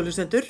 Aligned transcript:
Góðu 0.00 0.08
hlustendur, 0.14 0.46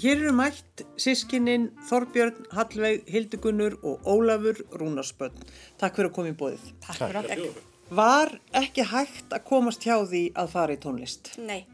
hér 0.00 0.22
eru 0.22 0.30
mætt 0.32 0.80
sískininn 0.96 1.66
Þorbjörn, 1.84 2.46
Hallveig, 2.56 3.02
Hildigunnur 3.12 3.74
og 3.84 4.06
Ólafur 4.08 4.62
Rúnarsbönn. 4.80 5.34
Takk 5.76 5.98
fyrir 5.98 6.08
að 6.08 6.14
koma 6.16 6.30
í 6.30 6.36
bóðið. 6.40 6.62
Takk 6.86 7.02
fyrir 7.02 7.18
okkur. 7.20 7.58
Var 7.98 8.32
ekki 8.62 8.86
hægt 8.88 9.34
að 9.36 9.44
komast 9.50 9.84
hjá 9.84 9.98
því 10.08 10.22
að 10.40 10.48
fara 10.54 10.78
í 10.78 10.80
tónlist? 10.80 11.28
Nei. 11.44 11.66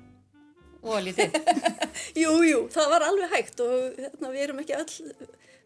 Og 0.83 0.99
lítið. 1.07 1.39
Jú, 2.25 2.33
jú, 2.49 2.59
það 2.75 2.91
var 2.97 3.07
alveg 3.07 3.37
hægt 3.37 3.63
og 3.69 4.03
hérna, 4.03 4.33
við 4.35 4.43
erum 4.49 4.65
ekki 4.65 4.75
öll 4.81 4.91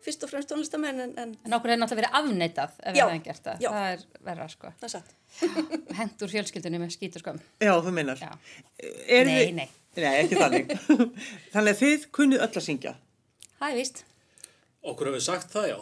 fyrst 0.05 0.29
og 0.29 0.35
fremst 0.35 0.53
tónlistamenn 0.53 1.01
en, 1.07 1.17
en 1.17 1.33
En 1.41 1.57
okkur 1.57 1.73
hefur 1.73 1.81
náttúrulega 1.87 2.03
verið 2.03 2.21
afneitað 2.21 2.77
ef 2.85 2.93
við 2.93 3.01
Já, 3.01 3.07
hefum 3.09 3.25
gert 3.31 3.49
það. 3.49 3.65
já. 3.65 3.71
Það 3.73 3.89
er 3.97 4.05
verra, 4.29 4.51
sko. 4.53 4.75
það 4.77 4.87
er 4.91 4.95
satt. 4.99 5.17
Hendur 6.03 6.35
fjölskyldunni 6.37 6.85
með 6.85 6.93
skítur 6.99 7.25
skömm. 7.25 7.41
Já, 7.65 7.73
þú 7.81 7.97
meinar. 7.97 8.21
Já. 8.21 8.37
Er 9.09 9.25
Nei, 9.33 9.35
þið- 9.41 9.57
nei. 9.63 9.69
Nei, 9.97 10.13
ekki 10.23 10.37
þannig. 10.41 10.75
þannig 11.55 11.73
að 11.73 11.81
þið 11.83 12.07
kunnið 12.19 12.45
öll 12.47 12.51
að 12.61 12.65
syngja. 12.67 12.93
Það 13.57 13.71
er 13.73 13.79
víst. 13.81 14.03
Okkur 14.87 15.09
hefur 15.11 15.23
sagt 15.25 15.55
það, 15.55 15.69
já. 15.73 15.79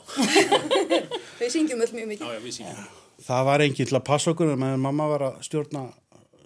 Við 1.40 1.50
syngjum 1.52 1.82
öll 1.84 1.90
mjög 1.92 2.04
Já, 2.04 2.10
mikið. 2.14 2.30
já, 2.32 2.40
við 2.44 2.54
sínum. 2.56 2.84
Það 3.24 3.44
var 3.50 3.62
enginn 3.64 3.88
til 3.90 3.96
að 3.98 4.04
passa 4.06 4.32
okkur 4.32 4.52
en 4.54 4.60
meðan 4.62 4.82
mamma 4.84 5.06
var 5.10 5.24
að 5.28 5.40
stjórna 5.44 5.82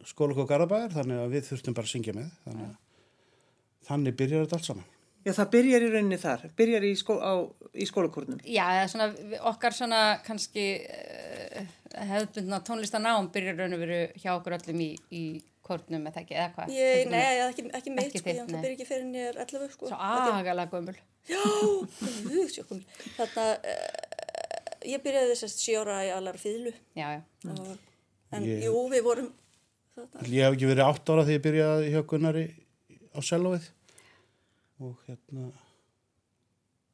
skólokk 0.08 0.40
og 0.42 0.48
garabæðir 0.50 0.94
þannig 0.96 1.20
að 1.22 1.34
við 1.36 1.46
þurftum 1.52 1.76
bara 1.76 1.86
að 1.88 1.92
syngja 1.92 2.14
með. 2.16 2.30
Þannig, 2.46 2.70
að, 2.70 3.04
þannig 3.90 4.16
byrjar 4.18 4.46
þetta 4.46 4.58
allt 4.58 4.68
saman. 4.70 4.88
Já, 5.26 5.32
það 5.36 5.48
byrjar 5.54 5.84
í 5.84 5.88
rauninni 5.92 6.18
þar. 6.22 6.44
Byrjar 6.58 6.86
í, 6.88 6.92
skó, 6.96 7.16
á, 7.20 7.32
í 7.76 7.86
skólakórnum. 7.88 8.40
Já, 8.48 8.66
svona, 8.88 9.08
okkar 9.50 9.74
svona 9.76 10.00
kannski 10.24 10.66
uh, 10.88 11.72
hefðbundna 12.10 12.60
tónlistanám 12.64 13.28
byrjar 13.34 13.58
raun 13.60 13.76
og 13.76 13.82
veru 13.84 13.98
hjá 14.22 14.30
okkur 14.38 14.56
öllum 14.58 14.82
í, 14.86 14.90
í 15.12 15.22
kórnum 15.68 16.06
eða 16.10 16.22
ekki, 16.22 16.34
eða 16.36 16.50
hvað? 16.56 16.72
Er 16.88 17.10
nei, 17.12 17.24
ekki, 17.46 17.64
ekki 17.78 17.92
mitt, 17.94 18.08
Ekki 18.08 18.22
sko, 18.22 18.28
þitt, 18.30 18.38
ég, 18.40 18.62
byrja 18.62 18.76
ekki 18.76 18.86
fyrir 18.88 19.18
er 19.28 19.40
11, 19.44 19.68
sko. 19.76 19.90
Svo 19.92 19.98
er- 19.98 20.30
agalega 20.38 20.70
gömul. 20.72 20.96
Já, 21.28 21.42
guð, 22.24 22.48
sjókum. 22.54 22.80
Þarna, 23.18 23.46
uh, 23.72 24.88
ég 24.88 25.02
byrjaði 25.04 25.34
þessast 25.34 25.60
sjóra 25.64 25.98
í 26.08 26.12
allar 26.14 26.38
fýðlu. 26.40 26.72
Já, 26.96 27.08
já. 27.18 27.22
Og, 27.52 27.76
en 28.32 28.48
Ég- 28.48 28.64
jú, 28.66 28.74
við 28.92 29.02
vorum, 29.06 29.30
þarna, 29.96 30.26
Ég 30.28 30.44
hef 30.46 30.56
ekki 30.56 30.70
verið 30.72 30.84
átt 30.88 31.12
ára 31.14 31.24
þegar 31.28 31.38
ég 31.38 31.46
byrjaði 31.48 31.92
hjá 31.94 32.02
Gunnari 32.12 32.44
á 33.14 33.18
selóið 33.20 33.70
og 34.80 34.96
hérna, 35.08 35.48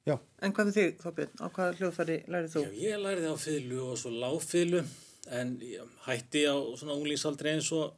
já, 0.08 0.18
En 0.40 0.52
hvað 0.52 0.68
með 0.70 0.76
þig, 0.78 0.94
Þorbjörn? 1.02 1.34
Á 1.40 1.46
hvaða 1.52 1.74
hljóðfæri 1.78 2.16
lærið 2.32 2.54
þú? 2.54 2.62
Já, 2.64 2.70
ég 2.84 3.02
lærði 3.02 3.28
á 3.28 3.36
fylgu 3.40 3.80
og 3.90 3.98
svo 4.00 4.10
lágfylgu 4.22 4.84
en 5.32 5.54
ég 5.64 5.92
hætti 6.06 6.42
á 6.48 6.56
svona 6.76 6.96
unglingsaldri 6.98 7.52
eins 7.54 7.70
og 7.72 7.92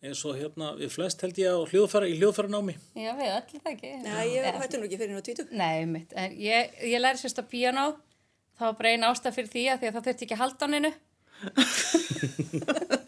eins 0.00 0.22
og 0.24 0.36
hérna 0.38 0.70
við 0.78 0.90
flest 0.94 1.20
held 1.24 1.36
ég 1.42 1.52
á 1.52 1.60
hljóðfæra 1.70 2.08
í 2.08 2.14
hljóðfæranámi. 2.20 2.74
Já, 2.96 3.10
við 3.18 3.32
öll 3.36 3.60
það 3.60 3.72
ekki. 3.74 3.90
nei, 4.04 4.24
ég 4.32 4.60
hætti 4.62 4.80
nú 4.80 4.86
ekki 4.88 5.00
fyrir 5.02 5.14
nú 5.16 5.22
tvítu. 5.26 5.44
Nei, 5.52 5.84
mitt. 5.90 6.14
En 6.16 6.32
ég, 6.40 6.72
ég 6.88 7.00
læri 7.02 7.20
sérst 7.20 7.40
á. 7.42 7.44
Það 8.60 8.66
var 8.68 8.74
bara 8.80 8.90
einn 8.92 9.06
ástæð 9.08 9.36
fyrir 9.38 9.50
því 9.54 9.62
að 9.72 9.78
því 9.80 9.86
að 9.88 9.94
það 9.96 10.06
þurfti 10.08 10.24
ekki 10.26 10.36
að 10.36 10.42
halda 10.44 10.64
á 10.64 10.68
neinu. 10.72 10.92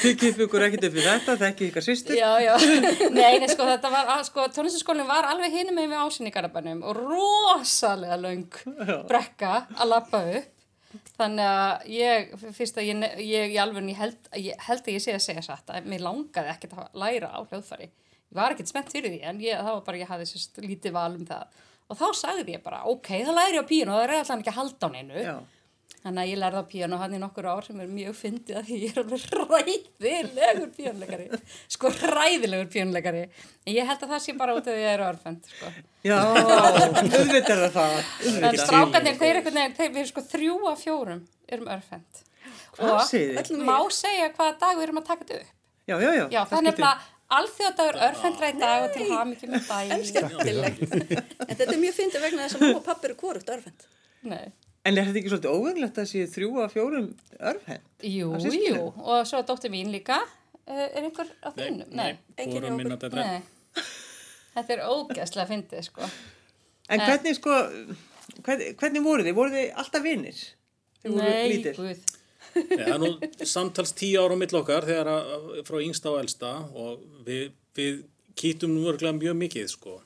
Þið 0.00 0.14
kippu 0.20 0.44
ykkur 0.46 0.62
ekkert 0.66 0.84
upp 0.86 0.94
við 0.94 1.06
þetta, 1.08 1.34
þekki 1.40 1.68
ykkar 1.70 1.84
sýstur. 1.86 2.14
Já, 2.18 2.30
já. 2.44 2.52
Nei, 3.16 3.38
nei, 3.42 3.48
sko, 3.50 3.66
þetta 3.66 3.90
var, 3.92 4.10
að- 4.14 4.26
sko, 4.28 4.44
tónlistaskólinn 4.54 5.08
var 5.08 5.26
alveg 5.30 5.54
hinum 5.56 5.74
með 5.80 5.88
við 5.94 6.02
ásynningarabannum 6.04 6.84
og 6.86 7.00
rosalega 7.00 8.18
löng 8.20 8.46
brekka 9.10 9.52
að 9.74 9.90
lappa 9.94 10.22
upp. 10.38 10.50
Þannig 11.14 11.46
að 11.46 11.88
ég, 11.94 12.30
fyrst 12.56 12.78
að 12.80 12.88
ég, 12.88 13.02
ég, 13.22 13.52
ég 13.54 13.60
alveg, 13.62 13.90
held, 13.94 14.30
held 14.34 14.80
að 14.82 14.94
ég 14.96 15.02
sé 15.04 15.14
að 15.14 15.24
segja 15.26 15.44
satt 15.46 15.70
að 15.70 15.86
mér 15.90 16.02
langaði 16.02 16.50
ekkert 16.54 16.74
að 16.74 16.98
læra 17.02 17.30
á 17.30 17.40
hljóðfæri. 17.44 17.90
Ég 18.30 18.38
var 18.38 18.54
ekkert 18.54 18.70
spennt 18.70 18.90
fyrir 18.94 19.14
því 19.14 19.20
en 19.30 19.40
ég, 19.44 19.58
það 19.58 19.76
var 19.76 19.84
bara, 19.86 20.00
ég 20.02 20.10
hafði 20.10 20.26
sérst 20.32 20.60
lítið 20.64 20.96
val 20.96 21.12
um 21.14 21.26
það. 21.28 21.62
Og 21.90 21.98
þá 21.98 22.06
sagði 22.14 22.54
ég 22.54 22.64
bara, 22.64 22.82
ok, 22.90 23.08
þá 23.26 23.32
læri 23.34 23.62
á 23.62 23.64
píun 23.66 23.90
og 23.90 23.98
það 23.98 24.04
er 24.04 24.14
alltaf 24.18 24.42
ekki 24.42 24.52
að 24.52 24.58
halda 24.60 24.90
á 24.90 24.94
neinu. 24.94 25.24
Þannig 26.00 26.20
að 26.22 26.30
ég 26.30 26.38
lærði 26.40 26.60
á 26.60 26.70
píano 26.70 26.96
hann 26.96 27.12
í 27.12 27.18
nokkur 27.20 27.46
ár 27.52 27.66
sem 27.66 27.80
er 27.84 27.88
mjög 27.92 28.14
fyndið 28.16 28.56
að 28.56 28.68
því 28.70 28.76
ég 28.80 28.94
er 28.94 29.00
alveg 29.02 29.24
ræðilegur 29.36 30.70
píanleikari. 30.78 31.26
Sko 31.74 31.90
ræðilegur 31.92 32.70
píanleikari. 32.72 33.24
En 33.66 33.74
ég 33.74 33.84
held 33.90 34.06
að 34.06 34.14
það 34.14 34.22
sé 34.24 34.34
bara 34.40 34.54
út 34.56 34.64
af 34.64 34.72
því 34.72 34.78
að 34.78 34.86
ég 34.86 34.94
er 34.94 35.04
örfend. 35.10 35.50
Sko. 35.52 35.72
Já, 36.08 36.16
auðvitað 36.16 37.52
er 37.52 37.60
það 37.60 37.76
það. 37.76 38.00
En 38.00 38.38
Auðvitað. 38.40 38.64
strákarnir, 38.64 39.18
þeir, 39.20 39.40
einhvern 39.42 39.58
veginn, 39.60 39.76
þeir 39.76 39.90
erum 39.90 40.08
sko 40.14 40.24
þrjú 40.30 40.56
af 40.72 40.82
fjórum 40.86 41.20
erum 41.52 41.70
örfend. 41.76 42.22
Hvað 42.78 43.00
segir 43.10 43.34
þið? 43.36 43.40
Öllum 43.44 43.68
má 43.68 43.76
segja 43.92 44.30
hvaða 44.38 44.56
dag 44.64 44.76
við 44.80 44.86
erum 44.88 45.00
að 45.02 45.08
taka 45.10 45.24
þetta 45.28 45.40
upp. 45.42 45.54
Já, 45.90 45.96
já, 46.00 46.10
já. 46.16 46.24
Já, 46.32 46.40
það 46.40 46.40
er 46.40 46.46
skiptir. 46.48 46.66
nefnilega 46.70 46.94
alþjóðdagur 47.40 48.00
örfendra 48.08 48.48
í 48.50 48.56
dag 48.60 48.84
og 48.86 48.94
til 48.96 49.06
hamingjum 49.10 49.52
með 49.54 49.68
daginn. 49.68 50.04
Skemmtilegt. 50.08 50.80
en 51.44 51.54
þetta 51.60 51.72
er 51.74 51.80
mjög 51.84 51.96
fyndið 52.00 52.24
vegna 52.24 52.46
þess 52.46 52.56
að 52.56 52.64
mamma 52.64 52.80
og 52.80 52.86
pappi 52.88 53.10
eru 53.10 53.16
hvorugt 53.20 53.52
örfend. 53.54 53.84
Nei. 54.30 54.46
En 54.88 54.96
er 54.96 55.08
þetta 55.08 55.20
ekki 55.20 55.30
svolítið 55.32 55.56
óvenglegt 55.56 55.98
að 56.00 56.06
sé 56.08 56.26
þrjú 56.32 56.50
af 56.64 56.72
fjórum 56.72 57.08
örfend? 57.50 57.88
Jú, 58.06 58.30
jú, 58.54 58.84
og 58.96 59.26
svo 59.28 59.42
dóttir 59.44 59.72
mín 59.72 59.90
líka. 59.92 60.22
Uh, 60.64 60.86
er 60.86 61.02
einhver 61.04 61.28
á 61.44 61.48
þínum? 61.52 61.90
nei, 61.90 62.14
minna 62.78 62.96
okkur. 62.96 63.10
betra. 63.10 63.26
Nei. 63.26 63.84
Þetta 64.54 64.76
er 64.76 64.84
ógæslega 64.86 65.46
fyndið, 65.50 65.84
sko. 65.90 66.08
En 66.90 67.02
hvernig 67.04 67.36
sko, 67.36 67.58
hvernig, 68.46 68.72
hvernig 68.80 69.04
voru 69.04 69.26
þið? 69.26 69.36
Voru 69.36 69.54
þið 69.54 69.68
alltaf 69.82 70.04
vinnir? 70.06 70.40
Nei. 71.04 71.20
Nei, 72.56 72.80
það 72.80 72.94
er 72.94 73.02
nú 73.02 73.10
samtals 73.46 73.92
tíu 73.96 74.20
ára 74.22 74.34
á 74.34 74.40
mill 74.40 74.56
okkar 74.58 74.86
þegar 74.88 75.10
að, 75.12 75.50
frá 75.68 75.78
yngsta 75.84 76.10
og 76.10 76.22
elsta 76.24 76.54
og 76.74 77.04
við, 77.26 77.52
við 77.78 78.00
kýtum 78.38 78.74
nú 78.74 78.88
örglega 78.90 79.14
mjög 79.16 79.36
mikið 79.44 79.68
sko. 79.70 80.00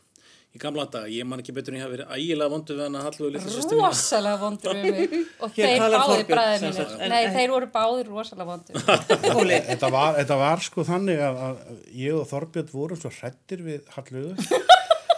Í 0.54 0.60
gamla 0.62 0.84
dag, 0.87 1.09
ég 1.10 1.26
man 1.26 1.41
ekki 1.42 1.50
betur 1.56 1.75
en 1.75 1.81
ég 1.81 1.82
hafi 1.82 1.97
verið 1.97 2.10
ægilega 2.15 2.50
vondu 2.53 2.75
við 2.78 2.84
hann 2.84 2.94
að 3.00 3.06
hallu 3.09 3.25
við 3.26 3.32
litla 3.34 3.50
sýstu 3.56 3.75
mína. 3.75 3.88
Rosalega 3.91 4.38
vondur 4.38 4.76
við 4.78 4.84
mig. 4.94 5.15
Og 5.42 5.56
Hér 5.56 5.72
þeir 5.72 6.28
bræðir 6.28 6.60
sem 6.60 6.69
mínir. 6.69 6.76
sagt, 6.78 6.92
en- 7.00 7.10
Nei, 7.10 7.22
en- 7.26 7.34
þeir 7.34 7.54
voru 7.56 7.69
báðir 7.75 8.10
rosalega 8.12 8.47
vondur. 8.53 8.84
Þetta 9.72 9.91
var, 9.91 10.14
þetta 10.20 10.38
var 10.44 10.62
sko 10.69 10.84
þannig 10.87 11.25
að, 11.26 11.41
að 11.48 11.59
ég 12.04 12.20
og 12.20 12.28
Þorbjörn 12.31 12.70
vorum 12.70 13.00
svo 13.03 13.10
hrettir 13.19 13.64
við 13.66 13.91
Hallaugu 13.97 14.62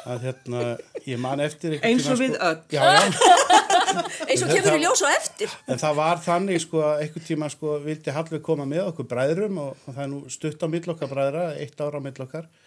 að 0.07 0.23
hérna, 0.23 0.61
ég 1.05 1.19
man 1.21 1.41
eftir 1.43 1.77
eins 1.85 2.05
og 2.09 2.17
við 2.21 2.37
sko, 2.37 2.47
öll. 2.47 2.61
Já, 2.71 2.83
já, 2.95 3.01
Eins 4.31 4.43
og 4.47 4.53
kemur 4.55 4.77
í 4.79 4.83
ljós 4.85 5.03
á 5.05 5.09
eftir. 5.19 5.53
En 5.69 5.81
það 5.83 5.97
var 5.99 6.21
þannig 6.25 6.63
sko 6.65 6.81
að 6.87 7.03
einhvern 7.05 7.27
tíma 7.27 7.49
sko 7.53 7.77
vildi 7.85 8.15
Hallveig 8.15 8.45
koma 8.47 8.65
með 8.71 8.85
okkur 8.93 9.09
bræðrum 9.11 9.59
og, 9.67 9.73
og 9.85 9.91
það 9.99 10.05
er 10.07 10.13
nú 10.15 10.21
stutt 10.33 10.63
á 10.63 10.67
mill 10.71 10.87
okkar 10.95 11.11
bræðra, 11.13 11.45
eitt 11.61 11.83
ára 11.83 11.99
á 12.01 12.03
mill 12.07 12.23
okkar 12.25 12.47
a, 12.47 12.49
a, 12.49 12.66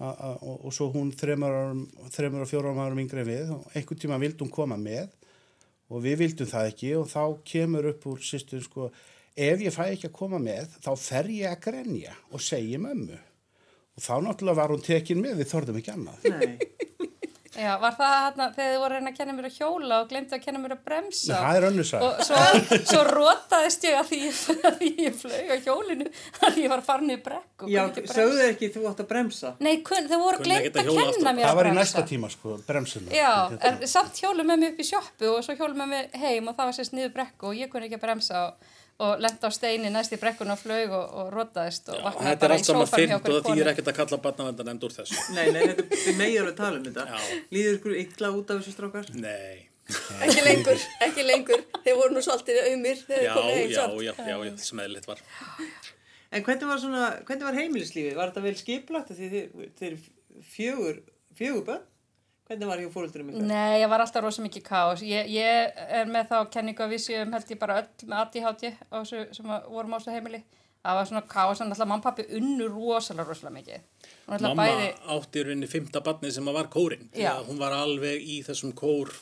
og, 0.00 0.68
svo 0.74 0.88
hún 0.94 1.12
þremur 1.14 2.44
og 2.44 2.48
fjórum 2.50 2.80
árum 2.82 3.02
yngri 3.02 3.22
en 3.22 3.28
við 3.28 3.50
og 3.54 3.66
einhvern 3.76 4.00
tíma 4.02 4.20
vildi 4.22 4.44
hún 4.44 4.54
koma 4.54 4.78
með 4.80 5.10
og 5.92 6.02
við 6.04 6.22
vildum 6.24 6.48
það 6.48 6.70
ekki 6.72 6.94
og 6.98 7.10
þá 7.12 7.24
kemur 7.52 7.90
upp 7.92 8.06
úr 8.10 8.22
sýstur 8.24 8.64
sko 8.64 8.88
ef 9.36 9.62
ég 9.62 9.74
fæ 9.74 9.84
ekki 9.90 10.08
að 10.08 10.16
koma 10.16 10.40
með 10.42 10.74
þá 10.82 10.92
fer 10.98 11.30
ég 11.32 11.52
að 11.52 11.62
grenja 11.68 12.16
og 12.32 12.42
segi 12.42 12.80
mömmu 12.80 13.18
og 13.92 14.04
þá 14.04 14.14
náttúrulega 14.24 14.58
var 14.58 14.72
hún 14.72 14.84
tekin 14.84 15.20
með 15.22 15.42
við 15.42 15.50
þorðum 15.52 15.78
ekki 15.82 15.92
annað. 15.92 16.28
Nei. 16.32 17.08
Já, 17.52 17.74
var 17.82 17.92
það 17.98 18.12
hérna 18.16 18.44
þegar 18.56 18.70
þið 18.72 18.78
voru 18.80 18.94
að 18.94 18.96
reyna 18.96 19.10
að 19.12 19.16
kenna 19.18 19.32
mér 19.36 19.46
að 19.48 19.56
hjóla 19.58 19.96
og 20.00 20.06
glemdi 20.08 20.36
að 20.36 20.42
kenna 20.46 20.60
mér 20.62 20.72
að 20.72 20.78
bremsa? 20.86 21.40
Það 21.42 21.56
er 21.58 21.66
önnur 21.68 21.88
saga. 21.88 22.06
Og 22.08 22.22
svo, 22.24 22.78
svo 22.88 23.02
rótaðist 23.10 23.84
ég 23.84 23.98
að 23.98 24.06
því, 24.12 24.20
að 24.70 24.78
því 24.80 24.88
ég 25.04 25.18
flög 25.20 25.52
á 25.52 25.56
hjólinu 25.66 26.06
að 26.48 26.56
ég 26.62 26.72
var 26.72 26.84
farin 26.86 27.12
í 27.12 27.18
brekk 27.26 27.66
og 27.66 27.72
Já, 27.74 27.82
kunni 27.82 27.92
ekki 27.92 28.04
bremsa. 28.06 28.16
sögðu 28.16 28.38
þið 28.40 28.48
ekki 28.54 28.70
þú 28.76 28.86
átt 28.92 29.02
að 29.04 29.10
bremsa? 29.12 29.52
Nei, 29.68 29.72
kun, 29.84 30.08
þau 30.08 30.18
voru 30.24 30.42
glemt 30.48 30.80
að 30.80 30.88
kenna 30.88 31.04
aftur. 31.08 31.28
mér 31.28 31.44
að 31.44 31.48
Það 31.52 31.58
var 31.60 31.68
í 31.68 31.72
bremsa. 31.74 31.80
næsta 31.82 32.06
tíma 32.12 32.32
sko, 32.32 32.56
bremsuna. 32.70 33.12
Já, 33.20 33.32
en 33.68 33.82
samt 33.96 34.22
hjólum 34.24 34.48
með 34.52 34.62
mig 34.64 34.72
upp 34.72 34.80
í 34.80 34.88
sjoppu 34.88 35.32
og 35.36 35.44
svo 35.44 35.58
hjólum 35.60 35.82
með 35.84 35.92
mig 35.92 36.20
heim 36.24 36.48
og 36.48 36.56
það 36.56 36.70
var 36.72 36.78
sérst 36.80 36.96
niður 36.96 37.12
brekku 37.20 37.52
og 37.52 37.60
ég 37.60 37.68
kunni 37.72 37.90
ekki 37.90 38.00
að 38.00 38.06
bremsa 38.08 38.46
og, 38.48 38.72
og 39.00 39.20
lenda 39.24 39.48
á 39.48 39.50
steini 39.54 39.90
næst 39.90 40.12
í 40.12 40.18
brekkun 40.20 40.50
og 40.52 40.58
flög 40.60 40.92
og, 40.92 41.14
og 41.22 41.32
rótaðist 41.34 41.88
og 41.90 42.02
vaknaði 42.04 42.28
Þetta 42.28 42.32
er 42.32 42.40
bara 42.42 42.54
í 42.54 42.58
allt 42.60 42.68
saman 42.68 42.86
sófann 42.86 43.00
hjá 43.00 43.08
fyrnt 43.08 43.14
og 43.14 43.20
okkur 43.20 43.32
það 43.32 43.48
þýr 43.48 43.62
konu. 43.62 43.70
ekkert 43.72 43.88
að 43.92 43.96
kalla 44.00 44.18
barnavendan 44.26 44.72
endur 44.74 44.90
úr 44.90 44.96
þessu. 44.98 45.18
Nei, 45.36 45.46
nei, 45.54 45.60
þetta 45.72 45.98
er 46.12 46.18
megið 46.20 46.40
alveg 46.42 46.56
tala 46.60 46.78
um 46.78 46.86
þetta. 46.88 47.06
Já. 47.08 47.40
Líður 47.56 47.78
ykkur 47.78 47.96
illa 48.04 48.30
út 48.38 48.52
af 48.52 48.60
þessu 48.62 48.74
strákar? 48.76 49.10
Nei. 49.16 49.68
Ekki 50.22 50.44
lengur, 50.46 50.84
ekki 51.08 51.24
lengur. 51.26 51.64
Þeir 51.82 51.96
voru 51.98 52.14
nú 52.14 52.22
svolítið 52.22 52.60
auðmir 52.68 53.00
þegar 53.02 53.24
Já, 53.24 53.32
þeir 53.32 53.40
komið 53.42 53.56
heim 53.58 53.70
já, 53.72 53.80
samt. 53.80 54.02
já, 54.06 54.12
já, 54.30 54.36
já, 54.46 54.56
sem 54.68 54.82
eðlitt 54.84 55.08
var. 55.10 55.22
En 56.32 56.44
hvernig 56.46 56.68
var 56.70 56.78
svona, 56.80 57.08
hvernig 57.28 57.44
var 57.48 57.58
heimilislífið? 57.58 58.14
Var 58.16 58.30
þetta 58.30 58.44
vel 58.46 58.54
skiplagt 58.60 59.10
því 59.18 59.26
þið, 59.32 59.64
þið 59.80 59.96
fjögur, 60.54 61.00
fjögur 61.36 61.66
bönn? 61.66 61.82
Hvernig 62.52 62.68
var 62.68 62.80
hjá 62.82 62.88
fóröldurum 62.92 63.30
ykkar? 63.32 63.44
Nei, 63.48 63.80
ég 63.80 63.88
var 63.88 64.02
alltaf 64.04 64.24
rosa 64.24 64.42
mikið 64.44 64.64
kaos. 64.66 65.02
Ég, 65.08 65.30
ég 65.32 65.78
er 65.98 66.10
með 66.10 66.26
þá 66.28 66.38
kenningu 66.52 66.84
að 66.84 66.92
vissi 66.92 67.16
um 67.16 67.32
held 67.32 67.52
ég 67.54 67.60
bara 67.60 67.78
öll 67.80 68.10
með 68.10 68.18
ADHD 68.18 68.64
á 68.92 68.96
þessu 68.98 69.22
sem 69.38 69.54
að 69.54 69.70
vorum 69.72 69.96
á 69.96 69.98
þessu 69.98 70.16
heimili. 70.16 70.42
Það 70.82 70.98
var 70.98 71.08
svona 71.08 71.22
kaos, 71.30 71.60
en 71.62 71.70
alltaf 71.70 71.86
mamma 71.86 72.02
og 72.02 72.06
pappi 72.08 72.26
unnu 72.36 72.66
rosalega, 72.68 73.28
rosalega 73.30 73.54
mikið. 73.54 74.08
Mamma 74.28 74.52
bæði, 74.58 74.88
átti 75.14 75.40
í 75.40 75.44
rauninni 75.46 75.68
fymta 75.70 76.02
barnið 76.04 76.34
sem 76.36 76.50
að 76.50 76.58
var 76.58 76.68
kórin. 76.74 77.06
Því 77.14 77.22
Já. 77.24 77.30
að 77.36 77.48
hún 77.48 77.60
var 77.62 77.76
alveg 77.78 78.26
í 78.34 78.40
þessum 78.44 78.74
kór 78.76 79.14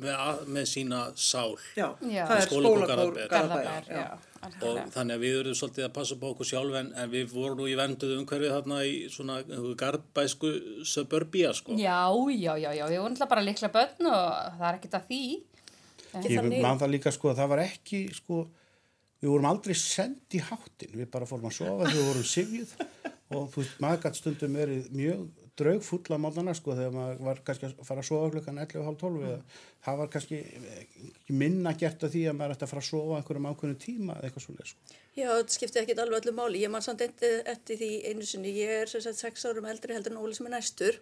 með, 0.00 0.14
að- 0.26 0.46
með 0.56 0.66
sína 0.70 1.00
sál. 1.16 1.56
Já, 1.78 1.86
Já. 2.02 2.22
það 2.28 2.36
er 2.36 2.46
Skólakór 2.48 2.86
Garðabæjar. 2.90 3.30
Garðabæjar. 3.30 3.86
Garðabær, 3.90 3.92
já. 3.96 4.32
Og 4.62 4.76
þannig 4.94 5.16
að 5.16 5.22
við 5.24 5.36
erum 5.40 5.54
svolítið 5.58 5.84
að 5.88 5.92
passa 5.96 6.14
upp 6.14 6.22
á 6.22 6.28
okkur 6.30 6.46
sjálf 6.46 6.74
en, 6.78 6.90
en 7.02 7.10
við 7.10 7.32
vorum 7.32 7.58
nú 7.58 7.64
í 7.66 7.74
venduð 7.78 8.12
umhverfið 8.20 8.52
þarna 8.54 8.76
í 8.86 8.92
svona 9.10 9.38
gardbæsku 9.80 10.50
suburbía 10.86 11.50
sko. 11.56 11.74
Já, 11.74 11.96
já, 12.36 12.52
já, 12.60 12.70
já, 12.76 12.84
við 12.86 13.00
vorum 13.00 13.16
alltaf 13.16 13.30
bara 13.32 13.42
líkla 13.46 13.70
börn 13.74 14.10
og 14.12 14.20
það 14.60 14.68
er 14.70 14.78
ekkert 14.78 14.98
að 15.00 15.08
því. 15.10 15.22
Ekki 16.16 16.36
Ég 16.36 16.62
man 16.62 16.78
það 16.80 16.92
líka 16.94 17.12
sko 17.16 17.32
að 17.32 17.40
það 17.42 17.50
var 17.54 17.62
ekki 17.64 18.02
sko, 18.20 18.38
við 19.24 19.32
vorum 19.32 19.48
aldrei 19.50 19.74
send 19.80 20.36
í 20.38 20.44
háttin, 20.46 20.94
við 21.00 21.10
bara 21.16 21.26
fórum 21.28 21.50
að 21.50 21.56
sofa 21.58 21.88
þegar 21.88 21.96
við 21.98 22.06
vorum 22.12 22.28
sifjuð 22.30 22.76
og 23.36 23.50
þú 23.50 23.60
veist, 23.64 23.74
maður 23.82 24.02
gætt 24.06 24.20
stundum 24.20 24.54
verið 24.60 24.86
mjög 24.94 25.26
draugfull 25.56 26.12
á 26.12 26.18
mótana 26.20 26.52
sko 26.56 26.74
þegar 26.76 26.94
maður 26.94 27.22
var 27.26 27.40
kannski 27.46 27.68
að 27.68 27.78
fara 27.88 28.02
að 28.02 28.08
sofa 28.10 28.32
klukkan 28.34 28.60
11.30 28.60 29.24
eða 29.30 29.38
það 29.86 29.98
var 30.00 30.10
kannski 30.12 30.40
ekki 30.82 31.36
minna 31.42 31.72
gert 31.80 32.04
af 32.04 32.12
því 32.12 32.22
að 32.30 32.36
maður 32.38 32.54
ætti 32.56 32.66
að 32.66 32.72
fara 32.72 32.84
að 32.84 32.88
sofa 32.90 33.18
einhverjum 33.20 33.48
ákveðinu 33.50 33.80
tíma 33.86 34.16
eða 34.18 34.28
eitthvað 34.28 34.46
svolítið 34.46 34.70
sko. 34.72 34.98
Já, 35.16 35.28
þetta 35.30 35.56
skipti 35.56 35.80
ekkit 35.80 36.02
alveg 36.02 36.20
öllu 36.20 36.36
máli. 36.36 36.60
Ég 36.60 36.72
man 36.72 36.84
samt 36.84 37.04
eftir, 37.06 37.40
eftir 37.48 37.80
því 37.80 37.90
einu 38.10 38.28
sinni, 38.28 38.52
ég 38.58 38.82
er 38.82 38.92
sem 38.92 39.04
sagt 39.04 39.22
sex 39.22 39.48
árum 39.48 39.68
eldri 39.70 39.96
heldur 39.96 40.12
en 40.12 40.20
Óli 40.20 40.36
sem 40.36 40.48
er 40.50 40.56
næstur 40.58 41.00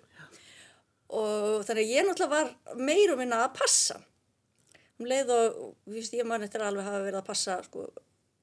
og 1.15 1.65
þannig 1.67 1.83
að 1.83 1.95
ég 1.95 2.07
náttúrulega 2.07 2.35
var 2.35 2.81
meir 2.81 3.13
og 3.13 3.21
minna 3.21 3.43
að 3.45 3.57
passa. 3.59 3.99
Um 5.01 5.09
leið 5.11 5.33
og, 5.35 5.63
víst, 5.91 6.15
ég 6.15 6.27
man 6.29 6.47
eftir 6.47 6.63
alveg 6.63 6.87
hafa 6.87 7.03
verið 7.03 7.19
að 7.19 7.27
passa, 7.27 7.59
sko, 7.67 7.89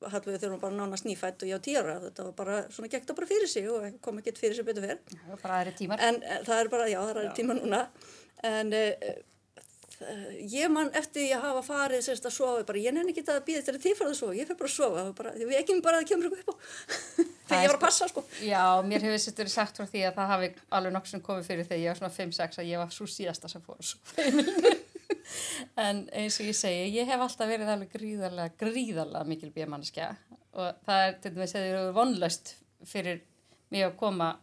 Hallvegu 0.02 0.38
þegar 0.38 0.54
hún 0.56 0.62
bara 0.62 0.78
nánast 0.78 1.06
nýfætt 1.06 1.44
og 1.46 1.52
ég 1.52 1.60
á 1.62 1.66
tíara. 1.66 1.98
Þetta 2.08 2.28
var 2.28 2.38
bara, 2.38 2.62
svona 2.74 2.92
gekk 2.92 3.10
það 3.10 3.20
bara 3.20 3.32
fyrir 3.32 3.52
sig 3.52 3.68
og 3.70 4.00
kom 4.02 4.22
ekkit 4.22 4.40
fyrir 4.42 4.58
sig 4.58 4.66
betur 4.66 4.88
fyrr. 4.88 5.02
Það 5.12 5.34
var 5.34 5.44
bara 5.44 5.60
aðri 5.60 5.76
tímar. 5.78 6.06
En 6.08 6.22
eh, 6.24 6.40
það 6.48 6.64
er 6.64 6.72
bara, 6.74 6.88
já, 6.90 7.02
það 7.02 7.20
er 7.22 7.36
tíma 7.38 7.58
núna. 7.60 7.82
En 8.50 8.74
uh, 8.74 9.12
ég 10.50 10.72
man 10.74 10.90
eftir 10.98 11.28
ég 11.30 11.44
hafa 11.44 11.62
farið 11.66 12.02
sérst 12.06 12.26
að 12.26 12.36
sofa, 12.38 12.64
bara 12.68 12.82
ég 12.82 12.96
nenni 12.96 13.14
ekki 13.14 13.24
að 13.30 13.44
býða 13.48 13.62
að 13.76 13.82
þið 13.84 13.98
farið 14.00 14.14
að 14.16 14.20
sofa, 14.22 14.38
ég 14.38 14.50
fyrir 14.50 14.60
bara 14.62 14.72
að 14.72 14.78
sofa, 14.78 15.06
bara, 15.18 15.34
við 15.38 15.58
ekki 15.60 15.78
bara 15.86 16.02
að 16.02 16.08
kemur 16.10 16.32
eitthvað 16.32 16.42
upp 16.42 16.54
á. 16.54 16.56
Þegar 17.52 17.66
ég 17.66 17.74
var 17.74 17.78
að 17.78 17.84
passa, 17.84 18.08
sko. 18.08 18.24
Já, 18.48 18.64
mér 18.88 19.06
hefur 19.06 19.22
sett 19.22 19.42
verið 19.44 19.54
sagt 19.54 19.78
frá 19.78 19.90
því 19.92 20.06
að 20.08 20.16
það 20.18 20.32
hafi 20.32 20.50
alveg 20.78 20.96
nokkur 20.96 21.14
sem 21.14 21.24
komið 21.26 21.50
fyrir 21.52 21.68
þegar 21.68 21.84
ég 21.84 21.92
var 21.92 22.00
svona 22.00 22.16
5-6 22.16 22.62
að 22.62 22.72
ég 22.72 22.82
var 22.82 22.96
svo 22.96 23.10
síðasta 23.12 23.52
sem 23.52 23.66
fór 23.66 23.92
að 25.32 25.86
en 25.88 26.04
eins 26.24 26.40
og 26.42 26.52
ég 26.52 26.58
segi, 26.58 26.86
ég 26.98 27.10
hef 27.10 27.26
alltaf 27.26 27.50
verið 27.52 27.74
alveg 27.76 27.96
gríðarlega, 27.96 28.56
gríðarlega 28.62 29.28
mikil 29.32 29.52
bíamannskja 29.56 30.12
og 30.52 30.80
það 30.86 31.08
er 31.08 31.20
til 31.24 31.34
dæmis 31.36 31.56
að 31.58 31.68
eru 31.72 31.92
vonlaust 31.96 32.56
fyrir 32.92 33.22
mig 33.72 33.86
að 33.88 33.98
koma 34.00 34.34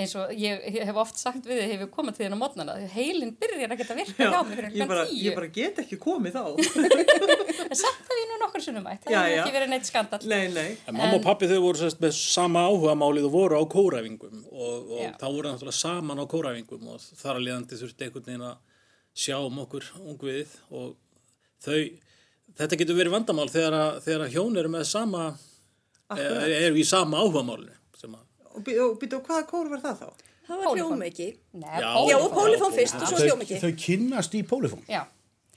eins 0.00 0.12
og 0.16 0.30
ég, 0.38 0.60
ég 0.70 0.86
hef 0.86 0.98
oft 1.02 1.18
sagt 1.18 1.44
við 1.48 1.58
þið 1.60 1.72
hefur 1.74 1.88
komað 1.92 2.16
til 2.16 2.24
þín 2.24 2.36
á 2.38 2.40
mótnana, 2.40 2.74
heilin 2.94 3.32
byrjar 3.40 3.74
ekki 3.74 3.86
að 3.90 3.98
virka 3.98 4.28
hjá 4.30 4.38
mig 4.46 4.56
fyrir 4.60 4.76
ég, 4.78 4.86
bara, 4.88 5.02
klukkan 5.02 5.18
ég 5.18 5.34
10 5.34 5.38
bara 5.40 5.50
get 5.56 5.80
ekki 5.82 5.98
komið 6.00 6.36
þá. 6.38 6.44
en 7.66 7.76
samt 7.80 8.06
hef 8.06 8.14
ég 8.20 8.30
nú 8.30 8.38
nokkur 8.44 8.64
sunnum 8.64 8.86
mætt, 8.86 9.02
það 9.04 9.12
Já, 9.16 9.18
hefur 9.18 9.34
já. 9.34 9.42
ekki 9.42 9.56
verið 9.58 9.72
neitt 9.74 9.90
skandal 9.90 10.20
nei, 10.30 10.46
nei. 10.54 10.68
En 10.86 10.96
mamma 10.96 11.18
og 11.18 11.24
pappi 11.26 11.50
þau 11.50 11.58
voru 11.66 11.82
sérst 11.82 12.00
með 12.06 12.14
sama 12.16 12.62
áhugamálið 12.70 13.28
og 13.28 13.34
voru 13.34 13.60
á 13.60 13.64
kóræfingum 13.74 14.44
og, 14.46 14.94
Já. 14.94 15.10
og 15.10 15.20
þá 15.20 15.26
voru 15.26 15.50
náttúrulega 15.50 15.78
saman 15.82 16.22
á 16.22 16.26
kóræfingum 16.30 16.92
og 16.94 17.08
þar 17.20 17.34
að 17.40 17.46
liðandi 17.48 17.80
þurfti 17.82 18.06
einhvern 18.08 18.28
veginn 18.30 18.46
að 18.46 18.69
sjá 19.16 19.36
um 19.42 19.58
okkur 19.64 19.86
ungviðið 20.00 20.52
og 20.70 20.94
þau, 21.64 21.78
þetta 22.60 22.78
getur 22.80 22.98
verið 22.98 23.14
vandamál 23.16 23.48
þegar 23.52 23.76
að, 23.78 24.00
þegar 24.06 24.24
að 24.26 24.34
hjón 24.36 24.58
eru 24.62 24.72
með 24.72 24.84
sama, 24.90 25.24
er, 26.16 26.50
eru 26.70 26.80
í 26.80 26.86
sama 26.88 27.20
áhugamálinu 27.22 27.76
sem 28.00 28.14
að, 28.16 28.26
Og 28.50 28.64
býtu, 28.66 29.20
hvaða 29.22 29.44
kór 29.46 29.68
var 29.70 29.80
það 29.84 30.00
þá? 30.00 30.24
Það 30.50 30.58
var 30.64 30.72
hljómiki. 30.74 31.26
Nei, 31.54 31.74
Já. 31.78 31.90
Já, 32.10 32.16
og 32.18 32.32
pólifón. 32.34 32.72
fyrst 32.74 32.96
og 32.98 33.06
svo 33.12 33.20
hljómiki. 33.22 33.58
þau 33.62 33.70
kynnast 33.78 34.34
í 34.34 34.40
pólifón 34.50 34.82
Já, 34.90 35.04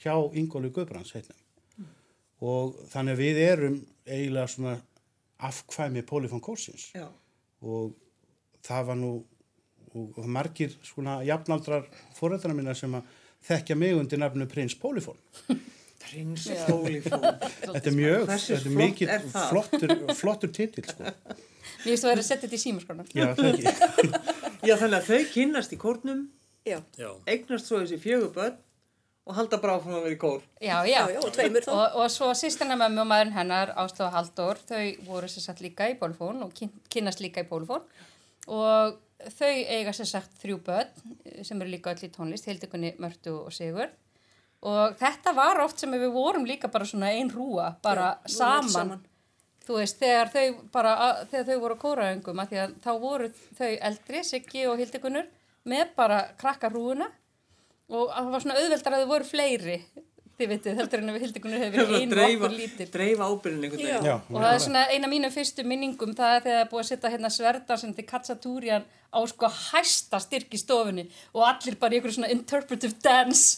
hjá 0.04 0.14
Ingóli 0.38 0.70
Guðbrands 0.76 1.16
heitnum 1.16 1.88
og 2.44 2.76
þannig 2.92 3.16
að 3.16 3.22
við 3.24 3.40
erum 3.48 3.78
eiginlega 4.06 4.52
svona 4.52 4.76
afkvæmi 5.50 6.04
pólifón 6.06 6.44
kórsins 6.44 6.90
Já. 6.94 7.08
og 7.64 7.96
það 8.68 8.86
var 8.92 9.00
nú 9.02 9.12
og, 9.94 10.18
og 10.20 10.28
margir 10.38 10.76
svona 10.86 11.18
jafnaldrar 11.26 11.88
fóræðra 12.18 12.54
minna 12.54 12.76
sem 12.78 12.94
að 12.94 13.10
þekkja 13.48 13.78
mig 13.80 13.96
undir 13.98 14.22
nafnu 14.22 14.48
prins 14.50 14.76
Pólifón. 14.80 15.20
Prins 16.04 16.50
Pólifón. 16.68 17.24
Þetta 17.74 17.90
er 17.90 17.96
mjög, 17.98 18.28
þetta 18.30 18.58
er 18.60 18.78
mikið 18.78 19.14
er 19.16 19.24
það? 19.32 19.48
flottur, 19.54 19.94
flottur 20.20 20.52
titill, 20.54 20.86
sko. 20.86 21.08
mér 21.08 21.88
finnst 21.88 22.04
þú 22.04 22.10
að 22.10 22.12
vera 22.12 22.24
að 22.24 22.28
setja 22.28 22.44
þetta 22.44 22.58
í 22.60 22.64
símaskrána. 22.64 23.06
Já, 23.16 23.26
það. 23.40 23.64
Já, 24.68 24.76
þannig 24.80 24.98
að 25.00 25.08
þau 25.10 25.32
kynnast 25.34 25.74
í 25.74 25.80
kórnum, 25.80 26.28
Já, 26.64 26.78
já, 26.96 27.10
eignast 27.28 27.68
svo 27.68 27.82
þessi 27.82 27.98
fjögur 28.00 28.30
börn 28.36 28.60
og 29.28 29.36
halda 29.36 29.58
bara 29.60 29.78
áfram 29.80 29.98
að 29.98 30.06
vera 30.06 30.16
í 30.16 30.20
kór. 30.20 30.44
Já, 30.64 30.78
já. 30.88 30.92
já, 30.92 31.02
já, 31.16 31.20
og 31.20 31.34
tveimur 31.36 31.66
þá. 31.66 31.72
Og, 31.74 31.98
og 32.04 32.12
svo 32.12 32.30
sýstina 32.36 32.78
mömmu 32.80 33.04
og 33.04 33.10
maðurinn 33.10 33.36
hennar, 33.36 33.74
Ástofa 33.80 34.12
Halldór, 34.16 34.60
þau 34.68 34.84
voru 35.08 35.32
sér 35.32 35.46
sagt 35.48 35.64
líka 35.64 35.88
í 35.92 35.98
pólifón 36.00 36.44
og 36.46 36.54
kyn, 36.56 36.72
kynnast 36.92 37.24
líka 37.24 37.44
í 37.44 37.48
pólifón 37.50 37.84
og 38.52 39.00
þau 39.38 39.52
eiga 39.78 39.94
sér 39.96 40.10
sagt 40.10 40.38
þrjú 40.42 40.60
börn 40.66 41.44
sem 41.46 41.62
eru 41.62 41.72
líka 41.72 41.94
öll 41.94 42.08
í 42.08 42.12
tónlist, 42.14 42.48
Hildegunni, 42.50 42.94
Mörtu 43.02 43.36
og 43.46 43.54
Sigur 43.56 43.92
og 44.64 44.96
þetta 45.00 45.34
var 45.36 45.60
oft 45.64 45.82
sem 45.82 45.92
við 45.92 46.12
vorum 46.16 46.46
líka 46.48 46.70
bara 46.72 46.88
svona 46.88 47.12
ein 47.12 47.32
rúa, 47.32 47.74
bara 47.84 48.14
Já, 48.24 48.36
saman. 48.38 48.70
saman. 48.72 49.02
Þú 49.64 49.78
veist, 49.80 50.00
þegar 50.00 50.32
þau 50.32 50.46
bara, 50.72 50.94
þegar 51.32 51.46
þau 51.48 51.60
voru 51.64 51.76
kóraöngum, 51.80 52.40
að 52.44 52.50
því 52.52 52.58
að 52.64 52.72
þá 52.84 52.90
voru 53.00 53.30
þau 53.60 53.70
eldri, 53.90 54.24
Siggi 54.28 54.66
og 54.68 54.80
Hildigunnur, 54.82 55.28
með 55.72 55.94
bara 55.96 56.18
krakkarúuna 56.40 57.08
og 57.94 58.10
það 58.12 58.32
var 58.34 58.44
svona 58.44 58.58
auðveldar 58.60 58.96
að 58.98 59.04
þau 59.04 59.12
voru 59.14 59.28
fleiri, 59.30 59.78
þið 60.40 60.50
vitið, 60.50 60.76
heldur 60.80 61.02
en 61.04 61.12
að 61.14 61.20
Hildigunnur 61.24 61.62
hefur 61.62 61.78
verið 61.84 62.02
einu 62.02 62.18
okkur 62.38 62.56
lítil. 62.58 62.88
dreifa 62.94 63.30
ábyrðin 63.30 63.66
einhvern 63.68 63.84
veginn. 63.86 64.08
Já. 64.10 64.16
Og 64.30 64.40
það 64.42 64.54
er 64.56 64.62
svona 64.66 64.84
eina 64.90 65.08
af 65.08 65.14
mínum 65.14 65.34
fyrstu 65.36 65.66
minningum, 65.70 66.14
það 66.18 66.36
er 66.36 66.44
þegar 66.46 66.58
það 66.58 66.66
er 66.66 66.70
búið 66.74 66.84
að 66.84 66.90
setja 66.90 67.14
hérna 67.14 67.34
sverðarsin 67.38 67.96
til 67.98 68.06
Katsatúrian 68.10 68.88
á 69.14 69.20
sko 69.30 69.50
hæsta 69.70 70.22
styrk 70.24 70.54
í 70.58 70.62
stofunni 70.62 71.08
og 71.34 71.46
allir 71.52 71.78
bara 71.82 71.94
í 71.94 72.00
einhverju 72.02 72.18
svona 72.18 72.32
interpretive 72.34 72.98
dance. 73.06 73.58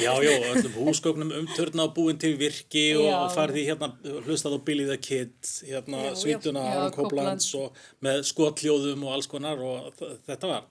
Já, 0.00 0.12
já, 0.24 0.32
öllum 0.48 0.72
húsgögnum 0.80 1.32
umturna 1.36 1.84
og 1.84 1.92
búin 1.94 2.16
til 2.18 2.38
virki 2.40 2.96
og, 2.96 3.04
Já. 3.04 3.16
og 3.20 3.34
farið 3.34 3.58
í 3.60 3.64
hérna, 3.68 3.90
hlustað 4.24 4.56
á 4.56 4.60
Billy 4.64 4.86
the 4.88 4.96
Kid, 4.96 5.34
hérna, 5.68 6.00
Já, 6.08 6.14
svítuna, 6.16 6.62
Copland. 6.88 6.96
Coplands 6.96 7.50
og 7.60 7.76
með 8.02 8.22
skotljóðum 8.30 9.04
og 9.04 9.12
alls 9.18 9.28
konar 9.28 9.60
og 9.60 9.92
þetta 10.00 10.48
var 10.54 10.64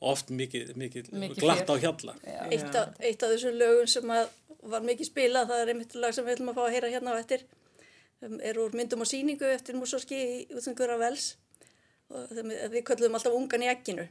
oft 0.00 0.30
mikið, 0.30 0.74
mikið, 0.78 1.08
Mikið 1.12 1.42
glatt 1.42 1.70
á 1.70 1.74
hjalla. 1.82 2.14
Eitt 2.48 2.74
af, 2.78 2.92
eitt 3.02 3.22
af 3.22 3.32
þessum 3.34 3.56
lögum 3.58 3.88
sem 3.90 4.12
að 4.14 4.28
var 4.68 4.84
mikið 4.86 5.08
spilað, 5.10 5.48
það 5.50 5.62
er 5.62 5.72
einmitt 5.72 5.96
lag 5.98 6.14
sem 6.14 6.26
við 6.26 6.36
ætlum 6.36 6.52
að 6.52 6.58
fá 6.58 6.62
að 6.66 6.74
heyra 6.76 6.90
hérna 6.92 7.14
á 7.14 7.20
eftir, 7.20 7.44
um, 8.26 8.38
er 8.42 8.58
úr 8.58 8.74
myndum 8.78 9.04
og 9.04 9.10
síningu 9.10 9.48
eftir 9.52 9.78
Músorski 9.78 10.18
í 10.18 10.38
útsengur 10.54 10.92
af 10.94 11.02
Vels 11.02 11.28
og 12.10 12.30
þeim, 12.34 12.52
við 12.74 12.84
köllum 12.88 13.18
alltaf 13.18 13.36
ungan 13.36 13.64
í 13.66 13.70
ekkinu. 13.70 14.06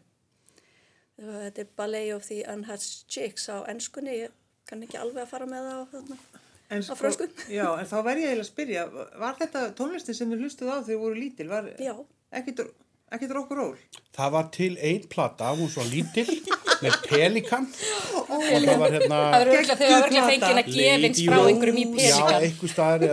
Þetta 1.17 1.63
er 1.63 1.70
Ballet 1.79 2.12
of 2.13 2.27
the 2.29 2.44
Unhatched 2.46 3.08
Chicks 3.10 3.48
á 3.50 3.65
ennskunni, 3.72 4.20
ég 4.27 4.36
kann 4.70 4.84
ekki 4.86 5.00
alveg 5.01 5.24
að 5.24 5.32
fara 5.32 5.48
með 5.50 5.70
það 5.70 5.79
á 5.82 5.86
þarna. 5.94 6.20
En 6.67 6.84
Á 6.84 6.96
frönsku. 7.00 7.25
Já, 7.48 7.65
en 7.79 7.88
þá 7.88 7.96
verð 8.03 8.22
ég 8.22 8.27
eiginlega 8.34 8.44
að 8.44 8.50
spyrja, 8.50 8.82
var 9.24 9.38
þetta 9.39 9.62
tónlistin 9.77 10.17
sem 10.17 10.34
þið 10.34 10.44
hlustuð 10.44 10.67
á 10.67 10.75
þegar 10.75 10.88
þið 10.89 11.00
voru 11.03 11.20
lítil? 11.22 11.48
Var 11.48 11.70
Já. 11.79 11.94
ekkit, 12.39 12.62
ekkit 13.16 13.32
rock 13.38 13.52
og 13.54 13.58
roll? 13.62 13.78
Það 14.18 14.32
var 14.34 14.48
til 14.56 14.78
ein 14.82 15.04
plata, 15.12 15.52
hún 15.56 15.70
svo 15.72 15.84
lítill, 15.88 16.32
með 16.84 16.98
pelikan 17.08 17.66
og 18.18 18.44
það 18.44 18.66
var 18.82 18.92
hérna, 18.94 19.18
Það 19.18 19.38
var 19.38 19.48
að 19.48 19.80
plata. 19.80 20.64
gefins 20.68 21.22
frá 21.26 21.38
einhverjum 21.48 21.80
í 21.82 21.86
Rose. 21.88 22.04
já, 22.04 22.18
pelikan. 22.18 22.44
einhver 22.50 22.74
staðar 22.74 23.06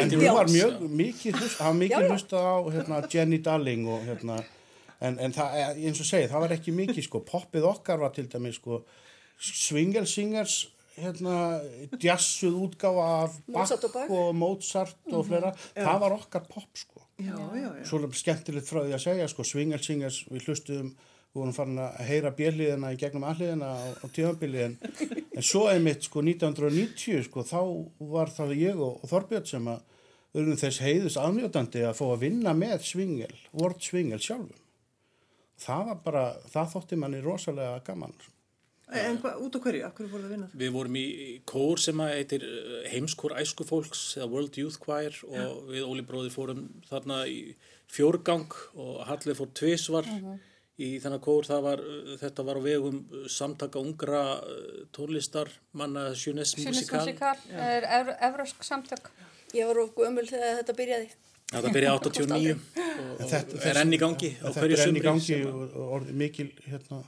en, 0.00 0.10
hún 0.18 0.36
var 0.40 0.50
mjög 0.52 0.82
mikið 1.00 1.38
var 1.60 1.78
mikið 1.78 2.10
hlustað 2.10 2.44
á 2.50 2.56
hérna, 2.74 3.00
Jenny 3.14 3.38
Darling 3.46 3.88
og 3.94 4.04
hérna, 4.08 4.36
en, 5.00 5.18
en 5.20 5.32
það, 5.36 5.56
eh, 5.62 5.80
eins 5.88 6.00
og 6.04 6.08
segi, 6.10 6.28
það 6.32 6.44
var 6.46 6.54
ekki 6.58 6.74
mikið, 6.82 7.02
sko, 7.08 7.22
poppið 7.30 7.68
okkar 7.70 8.02
var 8.04 8.12
til 8.16 8.28
dæmis, 8.32 8.58
sko, 8.60 8.82
Swingle 9.44 10.06
Singers, 10.08 10.58
hérna, 10.98 11.38
djassuð 11.98 12.54
útgáfa 12.68 13.06
af 13.24 13.38
Mozart 13.50 13.84
og 13.88 13.94
Bach 13.96 14.08
Bach. 14.08 14.12
og 14.20 14.34
Mozart 14.38 14.96
og 15.12 15.24
fleira, 15.26 15.50
það 15.74 15.98
var 16.04 16.14
okkar 16.20 16.44
pop, 16.50 16.68
sko. 16.78 16.93
Já, 17.18 17.36
já, 17.54 17.68
já. 17.78 17.84
Svo 17.86 18.00
skemmtilegt 18.10 18.66
frá 18.66 18.80
því 18.82 18.94
að 18.96 19.04
segja, 19.04 19.26
sko, 19.30 19.44
Swingle 19.46 19.78
Singers, 19.82 20.24
við 20.32 20.48
hlustuðum, 20.48 20.88
við 21.30 21.40
vorum 21.40 21.54
farin 21.54 21.82
að 21.84 22.00
heyra 22.08 22.32
björliðina 22.34 22.90
í 22.94 22.98
gegnum 22.98 23.26
alliðina 23.28 23.68
á, 23.70 23.82
á 24.02 24.06
tíðanbili, 24.10 24.64
en, 24.66 24.76
en 25.36 25.46
svo 25.46 25.68
einmitt, 25.70 26.08
sko, 26.08 26.24
1990, 26.26 27.22
sko, 27.28 27.46
þá 27.46 27.60
var 28.10 28.34
það 28.34 28.56
ég 28.58 28.82
og, 28.82 28.98
og 28.98 29.12
Þorbjörn 29.12 29.46
sem 29.52 29.70
að 29.70 29.84
urðum 30.34 30.58
þess 30.58 30.82
heiðus 30.82 31.18
aðnjótandi 31.22 31.86
að 31.86 31.98
fá 32.00 32.04
að 32.08 32.22
vinna 32.26 32.54
með 32.58 32.86
Swingle, 32.88 33.42
Word 33.54 33.82
Swingle 33.84 34.18
sjálfum. 34.18 34.62
Það 35.64 35.84
var 35.88 35.98
bara, 36.02 36.24
það 36.50 36.72
þótti 36.72 36.98
manni 36.98 37.20
rosalega 37.22 37.82
gaman. 37.86 38.16
En 38.92 39.16
hva, 39.22 39.30
út 39.40 39.54
á 39.56 39.60
hverju? 39.64 39.82
Akkur 39.86 40.08
vinna 40.12 40.46
það? 40.50 40.56
Við 40.60 40.72
vorum 40.74 40.96
í 41.00 41.04
kór 41.48 41.80
sem 41.80 42.00
að 42.04 42.10
heitir 42.18 42.42
uh, 42.44 42.80
Heimskór 42.92 43.32
Æskufólks 43.40 44.02
eða 44.18 44.28
World 44.28 44.58
Youth 44.60 44.76
Choir 44.84 45.16
og 45.24 45.70
við 45.72 45.86
Óli 45.88 46.04
bróði 46.04 46.32
fórum 46.34 46.66
þarna 46.90 47.22
í 47.30 47.38
fjórgang 47.90 48.52
og 48.76 48.98
Hallið 49.08 49.38
fór 49.40 49.50
tvisvar 49.56 50.10
í 50.84 50.88
þennan 51.00 51.20
kór, 51.22 51.46
það 51.48 51.60
var, 51.64 51.80
uh, 51.86 52.12
þetta 52.20 52.44
var 52.44 52.58
á 52.58 52.62
vegum 52.64 53.00
uh, 53.08 53.24
samtaka 53.30 53.78
ungra 53.80 54.22
uh, 54.42 54.84
tónlistar 54.92 55.48
manna 55.78 56.08
Sjunis 56.18 56.52
Musikal. 56.58 57.00
musikal, 57.06 57.36
er 57.54 57.86
ev- 58.00 58.16
evrósk 58.28 58.64
samtök. 58.66 59.08
Ég 59.54 59.68
var 59.70 59.78
of 59.84 59.92
gömul 59.96 60.26
þegar 60.28 60.58
þetta 60.60 60.76
byrjaði. 60.80 61.10
Það 61.54 61.68
byrjaði 61.76 61.98
89 62.10 62.54
og, 62.54 63.10
og 63.22 63.26
þetta- 63.30 63.60
er 63.70 63.80
enn 63.84 63.94
í 63.94 64.00
gangi 64.02 64.30
Þetta 64.42 64.64
er 64.66 64.84
enn 64.88 64.98
í 64.98 65.04
gangi 65.04 65.40
og, 65.46 65.60
og 65.78 65.92
orðið 66.00 66.18
mikil, 66.24 66.48
hérna, 66.66 67.00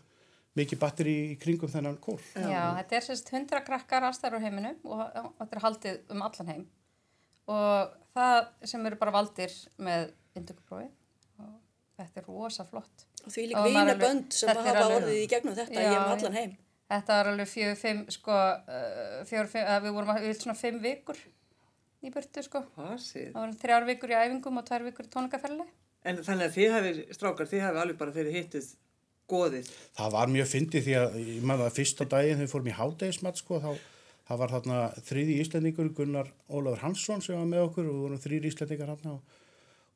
mikil 0.56 0.78
batteri 0.80 1.14
í 1.32 1.36
kringum 1.40 1.68
þennan 1.72 1.98
kór. 2.02 2.20
Já, 2.34 2.62
þetta 2.80 2.96
er 2.98 3.04
sérst 3.06 3.30
100 3.32 3.62
krakkar 3.66 4.06
aðstæður 4.08 4.38
á 4.40 4.44
heiminum 4.46 4.78
og 4.84 5.02
og 5.04 5.32
þetta 5.42 5.56
er 5.58 5.64
haldið 5.66 5.98
um 6.14 6.22
allan 6.26 6.52
heim. 6.52 6.64
Og 7.46 7.96
það 8.16 8.38
sem 8.72 8.86
eru 8.88 8.98
bara 9.00 9.12
valdir 9.14 9.52
með 9.78 10.08
indökuprófi 10.38 10.88
og 11.42 11.52
þetta 12.00 12.22
er 12.22 12.28
rosa 12.30 12.64
flott. 12.68 13.06
Og 13.26 13.32
því 13.34 13.44
lík 13.50 13.58
Og 13.58 13.66
maður 13.66 13.74
vina 13.74 13.96
bönd 14.00 14.32
sem 14.32 14.48
hafa 14.52 14.72
alveg- 14.72 14.96
orðið 15.00 15.20
í 15.22 15.28
gegnum 15.30 15.54
þetta, 15.58 15.74
Já, 15.80 15.86
ég 15.90 15.98
um 15.98 16.10
já. 16.10 16.16
allan 16.16 16.38
heim. 16.40 16.56
Þetta 16.86 17.14
var 17.18 17.28
alveg 17.32 17.48
fjögur, 17.50 17.78
fimm, 17.80 18.02
sko, 18.14 18.32
uh, 18.32 19.24
fjögur, 19.26 19.48
fimm, 19.50 19.66
að 19.66 19.80
við 19.88 19.94
vorum 19.96 20.10
að, 20.14 20.20
við 20.22 20.36
svona 20.38 20.54
fimm 20.54 20.76
vikur 20.84 21.18
í 22.06 22.12
burtu, 22.14 22.42
sko. 22.46 22.60
Séð? 23.02 23.32
Það 23.34 23.40
voru 23.40 23.56
þrjár 23.62 23.86
vikur 23.88 24.12
í 24.12 24.18
æfingum 24.20 24.60
og 24.60 24.66
tvær 24.68 24.84
vikur 24.86 25.08
í 25.08 25.10
tónleikaferli. 25.10 25.66
En 26.06 26.20
þannig 26.22 26.46
að 26.46 26.54
þið 26.54 26.74
hafið, 26.76 27.00
strákar, 27.18 27.48
þið 27.50 27.64
hafið 27.66 27.80
alveg 27.82 27.98
bara 27.98 28.14
þeirri 28.14 28.34
hittuð 28.36 28.68
goðið. 29.30 29.68
Það 29.96 30.16
var 30.16 30.32
mjög 30.32 30.48
fyndið 30.52 30.86
því 30.86 30.96
að 31.00 31.20
ég 31.22 31.44
maður 31.46 31.68
að 31.70 31.76
fyrsta 31.80 32.08
daginn 32.10 32.42
við 32.42 32.50
fórum 32.52 32.70
í 32.70 32.76
hádegismat 32.76 33.40
sko 33.42 33.60
þá 33.62 33.70
það 34.26 34.42
var 34.42 34.54
þarna 34.56 34.78
þriði 35.06 35.38
íslendingur 35.42 35.90
Gunnar 35.94 36.30
Ólafur 36.50 36.82
Hansson 36.82 37.22
sem 37.22 37.38
var 37.38 37.48
með 37.50 37.66
okkur 37.68 37.86
og 37.86 37.94
við 37.94 38.04
vorum 38.06 38.22
þrýri 38.24 38.50
íslendingar 38.50 38.92
hann 38.92 39.10
og, 39.12 39.36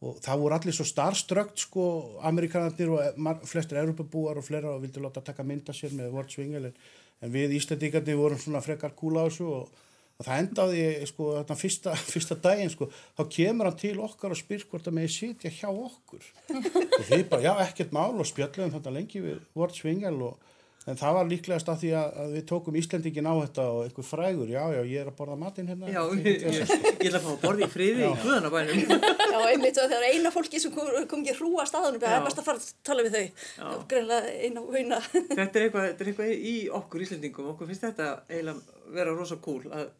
og 0.06 0.20
það 0.24 0.42
voru 0.44 0.56
allir 0.56 0.76
svo 0.76 0.86
starströgt 0.86 1.64
sko 1.64 1.84
amerikanarnir 2.30 2.94
og 2.94 3.46
flestir 3.50 3.80
europabúar 3.82 4.38
og 4.38 4.46
fleira 4.46 4.74
og 4.74 4.84
vildi 4.84 5.02
láta 5.02 5.24
taka 5.26 5.46
mynda 5.46 5.74
sér 5.76 5.96
með 5.98 6.14
Word 6.14 6.34
Swingel 6.34 6.70
en, 6.70 6.76
en 7.20 7.34
við 7.34 7.56
íslendingarnir 7.58 8.20
vorum 8.20 8.40
svona 8.40 8.62
frekar 8.64 8.94
kúla 8.98 9.26
á 9.26 9.28
þessu 9.28 9.50
og, 9.50 9.82
og 10.20 10.26
það 10.26 10.42
endaði 10.44 10.84
sko 11.08 11.30
þarna 11.38 11.56
fyrsta, 11.56 11.96
fyrsta 12.12 12.36
daginn 12.44 12.72
sko 12.72 12.90
þá 12.92 13.24
kemur 13.32 13.70
hann 13.70 13.80
til 13.80 13.96
okkar 14.04 14.36
og 14.36 14.40
spyr 14.40 14.66
hvort 14.68 14.90
að 14.90 14.98
með 15.00 15.10
sitja 15.16 15.52
hjá 15.56 15.70
okkur 15.72 16.30
og 17.00 17.08
við 17.08 17.26
bara, 17.32 17.42
já, 17.48 17.52
ekkert 17.64 17.96
mál 17.96 18.12
og 18.12 18.28
spjöllum 18.28 18.72
þetta 18.76 18.94
lengi 18.94 19.24
við 19.24 19.42
Word 19.56 19.76
Swingel 19.76 20.18
og 20.28 20.48
en 20.88 20.96
það 20.96 21.16
var 21.16 21.28
líklegast 21.28 21.68
af 21.68 21.78
því 21.82 21.90
að, 21.92 22.14
að 22.22 22.30
við 22.34 22.44
tókum 22.48 22.76
Íslendingin 22.80 23.28
á 23.28 23.34
þetta 23.36 23.64
og 23.68 23.80
einhver 23.84 24.06
frægur, 24.06 24.48
já, 24.48 24.62
já, 24.72 24.80
ég 24.88 25.02
er 25.02 25.10
að 25.10 25.16
borða 25.18 25.36
matinn 25.38 25.68
hérna 25.68 25.90
Já, 25.92 26.00
ég, 26.16 26.28
ég, 26.30 26.56
ég 26.56 27.04
ætla 27.10 27.20
að 27.20 27.26
fá 27.26 27.30
að 27.34 27.44
borða 27.44 27.66
í 27.66 27.68
friði 27.74 28.06
í 28.06 28.10
guðanabænum. 28.22 28.94
Já, 29.20 29.38
einmitt 29.50 29.80
og 29.82 29.92
þegar 29.92 30.06
eina 30.08 30.32
fólki 30.32 30.62
sem 30.62 30.74
kom, 30.74 30.88
kom 31.10 31.22
ekki 31.22 31.36
hrúa 31.36 31.66
staðunum, 31.68 32.00
það 32.00 32.16
er 32.16 32.26
best 32.26 32.40
að 32.40 32.48
fara 32.48 32.62
að 32.62 32.70
tala 32.88 33.06
við 33.06 33.18
þau. 33.18 33.76
Greinlega 33.92 34.34
eina 34.40 34.64
og 34.64 34.78
eina. 34.80 35.00
Þetta 35.12 35.44
er 35.44 35.66
eitthvað, 35.66 35.88
þetta 35.90 36.06
er 36.06 36.12
eitthvað 36.14 36.34
í 36.54 36.56
okkur 36.80 37.06
Íslendingum. 37.06 37.50
Okkur 37.52 37.70
finnst 37.70 37.86
þetta 37.90 38.12
eiginlega 38.30 38.78
vera 38.96 39.14
rosa 39.14 39.36
cool 39.44 39.62
að 39.68 39.90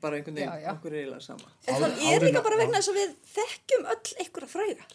bara 0.00 0.16
einhvern 0.18 0.34
veginn, 0.38 0.50
Já, 0.52 0.62
já. 0.64 0.72
okkur 0.74 0.92
er 0.92 0.98
eiginlega 1.02 1.20
sama. 1.24 1.48
En 1.66 1.74
Árin- 1.74 2.12
er 2.14 2.20
líka 2.28 2.42
bara 2.44 2.56
vegna 2.60 2.78
þess 2.80 2.92
að 2.92 2.98
við 3.00 3.14
þekkjum 3.34 3.88
öll 3.94 4.14
einhverja 4.24 4.48
fræga. 4.54 4.86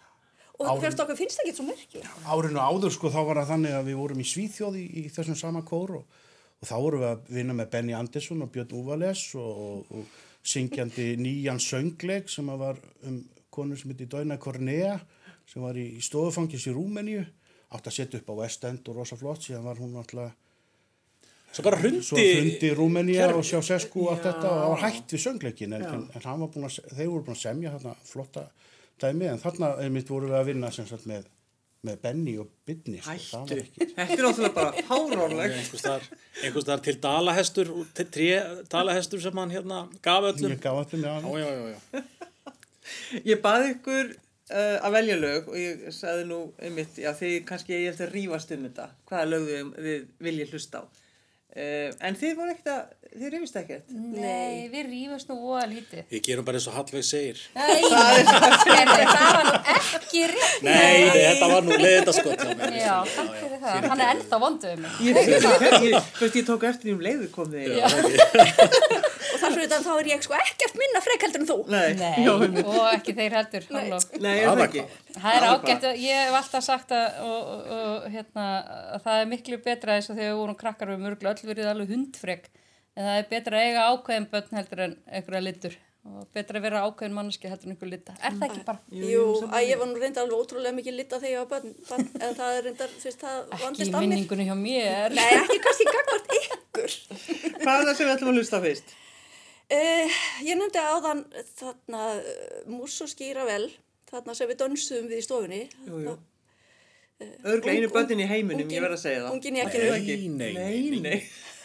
Og 0.59 0.81
hverst 0.83 0.99
okkur 0.99 1.15
finnst 1.15 1.37
það 1.39 1.45
ekki 1.47 1.55
svo 1.55 1.65
merkilega. 1.69 2.09
árinu 2.27 2.59
áður 2.59 2.91
sko 2.91 3.07
þá 3.13 3.19
var 3.29 3.37
það 3.39 3.51
þannig 3.53 3.75
að 3.79 3.85
við 3.87 3.95
vorum 4.01 4.19
í 4.19 4.27
Svíþjóð 4.27 4.75
í, 4.75 4.85
í 4.99 5.03
þessum 5.15 5.37
sama 5.39 5.61
kór 5.63 5.93
og, 6.01 6.17
og 6.59 6.67
þá 6.67 6.75
vorum 6.83 6.99
við 7.05 7.09
að 7.13 7.29
vinna 7.37 7.53
með 7.55 7.69
Benny 7.71 7.93
Andersson 7.95 8.41
og 8.43 8.51
Björn 8.51 8.73
Úvales 8.75 9.21
og, 9.39 9.61
og, 9.63 9.85
og 9.95 10.05
syngjandi 10.43 11.13
nýjan 11.23 11.61
söngleik 11.63 12.27
sem 12.29 12.49
að 12.51 12.57
var 12.65 12.81
um 13.07 13.21
konu 13.49 13.77
sem 13.79 13.91
heiti 13.93 14.05
Dóina 14.11 14.35
Kornea 14.37 14.99
sem 15.47 15.63
var 15.63 15.79
í, 15.79 15.87
í 15.95 16.01
stofufangis 16.03 16.67
í 16.67 16.75
Rúmeníu 16.75 17.23
átt 17.71 17.87
að 17.87 17.95
setja 17.95 18.19
upp 18.19 18.29
á 18.35 18.39
West 18.43 18.63
End 18.67 18.83
og 18.91 18.99
rosa 18.99 19.15
flott 19.15 19.45
síðan 19.47 19.63
var 19.63 19.79
hún 19.79 19.95
alltaf 19.95 20.35
Svo 21.53 21.63
bara 21.65 21.79
hrundi. 21.81 22.03
svo 22.05 22.17
hrundi 22.19 22.69
Rúmenía 22.77 23.25
og 23.33 23.43
Sjásesku 23.47 24.03
og 24.05 24.11
allt 24.13 24.23
þetta 24.27 24.49
og 24.51 24.59
það 24.61 24.69
var 24.75 24.83
hægt 24.85 25.13
við 25.15 25.23
söngleikin 25.25 25.73
en, 25.79 25.85
en, 25.89 26.03
en 26.15 26.21
hann 26.27 26.39
var 26.43 26.51
búin 26.53 26.67
að, 26.69 26.75
se- 26.77 26.87
þeir 26.93 27.09
voru 27.09 27.23
búin 27.25 27.35
að 27.37 27.41
semja 27.41 27.71
þarna 27.77 27.95
flotta 28.05 28.43
dæmi 29.01 29.27
en 29.31 29.41
þarna 29.41 29.71
einmitt 29.83 30.09
voru 30.13 30.29
við 30.29 30.37
að 30.39 30.49
vinna 30.51 30.69
sem 30.75 30.85
sagt 30.89 31.07
með, 31.09 31.25
með 31.87 31.97
Benny 32.03 32.35
og 32.43 32.51
Bidni 32.69 32.99
sko, 33.01 33.41
Þetta 33.49 34.05
er 34.05 34.23
náttúrulega 34.27 34.53
bara 34.59 34.85
fáránlegt. 34.89 35.57
einhvers 36.43 36.67
þar, 36.69 36.81
til 36.85 36.95
dalahestur, 37.01 37.73
tré 37.97 38.29
dalahestur 38.69 39.21
sem 39.25 39.37
hann 39.41 39.53
hérna 39.55 39.81
gaf 40.05 40.29
öllum. 40.33 40.53
ég 40.53 40.61
gaf 40.63 40.81
öllum, 40.85 41.05
já, 41.07 41.15
Já, 41.39 41.49
já, 41.49 41.73
já. 41.73 42.03
Ég 43.25 43.41
baði 43.43 43.73
ykkur 43.75 44.07
uh, 44.13 44.77
að 44.85 44.95
velja 44.95 45.17
lög 45.19 45.49
og 45.51 45.57
ég 45.59 45.83
sagði 45.93 46.23
nú 46.29 46.39
einmitt, 46.61 46.97
já 47.01 47.09
þið 47.17 47.35
kannski 47.49 47.75
ég 47.75 47.91
eftir 47.93 48.07
að 48.09 48.15
rífast 48.17 48.53
um 48.55 48.63
þetta, 48.69 48.87
hvaða 49.09 49.27
lög 49.33 49.45
þið, 49.49 49.69
þið 49.89 50.07
viljið 50.29 50.53
hlusta 50.55 50.81
á. 50.81 50.83
Uh, 51.49 51.89
en 52.05 52.13
þið 52.13 52.35
voru 52.37 52.51
ekkert 52.53 52.67
að, 52.69 52.81
þið 53.09 53.31
rífist 53.33 53.55
ekkert. 53.57 53.87
Nei, 53.89 54.67
við 54.69 54.83
rífumst 54.91 55.31
nú 55.31 55.37
voða 55.41 55.63
lítið. 55.71 56.03
Við 56.11 56.21
gerum 56.27 56.45
bara 56.45 56.59
eins 56.59 56.67
og 56.69 56.75
Hallveig 56.77 57.07
segir. 57.07 57.41
Nei, 57.55 57.79
það 57.89 59.23
var 59.25 59.47
nú 59.47 59.55
ekki 59.73 60.21
rétt. 60.29 60.61
Nei, 60.67 61.09
þetta 61.15 61.49
var 61.49 61.65
nú 61.65 61.79
leiðita 61.81 62.13
skott. 62.19 62.45
hjá 62.45 62.53
mér. 62.59 62.77
Já, 62.77 62.93
takk 63.15 63.33
fyrir 63.39 63.63
það. 63.65 63.89
Hann 63.89 64.03
er 64.05 64.13
ennþá 64.13 64.41
vonduð 64.45 64.75
um 64.75 64.85
mig. 64.85 64.93
Ég, 65.09 66.45
tók 66.51 66.69
eftir 66.69 66.91
því 66.91 66.95
um 66.99 67.03
leiðu 67.09 67.31
kom 67.33 67.49
þið. 67.55 67.67
Og 67.79 67.89
þar 67.97 68.98
fyrir 69.59 69.69
þetta 69.73 69.79
þá 69.85 69.91
er 69.99 70.09
ég 70.13 70.23
sko 70.25 70.37
ekkert 70.39 70.77
minna 70.79 71.01
frek 71.03 71.25
heldur 71.27 71.43
en 71.43 71.49
þú. 71.49 71.57
Nei, 71.73 71.89
Nei, 71.99 72.23
já, 72.25 72.31
og 72.63 72.87
ekki 72.93 73.15
þeir 73.19 73.35
heldur. 73.37 73.67
Nei, 73.75 74.35
er 74.39 74.47
það 74.53 74.63
ekki? 74.69 74.85
Það 75.19 75.35
er 75.41 75.47
ágætt, 75.51 75.85
að- 75.91 75.99
ég 76.05 76.23
hef 76.23 76.39
alltaf 76.39 76.65
sagt 76.69 76.95
að, 76.95 77.19
og, 77.27 77.51
og, 77.51 77.67
og, 77.81 78.07
hérna, 78.15 78.47
að 78.95 79.03
það 79.09 79.19
er 79.25 79.29
miklu 79.35 79.61
betra 79.67 79.99
eins 79.99 80.09
og 80.09 80.17
þegar 80.17 80.31
við 80.33 80.39
vorum 80.45 80.59
krakkar 80.63 80.93
við 80.95 81.03
mörgulega 81.05 81.35
öll 81.35 81.51
verið 81.51 81.69
alveg 81.75 81.93
hundfrek 81.93 82.49
en 82.95 83.05
það 83.05 83.19
er 83.21 83.29
betra 83.35 83.59
að 83.59 83.67
eiga 83.69 83.85
ákveðin 83.93 84.27
börn 84.33 84.57
heldur 84.59 84.81
en 84.87 84.97
einhverja 85.13 85.45
litur 85.45 85.77
og 86.09 86.23
betra 86.33 86.57
að 86.57 86.63
vera 86.65 86.79
ákveðin 86.87 87.13
manneski 87.13 87.49
heldur 87.51 87.67
en 87.69 87.73
einhver 87.75 87.89
lita. 87.91 88.13
Er 88.23 88.33
það 88.39 88.45
ekki 88.47 88.61
bara? 88.65 88.79
Jú, 88.95 89.23
að 89.51 89.65
ég 89.67 89.77
var 89.81 89.89
nú 89.91 89.99
reyndar 89.99 90.23
alveg 90.23 90.39
ótrúlega 90.41 90.73
mikið 90.77 90.95
lita 90.97 91.19
þegar 91.19 91.33
ég 91.35 91.43
var 91.43 91.49
bönn, 91.59 91.75
barn, 91.89 92.07
en 92.23 92.37
það 92.39 92.55
er 92.55 92.63
reyndar, 92.69 92.93
þú 92.95 93.05
veist, 93.09 93.19
það 93.25 93.35
Ekki 93.43 93.61
vandist 93.65 93.83
í 93.83 93.93
á 93.93 93.99
mér. 93.99 94.07
minningunni 94.07 94.47
hjá 94.47 94.55
mér. 94.57 95.15
Nei, 95.19 95.27
ekki 95.43 95.59
kannski 95.67 95.87
gagvart 95.91 96.33
ykkur. 96.39 96.95
Hvað 97.59 97.75
er 97.75 97.85
það 97.89 97.93
sem 97.99 98.07
við 98.09 98.13
ætlum 98.15 98.31
að 98.33 98.39
hlusta 98.39 98.61
fyrst? 98.63 98.95
Uh, 99.69 100.17
ég 100.41 100.57
nefndi 100.57 100.81
áðan 100.81 101.19
þarna 101.59 102.05
uh, 102.17 102.55
Mús 102.71 102.95
og 103.05 103.11
skýra 103.11 103.43
vel, 103.45 103.67
þarna 104.09 104.33
sem 104.33 104.49
við 104.49 104.63
dönsuðum 104.63 105.11
við 105.11 105.21
í 105.21 105.25
stofunni. 105.27 105.61
Jú, 105.85 105.99
jú. 106.07 106.15
Örglega 107.19 107.75
einu 107.75 107.91
börnin 107.93 108.23
í 108.23 108.27
heiminum, 108.29 108.69
ég 108.71 108.81
verð 108.81 108.95
að 108.95 109.01
segja 109.03 109.21
það. 109.25 109.31
Ungin 109.35 109.59
það 109.59 109.77
ekki? 109.93 110.17
Nei, 110.33 110.51
nei, 110.55 110.81
Nei, 110.89 110.99
nei. 111.03 111.17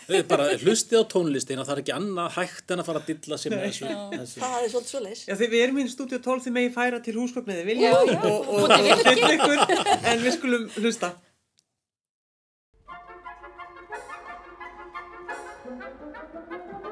Þau 0.04 0.18
bara 0.28 0.50
hlustið 0.60 1.00
á 1.00 1.04
tónlistina, 1.08 1.64
það 1.64 1.78
er 1.78 1.80
ekki 1.80 1.94
annað 1.94 2.34
hægt 2.36 2.72
en 2.74 2.82
að 2.82 2.88
fara 2.90 3.00
að 3.00 3.06
dilla 3.08 3.38
sig 3.40 3.54
með 3.54 3.62
þessu. 3.64 3.92
Það 4.34 4.56
er 4.58 4.72
svolítið 4.74 4.90
svo 4.90 5.00
leis. 5.00 5.22
Já, 5.24 5.34
því 5.40 5.48
við 5.54 5.64
erum 5.64 5.78
í 5.80 5.84
stúdíu 5.88 6.20
12 6.26 6.44
því 6.44 6.52
megi 6.58 6.72
færa 6.74 7.00
til 7.06 7.16
húsgögniði 7.16 7.64
vilja 7.70 7.94
Já, 7.94 7.96
já. 8.10 8.18
og, 8.18 8.26
og, 8.26 8.66
og, 8.66 8.74
og 8.74 9.00
stilla 9.00 9.30
ykkur, 9.38 9.62
en 10.12 10.26
við 10.26 10.36
skulum 10.36 10.68
hlusta. 10.76 11.14
Thank 15.64 16.84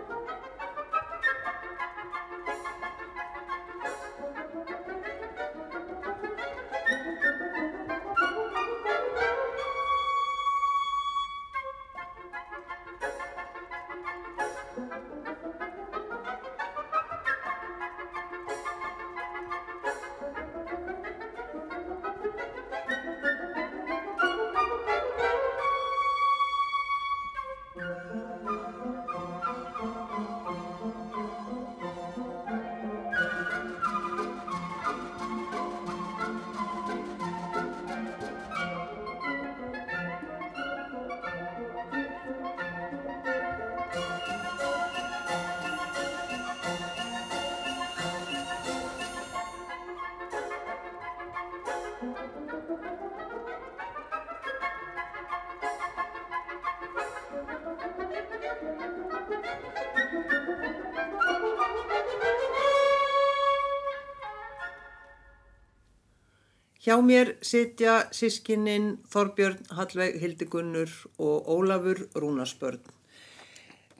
Hjá 66.82 66.96
mér 66.98 67.36
sitja 67.46 68.00
sískinin 68.10 68.96
Þorbjörn 69.12 69.68
Hallveig 69.78 70.16
Hildigunnur 70.18 70.90
og 71.22 71.50
Ólafur 71.54 72.00
Rúnarsbörn. 72.18 72.80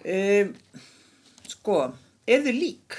E, 0.03 0.49
sko, 1.47 1.77
er 2.27 2.43
þið 2.43 2.59
lík? 2.59 2.97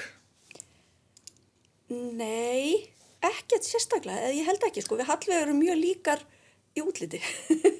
Nei, 1.92 2.88
ekkert 3.20 3.68
sérstaklega, 3.68 4.22
eða 4.24 4.38
ég 4.38 4.48
held 4.48 4.64
ekki, 4.70 4.86
sko, 4.86 4.96
við 4.96 5.10
Hallveig 5.10 5.42
erum 5.42 5.60
mjög 5.60 5.76
líkar 5.82 6.24
í 6.72 6.80
útliti. 6.80 7.20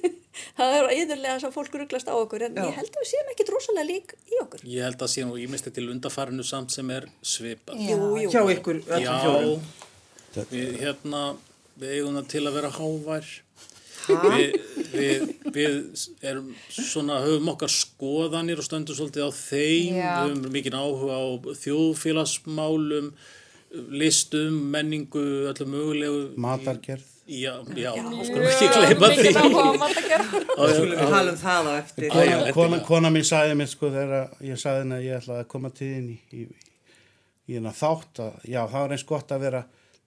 það 0.59 0.75
er 0.77 0.91
yðurlega 0.99 1.41
sem 1.41 1.55
fólk 1.57 1.73
rugglast 1.81 2.13
á 2.13 2.13
okkur, 2.13 2.45
en 2.51 2.61
Já. 2.61 2.67
ég 2.69 2.79
held 2.83 2.93
að 2.93 3.01
við 3.01 3.11
séum 3.15 3.33
ekki 3.33 3.49
drosalega 3.49 3.87
lík 3.89 4.15
í 4.29 4.43
okkur. 4.45 4.67
Ég 4.75 4.85
held 4.85 5.01
að 5.01 5.13
sé 5.15 5.25
nú 5.25 5.41
ímisti 5.41 5.73
til 5.73 5.87
undarfærinu 5.89 6.45
samt 6.45 6.77
sem 6.77 6.93
er 6.93 7.09
svipað. 7.25 7.81
Já. 7.81 7.97
Jú, 7.97 8.13
jú. 8.27 8.29
Hjá 8.29 8.45
ykkur 8.59 8.85
öllum 8.85 9.09
Já, 9.09 9.13
fjórum. 9.25 9.67
við, 10.53 10.79
hérna, 10.85 11.25
við 11.79 11.95
eigum 11.97 12.19
það 12.19 12.29
til 12.33 12.43
að 12.45 12.57
vera 12.59 12.71
hávær. 12.75 13.31
Við, 14.05 14.51
við, 14.93 15.23
við 15.55 15.77
erum 16.21 16.51
svona, 16.69 17.23
höfum 17.23 17.49
okkar 17.55 17.71
skoðanir 17.73 18.59
og 18.61 18.67
stöndum 18.67 18.97
svolítið 18.97 19.25
á 19.25 19.31
þeim, 19.33 19.95
Já. 19.97 20.11
við 20.27 20.35
höfum 20.35 20.53
mikið 20.53 20.77
áhuga 20.77 21.17
á 21.17 21.25
þjóðfélagsmálum, 21.63 23.09
listum, 23.97 24.59
menningu, 24.75 25.25
öllu 25.49 25.67
mögulegu. 25.71 26.23
Matargerð. 26.37 27.11
Já, 27.25 27.55
já, 27.73 27.89
skulum 27.97 28.43
ekki 28.45 28.67
gleyma 28.69 29.07
því. 29.09 29.23
Mikið 29.25 29.39
áhuga 29.41 29.63
á 29.65 29.73
matagerð. 29.81 30.35
Skulum 30.75 30.91
við 30.91 30.99
tala 31.15 31.31
um 31.31 31.39
það 31.41 31.69
á 31.69 31.73
eftir. 31.79 32.11
Kona, 32.13 32.51
kona, 32.53 32.79
kona 32.85 33.11
mín 33.15 33.25
sagði 33.25 33.55
mér 33.57 33.71
sko 33.71 33.89
þegar 33.95 34.35
ég 34.45 34.61
sagði 34.61 34.83
henni 34.83 34.99
að 34.99 35.07
ég 35.07 35.23
ætlaði 35.23 35.41
að 35.41 35.49
koma 35.55 35.71
til 35.73 35.89
þín 35.89 36.11
í, 36.13 36.19
í, 36.29 36.45
í 37.49 37.57
hennar 37.57 37.73
þátt 37.79 38.21
að 38.27 38.45
já, 38.45 38.59
það 38.61 38.77
var 38.77 38.93
eins 38.93 39.07
gott 39.09 39.33
að 39.33 39.47
vera 39.47 39.63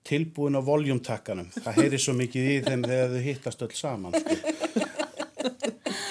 tilbúin 0.08 0.56
á 0.56 0.62
voljumtakkanum. 0.64 1.50
Það 1.54 1.80
heyri 1.82 2.00
svo 2.02 2.14
mikið 2.16 2.48
í 2.52 2.56
þeim 2.66 2.84
þegar 2.86 3.14
þau 3.14 3.22
hittast 3.26 3.64
öll 3.66 3.74
saman. 3.76 4.16
Sko. 4.18 4.86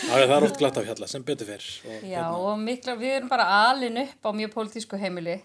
Það 0.07 0.23
er 0.23 0.45
oft 0.47 0.59
glatt 0.61 0.79
af 0.79 0.87
hjalla, 0.87 1.07
sem 1.09 1.23
betur 1.25 1.49
fyrr. 1.49 1.67
Og, 1.91 2.07
Já, 2.07 2.23
og 2.31 2.57
mikla, 2.61 2.95
við 2.99 3.17
erum 3.17 3.31
bara 3.31 3.47
alin 3.67 3.99
upp 4.05 4.27
á 4.27 4.31
mjög 4.37 4.53
pólitísku 4.55 4.99
heimili 5.01 5.37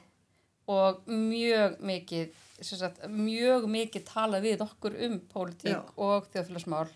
og 0.71 1.03
mjög 1.11 1.81
mikið, 1.83 2.37
sem 2.63 2.81
sagt, 2.81 3.03
mjög 3.11 3.67
mikið 3.71 4.05
talað 4.07 4.47
við 4.47 4.63
okkur 4.65 4.99
um 5.09 5.17
pólitík 5.33 5.75
Já. 5.75 5.81
og 5.99 6.29
þjóðfélagsmál 6.33 6.87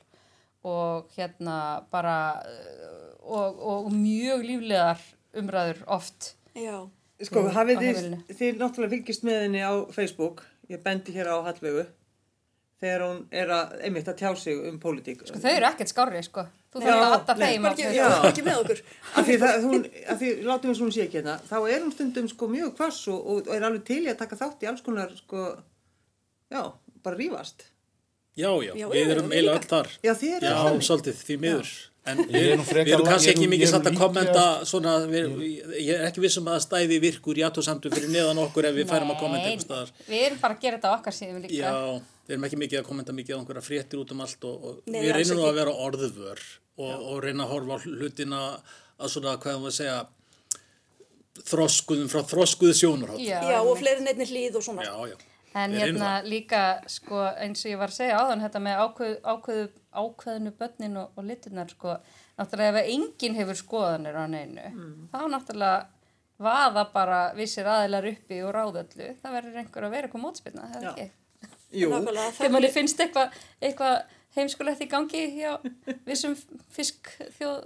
og 0.67 1.11
hérna 1.17 1.59
bara 1.91 2.17
uh, 2.43 3.09
og, 3.23 3.59
og 3.59 3.91
mjög 3.95 4.47
líflegar 4.47 5.03
umræður 5.37 5.83
oft. 5.99 6.35
Já, 6.57 6.87
Sko, 7.25 7.47
Á 7.49 7.57
hafið 7.63 7.79
þið, 7.81 7.99
þið 8.37 8.59
náttúrulega 8.61 8.93
fylgist 8.93 9.23
með 9.25 9.39
henni 9.47 9.61
á 9.65 9.73
Facebook, 9.89 10.43
ég 10.73 10.83
bendi 10.85 11.15
hér 11.15 11.31
á 11.33 11.37
Hallvegu, 11.47 11.85
þegar 12.83 13.05
hún 13.07 13.21
er 13.33 13.53
að, 13.57 13.75
einmitt 13.89 14.09
að 14.13 14.19
tjá 14.21 14.31
sig 14.41 14.59
um 14.69 14.79
pólitík. 14.83 15.23
Sko, 15.29 15.41
þau 15.43 15.53
eru 15.55 15.69
ekkert 15.71 15.93
skárri, 15.93 16.23
sko. 16.27 16.47
Þú 16.77 16.83
Já, 16.83 16.91
þarf 16.93 17.31
að 17.33 17.39
nei, 17.41 17.47
þeim 17.55 17.67
á 17.67 17.73
já. 17.81 17.93
Já. 17.97 18.09
ekki 18.29 18.43
með 18.45 18.59
okkur. 18.65 18.81
Af 19.17 19.29
því, 19.29 19.37
það, 19.41 19.63
hún, 19.65 19.87
af 20.13 20.19
því 20.21 20.33
látum 20.45 20.73
við 20.73 20.77
svona 20.83 20.97
sé 20.97 21.07
ekki 21.07 21.19
hérna, 21.23 21.37
þá 21.49 21.57
er 21.63 21.79
hún 21.87 21.95
stundum 21.95 22.29
sko 22.29 22.49
mjög 22.53 22.75
kvass 22.77 22.99
og, 23.15 23.31
og 23.33 23.49
er 23.57 23.65
alveg 23.71 23.87
til 23.89 24.03
í 24.05 24.11
að 24.13 24.19
taka 24.21 24.37
þátt 24.43 24.67
í 24.67 24.69
alls 24.69 24.85
konar 24.85 25.15
sko, 25.17 25.47
já, 26.53 26.61
bara 27.07 27.17
rífast. 27.17 27.65
Já, 28.37 28.51
já, 28.61 28.75
Já, 28.77 28.87
við 28.93 29.01
já, 29.01 29.11
erum 29.15 29.31
eiginlega 29.33 29.57
öll 29.63 29.69
þar. 29.71 29.89
Já, 30.05 30.13
þið 30.21 30.35
eru 30.37 30.51
Já, 30.51 30.57
þannig. 30.67 30.87
svolítið, 30.91 31.21
því 31.25 31.37
miður. 31.47 31.71
En 32.07 32.21
Ég 32.23 32.29
við, 32.31 32.49
er 32.53 32.59
nú 32.61 32.65
frekar 32.67 32.87
við 32.87 32.95
erum 32.97 33.09
kannski 33.09 33.31
er 33.31 33.35
ekki 33.35 33.49
mikið 33.51 33.67
er 33.67 33.71
satt 33.73 33.87
að 33.91 33.97
kommenta 33.99 34.43
svona, 34.71 34.93
við, 35.11 35.33
ég 35.83 35.89
er 35.97 36.05
ekki 36.07 36.23
vissum 36.23 36.47
að 36.47 36.55
það 36.59 36.65
stæði 36.67 36.99
virkur 37.03 37.41
í 37.41 37.43
aðtóðsamtu 37.49 37.91
fyrir 37.95 38.13
neðan 38.15 38.39
okkur 38.45 38.69
ef 38.71 38.77
við 38.77 38.87
færum 38.93 39.11
að 39.11 39.19
kommenta 39.25 39.49
einhver 39.51 39.65
staðar. 39.67 39.91
við 40.07 40.27
erum 40.29 40.39
bara 40.45 40.55
að 40.55 40.63
gera 40.67 40.79
þetta 40.79 40.93
okkar 41.01 41.17
síðan 41.19 41.41
líka. 41.43 41.57
Já, 41.59 41.73
við 42.29 42.37
erum 42.37 42.47
ekki 42.47 42.61
mikið 42.63 42.81
að 42.83 42.87
kommenta 42.93 43.17
mikið 43.19 43.35
á 43.35 43.39
einhverja 43.41 43.65
fréttir 43.67 44.03
út 44.05 44.15
um 44.15 44.23
allt 44.27 44.47
og, 44.47 44.69
og 44.71 44.79
Nei, 44.87 45.01
við 45.03 45.13
reynum 45.19 45.43
að 45.49 45.59
vera 45.59 45.75
orðvör 45.89 46.45
og, 46.77 46.95
og 47.11 47.23
reyna 47.27 47.43
að 47.49 47.53
horfa 47.57 47.75
á 47.75 47.79
hlutina 47.87 48.43
að 49.03 49.13
svona, 49.17 49.35
hvað 49.43 49.59
maður 49.65 49.75
að 49.75 49.79
segja, 49.81 49.99
þroskuðum 51.47 52.09
frá 52.13 52.23
þroskuðu 52.31 52.75
sjónarhátt. 52.79 53.23
Já, 53.27 53.41
Já, 53.51 53.59
og 53.67 53.75
fleiri 53.81 54.05
nefnir 54.07 54.31
hlýð 54.31 54.61
og 54.61 54.65
svona. 54.65 54.87
já, 54.87 54.95
já. 55.13 55.17
En 55.57 55.73
hérna 55.73 56.11
líka, 56.27 56.63
sko, 56.93 57.23
eins 57.41 57.63
og 57.65 57.71
ég 57.71 57.79
var 57.81 57.89
að 57.93 57.97
segja 57.97 58.19
áðan, 58.21 58.43
þetta 58.45 58.61
með 58.67 58.81
ákveð, 58.85 59.13
ákveðu, 59.25 59.67
ákveðinu 60.03 60.51
börnin 60.59 60.99
og, 61.01 61.13
og 61.17 61.25
liturnar, 61.31 61.71
sko, 61.73 61.95
náttúrulega 62.37 62.83
ef 62.83 62.91
enginn 62.93 63.39
hefur 63.39 63.57
skoðanir 63.63 64.19
á 64.21 64.25
neinu, 64.29 64.67
þá 65.15 65.19
náttúrulega 65.33 65.87
vaða 66.45 66.83
bara 66.93 67.21
vissir 67.39 67.65
aðilar 67.73 68.05
uppi 68.11 68.43
og 68.45 68.53
ráðöllu, 68.53 69.15
það 69.23 69.39
verður 69.39 69.63
einhver 69.63 69.87
að 69.89 69.95
vera 69.97 70.11
eitthvað 70.11 70.25
mótspilna, 70.27 70.67
það 70.75 70.83
er 70.83 70.91
ekki. 70.93 71.07
Jú, 71.77 71.89
Þegar 72.37 72.53
manni 72.53 72.69
finnst 72.73 73.01
eitthvað 73.03 73.41
eitthva 73.61 73.89
heimskulegt 74.37 74.83
í 74.85 74.89
gangi 74.93 75.23
hjá 75.39 75.55
vissum 76.07 76.37
fisk 76.77 77.09
þjóð, 77.39 77.65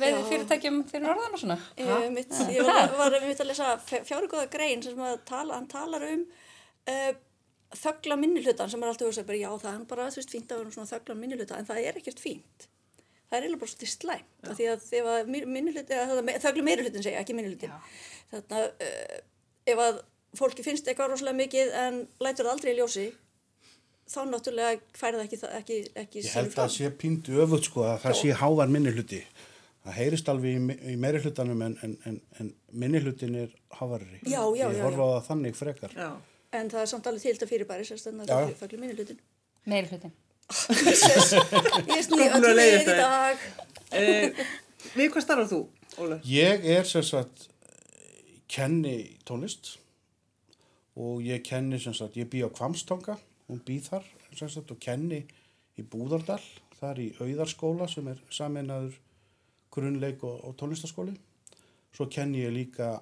veiði 0.00 0.24
fyrirtækjum 0.32 0.80
fyrir 0.90 1.06
norðan 1.06 1.36
og 1.36 1.42
svona. 1.44 1.56
Ég, 1.78 2.08
mitt, 2.14 2.34
ég 2.50 2.66
var, 2.66 2.90
var 2.98 3.16
mitt 3.22 3.40
að 3.44 3.50
lesa 3.52 3.76
fjárugóða 3.86 4.48
grein 4.50 4.82
sem 4.82 4.98
að 4.98 5.20
tala, 5.30 5.54
hann 5.60 5.70
talar 5.70 6.04
um 6.10 6.24
uh, 6.26 7.12
þögla 7.76 8.16
minnihlutan 8.16 8.70
sem 8.72 8.82
er 8.82 8.90
alltaf 8.92 9.08
að 9.10 9.16
segja, 9.18 9.38
já 9.42 9.50
það 9.60 9.74
er 9.74 9.86
bara 9.90 10.08
þú 10.08 10.20
veist 10.22 10.34
fínt 10.34 10.52
að 10.52 10.62
vera 10.62 10.74
svona 10.76 10.90
þögla 10.92 11.16
minnihluta 11.20 11.58
en 11.58 11.68
það 11.68 11.80
er 11.84 11.98
ekkert 12.00 12.22
fínt. 12.22 12.68
Það 13.28 13.36
er 13.36 13.44
eiginlega 13.44 13.60
bara 13.60 13.72
svolítið 13.74 13.90
slæmt 13.92 14.48
af 14.48 14.56
því 14.56 14.68
að 14.72 14.86
ef 14.98 15.08
að 15.12 15.32
minnihluti, 15.52 15.98
þögla 16.44 16.64
meirihlutin 16.64 17.04
segja, 17.04 17.20
ekki 17.20 17.36
minnihlutin. 17.36 17.74
Þannig 18.30 18.54
að 18.56 18.86
uh, 18.88 19.18
ef 19.68 19.82
að 19.84 19.98
fólki 20.38 20.64
finnst 20.64 20.88
eitthvað 20.88 21.12
rosalega 21.12 21.40
mikið 21.42 21.74
en 21.82 21.98
lætur 22.24 22.48
það 22.48 22.54
aldrei 22.54 22.72
í 22.72 22.78
ljósi 22.78 23.06
þá 24.08 24.18
náttúrulega 24.30 24.80
færi 24.96 25.18
það 25.18 25.26
ekki, 25.26 25.38
ekki, 25.58 25.78
ekki 26.02 26.24
Ég 26.24 26.34
held 26.38 26.50
að 26.54 26.58
það 26.62 26.72
sé 26.78 26.90
píndu 27.02 27.38
öfut 27.44 27.68
sko 27.68 27.84
að 27.84 28.00
það 28.06 28.18
sé 28.22 28.34
hávar 28.40 28.72
minni 28.72 28.92
hluti. 28.96 29.20
Það 29.84 29.96
heyrist 29.98 30.28
alveg 30.32 30.56
í, 30.56 30.76
í 30.92 30.96
meiri 31.00 31.20
hlutanum 31.24 31.60
en, 31.64 31.76
en, 31.84 31.94
en, 32.08 32.16
en 32.40 32.48
minni 32.72 33.00
hlutin 33.04 33.36
er 33.44 33.52
hávarri. 33.76 34.22
Já, 34.24 34.40
já, 34.56 34.66
Ég 34.72 34.80
já, 34.80 34.84
horfa 34.84 35.04
á 35.04 35.10
það 35.18 35.28
þannig 35.28 35.60
frekar. 35.60 35.94
já. 35.96 36.10
En 36.56 36.70
það 36.72 36.80
er 36.80 36.88
samt 36.88 37.08
alveg 37.10 37.24
til 37.24 37.34
þetta 37.34 37.48
fyrirbæri, 37.50 37.84
sérstaklega 37.84 38.28
það 38.30 38.50
er 38.52 38.56
þögla 38.56 38.80
minnihlutin. 38.80 39.18
Meiri 39.68 39.90
hlutin. 39.90 40.14
Ég 41.92 42.06
sný 42.06 42.24
Komdu 42.32 42.48
öll 42.48 42.54
að 42.54 42.56
leiða 42.56 42.78
við 42.78 42.86
í 42.88 42.94
dag. 42.96 43.42
E, 43.92 44.04
við 44.94 45.10
hvað 45.12 45.24
starfar 45.26 45.50
þú, 45.50 45.58
Óla? 46.00 46.16
Ég 46.24 46.64
er 46.72 46.88
sem 46.88 47.04
sagt, 47.04 47.48
kenni 48.48 48.94
tónlist 49.28 49.74
og 50.98 51.20
ég 51.22 51.44
kenni 51.44 51.78
sem 51.82 51.92
sagt, 51.94 52.16
ég 52.16 52.30
bý 52.32 52.40
á 52.42 52.50
Kvamstanga, 52.50 53.18
hún 53.50 53.60
bý 53.66 53.76
þar 53.84 54.06
sem 54.32 54.48
sagt 54.48 54.72
og 54.72 54.80
kenni 54.80 55.20
í 55.78 55.84
Búðardal, 55.84 56.40
þar 56.80 57.02
í 57.04 57.10
Auðarskóla 57.20 57.90
sem 57.92 58.08
er 58.08 58.22
saminnaður 58.32 58.96
grunnleik 59.74 60.24
og, 60.24 60.40
og 60.48 60.56
tónlistaskóli. 60.58 61.12
Svo 61.94 62.08
kenni 62.10 62.40
ég 62.40 62.56
líka 62.56 62.94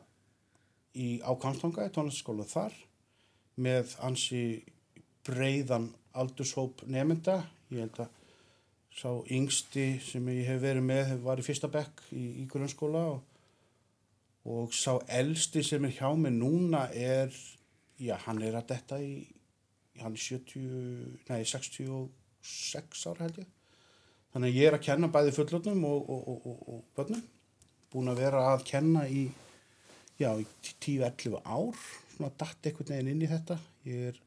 í, 0.98 1.22
á 1.22 1.30
Kvamstanga, 1.30 1.86
í 1.86 1.94
tónlistaskóla 1.94 2.48
þar 2.50 2.74
með 3.62 3.96
ansi 4.04 4.42
breiðan 5.26 5.90
aldurshóp 6.16 6.84
nefnda. 6.90 7.40
Ég 7.72 7.86
held 7.86 8.00
að 8.04 8.12
sá 8.96 9.10
yngsti 9.32 9.86
sem 10.00 10.28
ég 10.32 10.46
hef 10.48 10.62
verið 10.62 10.86
með 10.88 11.16
var 11.24 11.40
í 11.40 11.44
fyrsta 11.44 11.68
bekk 11.72 12.00
í, 12.16 12.24
í 12.42 12.44
grunnskóla 12.48 13.02
og, 13.12 13.18
og 14.48 14.72
sá 14.76 14.94
elsti 15.18 15.64
sem 15.66 15.84
er 15.84 15.96
hjá 15.98 16.08
mig 16.16 16.32
núna 16.32 16.86
er, 16.96 17.34
já, 18.00 18.16
hann 18.24 18.40
er 18.44 18.56
að 18.56 18.70
detta 18.72 19.00
í, 19.02 19.18
hann 20.00 20.16
er 20.16 20.22
70, 20.22 21.20
nei, 21.28 21.42
66 21.44 23.06
ára 23.10 23.26
held 23.26 23.42
ég. 23.42 23.52
Þannig 24.32 24.52
að 24.52 24.60
ég 24.60 24.68
er 24.68 24.76
að 24.76 24.86
kenna 24.86 25.12
bæði 25.12 25.34
fullotnum 25.36 25.84
og, 25.88 26.08
og, 26.12 26.48
og 26.68 26.80
börnum. 26.96 27.22
Búin 27.92 28.12
að 28.12 28.20
vera 28.20 28.42
að 28.52 28.64
kenna 28.68 29.06
í, 29.08 29.28
já, 30.20 30.30
í 30.40 30.46
10-11 30.82 31.40
ár, 31.44 31.80
svona 32.14 32.32
datt 32.40 32.68
einhvern 32.68 32.92
veginn 32.92 33.12
inn 33.12 33.24
í 33.26 33.30
þetta. 33.30 33.58
Ég 33.88 34.12
er 34.12 34.20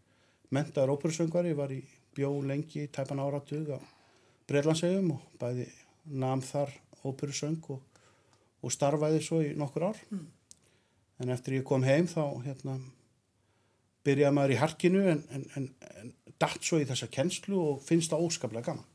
mentaður 0.54 0.95
óperusöngvari, 0.97 1.56
var 1.58 1.73
í 1.73 1.82
bjó 2.17 2.32
lengi, 2.45 2.88
tæpan 2.93 3.21
áratug 3.21 3.73
á 3.75 3.80
Breitlandsegum 4.49 5.13
og 5.13 5.25
bæði 5.41 5.67
nam 6.10 6.41
þar 6.41 6.71
óperusöng 7.06 7.62
og, 7.69 7.82
og 8.65 8.73
starfaði 8.73 9.21
svo 9.23 9.41
í 9.45 9.54
nokkur 9.58 9.89
ár. 9.91 9.99
En 11.19 11.34
eftir 11.34 11.60
ég 11.60 11.67
kom 11.67 11.84
heim 11.86 12.08
þá 12.10 12.23
hérna, 12.45 12.78
byrjaði 14.08 14.36
maður 14.36 14.56
í 14.56 14.60
harkinu 14.62 15.04
en, 15.12 15.23
en, 15.36 15.45
en, 15.60 15.67
en 16.02 16.13
datt 16.39 16.63
svo 16.63 16.80
í 16.80 16.88
þessa 16.88 17.10
kennslu 17.12 17.60
og 17.60 17.84
finnst 17.86 18.13
það 18.13 18.25
óskaplega 18.25 18.71
gaman. 18.71 18.88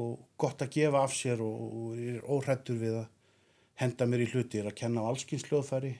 Og 0.00 0.20
gott 0.38 0.62
að 0.62 0.76
gefa 0.76 1.02
af 1.02 1.14
sér 1.16 1.42
og, 1.42 1.64
og 1.66 1.98
er 1.98 2.20
óhrættur 2.22 2.78
við 2.78 3.00
að 3.02 3.08
henda 3.82 4.06
mér 4.06 4.24
í 4.24 4.30
hluti. 4.30 4.60
Ég 4.60 4.64
er 4.64 4.70
að 4.70 4.78
kenna 4.78 5.02
á 5.02 5.10
allskynsljóðfæri, 5.10 5.92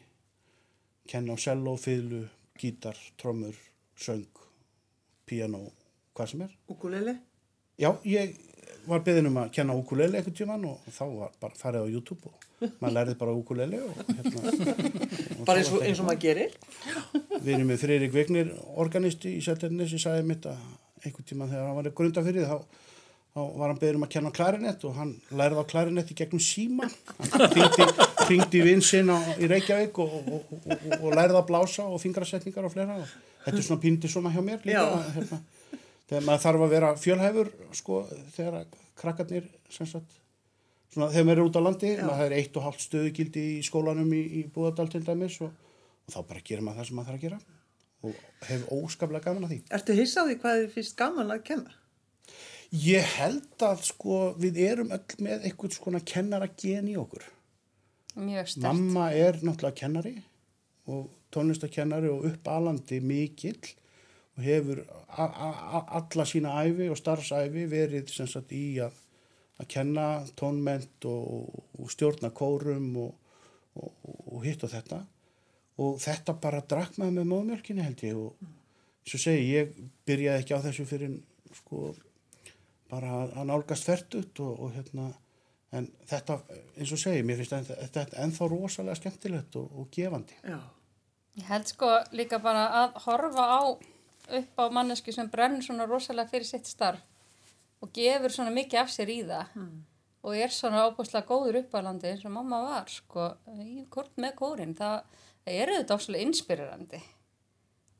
kenna 1.10 1.34
á 1.34 1.38
cello, 1.42 1.74
fiðlu, 1.80 2.22
gítar, 2.60 2.98
trommur, 3.20 3.56
söng, 3.98 4.28
piano, 5.26 5.64
hvað 6.14 6.32
sem 6.32 6.46
er. 6.46 6.54
Ukulele? 6.70 7.16
Já, 7.80 7.90
ég 8.04 8.36
var 8.88 9.02
beðin 9.04 9.28
um 9.30 9.38
að 9.42 9.50
kenna 9.56 9.76
ukulele 9.78 10.18
einhvern 10.18 10.36
tíman 10.36 10.66
og 10.68 10.84
þá 10.92 11.02
var 11.08 11.32
bara 11.42 11.58
farið 11.58 11.86
á 11.86 11.92
YouTube 11.92 12.30
og 12.30 12.74
maður 12.80 12.94
lærið 12.96 13.16
bara 13.20 13.34
ukulele 13.36 13.80
og 13.86 14.02
hérna. 14.10 14.52
og 15.38 15.42
Bara 15.48 15.62
eins 15.62 15.72
og, 15.72 15.82
eins 15.84 16.02
og 16.02 16.08
maður 16.08 16.22
gerir? 16.24 16.54
Við 17.40 17.50
erum 17.54 17.72
með 17.72 17.82
Freyrik 17.84 18.14
Vignir, 18.14 18.52
organisti 18.80 19.34
í 19.38 19.42
Seltjarnes, 19.44 19.94
ég 19.96 20.02
sagði 20.02 20.28
mitt 20.28 20.48
að 20.48 20.60
einhvern 21.04 21.28
tíma 21.28 21.48
þegar 21.48 21.68
hann 21.68 21.78
var 21.78 21.90
í 21.90 21.94
grunda 21.96 22.24
fyrir 22.26 22.48
þá, 22.48 22.56
þá 23.34 23.40
var 23.62 23.72
hann 23.72 23.80
beður 23.80 24.00
um 24.00 24.06
að 24.06 24.12
kenna 24.16 24.34
klarinett 24.36 24.86
og 24.88 24.96
hann 25.00 25.14
lærði 25.32 25.64
á 25.64 25.70
klarinett 25.72 26.12
í 26.12 26.18
gegnum 26.20 26.44
síma 26.44 26.88
hann 26.90 27.46
hringdi, 27.54 27.88
hringdi 28.30 28.62
vinn 28.64 28.84
sinn 28.84 29.10
á, 29.10 29.18
í 29.36 29.48
Reykjavík 29.50 29.98
og, 30.02 30.14
og, 30.20 30.52
og, 30.60 30.86
og, 31.00 31.08
lærði 31.16 31.38
að 31.40 31.48
blása 31.50 31.86
og 31.86 32.00
fingrasetningar 32.02 32.68
og 32.68 32.74
fleira 32.74 32.96
og 33.00 33.10
þetta 33.44 33.58
er 33.58 33.66
svona 33.66 33.82
pindi 33.82 34.10
svona 34.10 34.32
hjá 34.34 34.40
mér 34.46 34.64
líka 34.66 34.84
Já. 34.86 35.12
hérna, 35.16 35.40
þegar 36.06 36.26
maður 36.28 36.44
þarf 36.46 36.64
að 36.66 36.74
vera 36.76 36.92
fjölhæfur 37.00 37.52
sko 37.80 38.00
þegar 38.36 38.58
krakkarnir 39.00 39.48
sagt 39.70 40.18
svona 40.90 41.10
þegar 41.12 41.26
maður 41.28 41.42
er 41.42 41.46
út 41.46 41.58
á 41.58 41.62
landi, 41.66 41.94
maður 42.02 42.26
er 42.26 42.36
eitt 42.38 42.58
og 42.58 42.66
hálft 42.66 42.84
stöðugildi 42.86 43.46
í 43.58 43.64
skólanum 43.66 44.12
í, 44.14 44.22
í 44.40 44.44
Búðardal 44.50 44.90
til 44.92 45.02
dæmis 45.06 45.40
og, 45.44 45.50
og 46.06 46.14
þá 46.14 46.20
bara 46.22 46.44
gerir 46.44 46.64
maður 46.66 46.82
það 46.82 46.90
sem 46.90 47.00
maður 47.00 47.10
þarf 47.10 47.20
að 47.20 47.26
gera 47.26 47.40
og 48.00 48.16
hefur 48.48 48.78
óskaplega 48.80 49.26
gaman 49.26 49.44
að 49.44 49.52
því. 49.52 49.58
Ertu 49.76 49.96
hissa 49.98 50.24
á 50.24 50.28
því 50.28 50.36
hvað 50.40 50.58
þið 50.60 50.70
finnst 50.76 50.96
gaman 50.96 51.34
að 51.34 51.42
kenna? 51.50 51.74
Ég 52.70 53.12
held 53.18 53.64
að 53.66 53.82
sko 53.88 54.18
við 54.40 54.60
erum 54.62 54.92
öll 54.94 55.22
með 55.26 55.46
eitthvað 55.48 55.76
svona 55.76 56.00
kennara 56.06 56.48
gen 56.54 56.88
í 56.88 56.96
okkur. 57.00 57.24
Mjög 58.16 58.48
stert. 58.48 58.64
Mamma 58.66 59.10
er 59.14 59.38
náttúrulega 59.42 59.76
kennari 59.82 60.16
og 60.90 61.10
tónlistakennari 61.34 62.08
og 62.10 62.24
uppalandi 62.30 62.98
mikill 63.00 63.60
og 64.36 64.42
hefur 64.42 64.80
alla 65.16 66.26
sína 66.26 66.56
æfi 66.64 66.88
og 66.90 66.98
starfsæfi 66.98 67.66
verið 67.70 68.10
sagt 68.10 68.52
í 68.56 68.64
að, 68.82 68.96
að 69.60 69.68
kenna 69.76 70.06
tónment 70.38 71.06
og, 71.06 71.62
og 71.78 71.90
stjórna 71.92 72.32
kórum 72.34 72.90
og, 73.04 73.14
og, 73.78 73.92
og 74.26 74.44
hitt 74.46 74.64
og 74.66 74.72
þetta 74.74 75.04
og 75.80 75.98
þetta 76.02 76.34
bara 76.42 76.60
drakk 76.68 76.98
maður 76.98 77.20
með 77.20 77.30
móðmjölkinni 77.30 77.86
held 77.86 78.02
ég 78.04 78.18
og 78.20 78.50
svo 79.08 79.18
segi 79.22 79.46
ég 79.54 79.70
byrjaði 80.06 80.42
ekki 80.42 80.56
á 80.58 80.64
þessu 80.66 80.86
fyrir 80.90 81.14
sko 81.62 81.92
bara 82.90 83.22
að- 83.24 83.38
nálgast 83.48 83.86
fertut 83.86 84.40
og, 84.42 84.58
og 84.66 84.74
hérna 84.74 85.12
en 85.76 85.86
þetta 86.10 86.40
eins 86.50 86.92
og 86.94 87.00
segi 87.00 87.22
mér 87.26 87.40
finnst 87.40 87.54
þetta, 87.54 87.78
þetta 87.94 88.22
ennþá 88.24 88.48
rosalega 88.50 88.98
skemmtilegt 88.98 89.56
og, 89.60 89.70
og 89.78 89.90
gefandi. 89.94 90.38
Já. 90.42 90.58
Ég 91.38 91.46
held 91.46 91.70
sko 91.70 91.92
líka 92.16 92.40
bara 92.42 92.66
að 92.82 92.98
horfa 93.04 93.44
á 93.46 93.62
upp 94.40 94.58
á 94.58 94.64
manneski 94.74 95.14
sem 95.14 95.30
brennur 95.30 95.62
svona 95.64 95.86
rosalega 95.88 96.30
fyrir 96.30 96.48
sitt 96.48 96.66
starf 96.68 97.02
og 97.80 97.92
gefur 97.96 98.34
svona 98.34 98.52
mikið 98.54 98.82
af 98.82 98.90
sér 98.92 99.12
í 99.12 99.20
það 99.28 99.54
og 100.20 100.36
er 100.36 100.52
svona 100.52 100.82
ábúslega 100.84 101.24
góður 101.28 101.62
uppálandi 101.62 102.10
eins 102.10 102.26
og 102.28 102.34
mamma 102.34 102.60
var 102.66 102.90
sko. 102.92 103.30
Í 103.56 103.86
kort 103.92 104.18
með 104.20 104.34
kórin 104.42 104.76
það, 104.76 105.06
það 105.46 105.60
er 105.62 105.72
auðvitað 105.72 105.96
áslega 105.96 106.26
inspirerandi. 106.26 107.00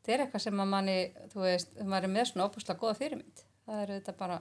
Þetta 0.00 0.12
er 0.12 0.24
eitthvað 0.26 0.44
sem 0.44 0.60
að 0.60 0.70
manni 0.74 0.98
þú 1.32 1.46
veist, 1.46 1.72
maður 1.80 2.08
er 2.08 2.14
með 2.18 2.28
svona 2.28 2.48
ábúslega 2.50 2.82
góða 2.82 2.98
fyrirmynd. 2.98 3.42
Það 3.64 3.82
er 3.82 3.94
auðvitað 3.94 4.20
bara 4.20 4.38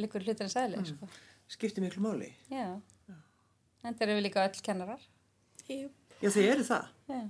líkur 0.00 0.24
hlutir 0.24 0.48
að 0.48 0.54
segja 0.54 0.86
sko. 0.88 1.10
Skiptir 1.48 1.82
miklu 1.84 2.02
máli. 2.02 2.32
já 2.50 2.80
en 3.84 3.94
þeir 3.98 4.08
eru 4.14 4.20
líka 4.24 4.40
öll 4.48 4.60
kennarar 4.64 5.00
Jú. 5.68 5.88
Já, 6.22 6.28
þið 6.30 6.46
eru 6.54 6.62
það. 6.64 6.84
já, 7.08 7.22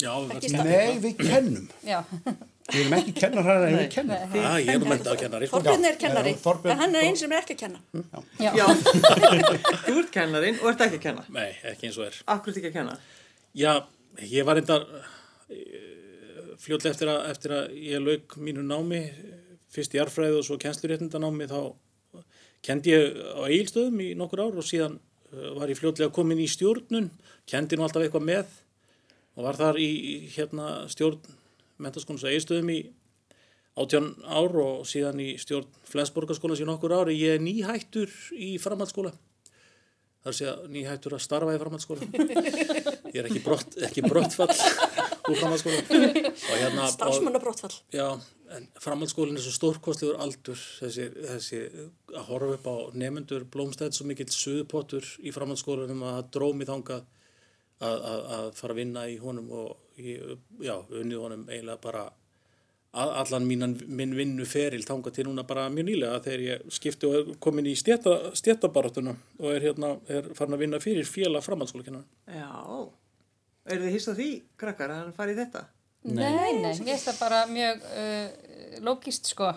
Já, 0.00 0.12
það-. 0.28 0.64
Nei, 0.64 0.98
við 1.00 1.16
kennum 1.20 1.68
já. 1.84 1.98
við 2.70 2.78
erum 2.80 2.94
ekki 2.98 3.12
kennarar 3.20 3.64
en 3.68 3.74
við 3.78 3.88
kennum 3.94 4.36
Ah, 4.40 4.56
ég 4.60 4.68
er 4.74 4.78
nú 4.80 4.88
mentað 4.88 5.18
kennari. 5.20 5.48
Þorbjörn 5.52 5.84
er 5.90 5.96
kennari, 6.00 6.32
Já, 6.36 6.52
en 6.72 6.78
hann 6.82 6.94
er 6.96 7.06
einn 7.08 7.16
sem 7.20 7.32
er 7.32 7.40
ekki 7.42 7.56
að 7.56 7.62
kenna. 7.64 7.80
já. 8.40 8.52
Já. 8.60 8.66
Þú 9.86 9.96
ert 10.02 10.12
kennarinn 10.14 10.60
og 10.62 10.70
ert 10.72 10.84
ekki 10.86 11.00
að 11.00 11.04
kenna. 11.08 11.24
Nei, 11.36 11.50
ekki 11.72 11.88
eins 11.90 11.98
og 12.00 12.06
er. 12.08 12.20
Akkur 12.36 12.52
ekki 12.56 12.70
að 12.70 12.76
kenna. 12.78 12.96
Já, 13.56 13.72
ég 14.24 14.44
var 14.48 14.56
reyndar 14.60 14.86
fljótlega 16.60 16.92
eftir 16.94 17.10
að, 17.12 17.20
eftir 17.32 17.54
að 17.56 17.76
ég 17.80 18.02
lauk 18.04 18.36
mínu 18.40 18.64
námi, 18.66 19.00
fyrst 19.72 19.94
í 19.96 20.00
jarfræði 20.00 20.40
og 20.40 20.46
svo 20.48 20.58
kennsluréttindanámi, 20.60 21.48
þá 21.50 21.60
kendi 22.64 22.94
ég 22.94 23.16
á 23.16 23.42
eigilstöðum 23.48 24.00
í 24.04 24.10
nokkur 24.18 24.44
ár 24.44 24.60
og 24.60 24.66
síðan 24.66 24.98
uh, 24.98 25.50
var 25.58 25.72
ég 25.72 25.78
fljótlega 25.80 26.12
komin 26.14 26.40
í 26.42 26.48
stjórnun, 26.50 27.10
kendi 27.48 27.78
nú 27.78 27.86
alltaf 27.86 28.04
eitthvað 28.04 28.26
með 28.28 28.56
og 29.38 29.46
var 29.46 29.58
þar 29.60 29.80
í, 29.80 29.90
hérna, 30.34 30.70
stjórn 30.90 31.20
mentaskónus 31.80 32.26
á 32.26 32.30
eigilstöðum 32.32 32.72
í 32.74 32.80
átján 33.80 34.12
ár 34.26 34.56
og 34.60 34.86
síðan 34.88 35.22
í 35.22 35.32
stjórn 35.40 35.68
Flensborgarskólas 35.88 36.60
í 36.60 36.66
nokkur 36.68 36.92
ár. 36.92 37.12
Ég 37.14 37.38
er 37.38 37.44
nýhættur 37.44 38.10
í 38.36 38.56
framhaldsskóla. 38.60 39.14
Það 40.20 40.42
er 40.42 40.50
að 40.50 40.66
nýhættur 40.74 41.16
að 41.16 41.24
starfa 41.24 41.54
í 41.56 41.62
framhaldsskóla. 41.62 42.10
Ég 43.10 43.22
er 43.22 43.30
ekki, 43.30 43.40
brott, 43.46 43.78
ekki 43.88 44.04
brottfall 44.04 44.52
úr 45.28 45.38
framhaldsskóla. 45.38 45.80
Og 45.90 46.56
hérna, 46.56 46.84
og, 46.86 46.92
Starfsmannabróttfall. 46.94 47.76
já, 47.92 48.06
en 48.56 48.68
framhaldsskólinn 48.82 49.38
er 49.38 49.44
svo 49.44 49.54
stórkostlegur 49.54 50.20
aldur, 50.22 50.58
þessi, 50.80 51.08
þessi 51.32 51.62
að 52.14 52.28
horfa 52.30 52.56
upp 52.58 52.68
á 52.70 52.76
nefnendur, 53.02 53.46
blómstæð 53.52 53.96
svo 53.96 54.08
mikill 54.10 54.30
suðupottur 54.34 55.06
í 55.22 55.34
framhaldsskólanum 55.34 56.06
að 56.10 56.22
drómi 56.36 56.68
þangað 56.68 57.04
að, 57.80 57.98
að, 57.98 58.24
að 58.38 58.48
fara 58.60 58.74
að 58.74 58.80
vinna 58.82 59.04
í 59.08 59.18
honum 59.20 59.52
og 59.56 60.00
ég, 60.00 60.38
já, 60.60 60.74
unnið 60.88 61.22
honum 61.22 61.46
eiginlega 61.48 61.80
bara 61.84 62.08
að, 62.90 63.12
allan 63.22 63.46
mínan, 63.48 63.76
minn 63.86 64.14
vinnu 64.18 64.46
feril 64.48 64.82
þangað 64.86 65.18
til 65.18 65.26
núna 65.28 65.44
bara 65.48 65.68
mjög 65.72 65.88
nýlega 65.88 66.22
þegar 66.24 66.46
ég 66.46 66.72
skipti 66.74 67.08
og 67.08 67.18
er 67.18 67.30
komin 67.42 67.68
í 67.70 67.76
stjæta, 67.78 68.16
stjætabaratuna 68.38 69.14
og 69.40 69.52
er 69.54 69.68
hérna, 69.68 69.94
er 70.10 70.32
farin 70.38 70.58
að 70.58 70.64
vinna 70.66 70.82
fyrir 70.82 71.08
félag 71.08 71.46
framhaldsskólakennar. 71.46 72.04
Já. 72.26 72.50
Eru 73.68 73.84
þið 73.84 73.92
hissa 73.92 74.14
á 74.16 74.18
því, 74.18 74.28
krakkar, 74.60 74.92
að 74.94 75.02
hann 75.02 75.16
fari 75.16 75.34
í 75.34 75.38
þetta? 75.38 75.66
Nei, 76.08 76.54
nei, 76.56 76.70
ég 76.72 76.86
veist 76.86 77.10
það 77.10 77.18
bara 77.20 77.40
mjög 77.50 77.82
uh, 77.92 78.78
lógist 78.86 79.28
sko. 79.28 79.50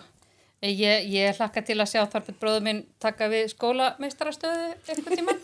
Ég, 0.64 1.06
ég 1.12 1.38
hlakka 1.38 1.62
til 1.64 1.76
að 1.80 1.90
sjá 1.90 2.02
Þorbjörn 2.12 2.36
bróður 2.40 2.64
minn 2.64 2.82
taka 3.00 3.28
við 3.32 3.50
skólameistarastöðu 3.52 4.68
einhvern 4.92 5.20
tímann. 5.20 5.40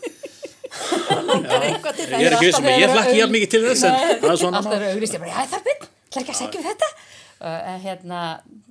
Langar 1.27 1.65
eitthvað 1.65 1.97
til 1.97 2.07
Ég 2.13 2.27
er 2.29 2.35
ekki 2.37 2.51
vissum 2.51 2.69
ég 2.69 2.93
hlakki 2.93 3.17
jafn 3.17 3.35
mikið 3.35 3.51
til 3.53 3.63
þess 3.65 3.87
en 3.89 3.97
það 4.21 4.29
er 4.29 4.39
svona 4.43 4.61
Alltaf 4.61 4.77
eru 4.77 4.93
auglist, 4.93 5.17
ég 5.17 5.25
bara, 5.25 5.33
já 5.33 5.51
Þorbjörn, 5.55 5.89
hlakka 5.89 6.21
ekki 6.21 6.33
að 6.35 6.39
segja 6.43 6.61
um 6.61 6.69
þetta. 6.69 6.93
Uh, 7.41 7.67
hérna, 7.81 8.23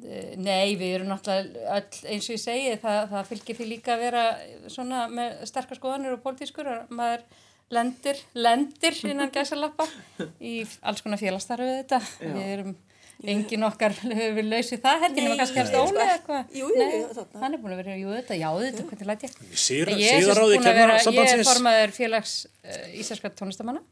uh, 0.06 0.32
nei, 0.38 0.78
við 0.78 0.96
erum 1.00 1.10
náttúrulega 1.10 1.78
öll, 1.80 2.00
eins 2.14 2.30
og 2.30 2.36
ég 2.36 2.42
segi, 2.46 2.74
það, 2.82 3.00
það 3.10 3.30
fylgir 3.34 3.58
því 3.58 3.70
líka 3.74 3.96
að 3.96 4.04
vera 4.06 4.26
svona 4.70 5.04
með 5.10 5.40
sterkar 5.50 5.82
skoðanir 5.82 6.14
og 6.14 6.22
pólitískur 6.22 6.70
og 6.76 6.94
maður 6.94 7.26
lendir, 7.70 8.18
lendir 8.34 8.96
innan 9.10 9.30
gæsalappa 9.36 9.86
í 10.40 10.60
alls 10.82 11.02
konar 11.04 11.20
félagsstarfið 11.20 11.74
þetta. 11.82 12.00
Við 12.20 12.48
erum, 12.54 12.72
engin 13.30 13.66
okkar 13.68 13.92
hefur 14.00 14.34
við 14.40 14.46
lausið 14.48 14.80
það 14.84 15.02
held 15.04 15.18
ég 15.20 15.26
nema 15.26 15.36
kannski 15.42 15.64
stóla 15.68 15.90
sko. 15.92 16.06
eitthvað. 16.14 16.54
Jú, 16.56 16.70
jú, 16.72 16.78
Nei, 16.80 16.94
jú, 17.02 17.08
þarna. 17.18 17.40
hann 17.44 17.54
er 17.56 17.62
búin 17.64 17.74
að 17.76 17.82
vera, 17.82 17.96
jú 18.00 18.14
þetta, 18.16 18.38
já 18.40 18.48
þetta, 18.64 18.86
hvernig 18.90 19.10
læt 19.10 19.24
ég? 19.26 19.34
Síðar, 19.66 19.92
Ég 20.00 20.30
er 20.32 20.40
búin 20.40 20.70
að 20.70 20.80
vera, 20.80 20.96
ég 21.04 21.32
er 21.34 21.44
formaður 21.50 21.94
félags 21.98 22.34
uh, 22.48 22.82
íslenska 23.02 23.32
tónlistamanna 23.36 23.82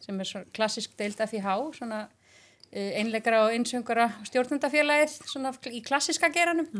sem 0.00 0.22
er 0.22 0.28
svona 0.30 0.48
klassisk 0.56 0.94
deild 0.98 1.18
FIH, 1.20 1.50
svona 1.76 1.98
uh, 2.06 2.90
einleikara 3.00 3.42
og 3.48 3.56
einsöngara 3.58 4.06
stjórnundafélagið 4.30 5.18
svona 5.28 5.52
í 5.74 5.82
klassiska 5.86 6.30
geranum 6.34 6.70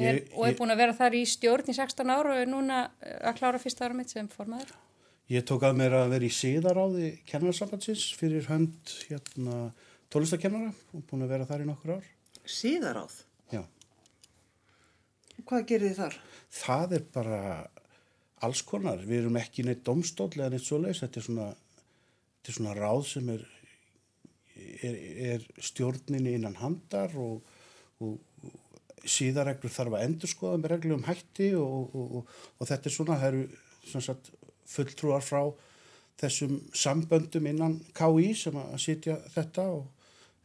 er, 0.00 0.22
Ég- 0.22 0.32
og 0.34 0.46
er 0.48 0.56
búin 0.58 0.72
að 0.72 0.80
vera 0.86 0.96
þar 0.96 1.18
í 1.20 1.26
stjórn 1.28 1.68
í 1.68 1.76
16 1.76 2.10
ár 2.16 2.32
og 2.32 2.40
er 2.42 2.48
núna 2.48 2.86
uh, 2.88 3.18
að 3.28 3.36
klára 3.42 3.60
fyrsta 3.60 3.84
ára 3.90 3.96
mitt 4.00 4.08
sem 4.12 4.28
formaður. 4.32 4.72
Ég 5.30 5.44
tók 5.46 5.62
að 5.62 5.76
mér 5.78 5.94
að 5.94 6.12
vera 6.16 6.26
í 6.26 6.32
síðaráði 6.34 7.08
kennarsambandsins 7.28 8.08
fyrir 8.18 8.48
hönd 8.50 8.94
hérna, 9.06 9.68
tólistakennara 10.10 10.72
og 10.90 11.04
búin 11.06 11.22
að 11.22 11.36
vera 11.36 11.46
þar 11.46 11.62
í 11.62 11.68
nokkur 11.68 11.92
ár. 12.00 12.08
Síðaráð. 12.50 13.14
Já, 13.52 13.60
Hvað 15.46 15.68
gerir 15.70 15.92
þið 15.92 16.00
þar? 16.00 16.16
það 16.50 16.96
er 16.96 17.06
bara 17.14 17.38
alls 18.42 18.64
konar. 18.66 19.06
Við 19.06 19.22
erum 19.22 19.38
ekki 19.38 19.64
neitt 19.68 19.84
domstóll 19.86 20.32
eða 20.34 20.50
neitt 20.56 20.66
svoleiðis. 20.66 21.04
Þetta 21.04 21.20
er 21.20 21.26
svona, 21.28 21.48
þetta 22.40 22.52
er 22.52 22.58
svona 22.58 22.74
ráð 22.80 23.06
sem 23.12 23.32
er, 23.36 23.46
er, 24.90 25.00
er 25.30 25.48
stjórninni 25.70 26.34
innan 26.40 26.58
handar 26.58 27.14
og, 27.20 27.46
og, 28.02 28.18
síðareglur 29.00 29.72
þarf 29.72 29.94
að 29.96 30.08
endurskoða 30.08 30.58
með 30.60 30.74
reglum 30.74 31.06
hætti 31.06 31.54
og, 31.56 31.94
og, 31.94 32.16
og, 32.18 32.38
og 32.58 32.68
þetta 32.68 32.90
er 32.90 32.98
svona, 32.98 33.22
það 33.22 33.30
eru 33.30 33.44
sem 33.88 34.02
sagt, 34.04 34.32
fulltrúar 34.70 35.24
frá 35.24 35.42
þessum 36.20 36.58
samböndum 36.76 37.48
innan 37.48 37.78
KI 37.96 38.34
sem 38.36 38.56
að 38.60 38.76
sitja 38.82 39.16
þetta 39.34 39.66
og 39.72 39.86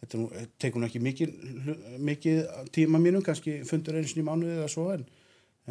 þetta 0.02 0.22
nú, 0.22 0.30
tekur 0.62 0.82
nú 0.82 0.88
ekki 0.88 1.02
mikið, 1.04 1.36
mikið 2.06 2.42
tíma 2.76 3.02
mínum, 3.02 3.24
kannski 3.26 3.60
fundur 3.68 4.00
eins 4.00 4.14
og 4.16 4.22
í 4.22 4.26
mánuði 4.28 4.60
eða 4.60 4.72
svo 4.72 4.88
en, 4.94 5.06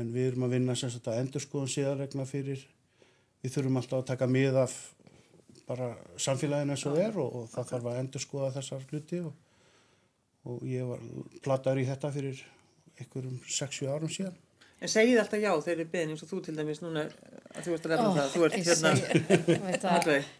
en 0.01 0.11
við 0.15 0.33
erum 0.33 0.47
að 0.49 0.57
vinna 0.59 0.77
að 0.77 1.21
endurskoðum 1.21 1.71
síðarregna 1.73 2.27
fyrir, 2.29 2.67
við 3.45 3.57
þurfum 3.57 3.81
alltaf 3.81 4.03
að 4.03 4.11
taka 4.13 4.31
mið 4.31 4.61
af 4.65 4.77
bara 5.65 5.95
samfélaginu 6.21 6.75
eins 6.75 6.87
og 6.89 6.99
er 7.01 7.17
og, 7.21 7.37
og 7.41 7.51
það 7.53 7.71
þarf 7.73 7.91
að 7.91 8.01
endurskoða 8.03 8.53
þessar 8.59 8.89
hluti 8.91 9.21
og, 9.25 9.33
og 10.51 10.67
ég 10.69 10.89
var 10.89 11.05
plataður 11.45 11.81
í 11.81 11.87
þetta 11.89 12.13
fyrir 12.15 12.43
einhverjum 13.01 13.39
6-7 13.49 13.89
árum 13.91 14.13
síðan. 14.13 14.37
En 14.85 14.91
segið 14.93 15.21
alltaf 15.23 15.41
já 15.41 15.51
þegar 15.65 15.79
þið 15.83 15.93
beðin 15.95 16.11
eins 16.15 16.25
og 16.27 16.31
þú 16.35 16.41
til 16.45 16.57
dæmis 16.59 16.83
núna 16.85 17.05
að 17.09 17.63
þú 17.69 17.77
ert 17.79 17.87
að 17.87 17.93
Ó, 17.93 17.95
refna 17.95 18.15
það. 18.19 18.33
Þú 18.35 18.43
ert 18.49 18.57
ég 18.59 18.67
hérna, 18.71 18.91
segi- 19.01 19.61
veit 19.69 19.79
það, 19.85 19.95
alveg, 20.01 20.33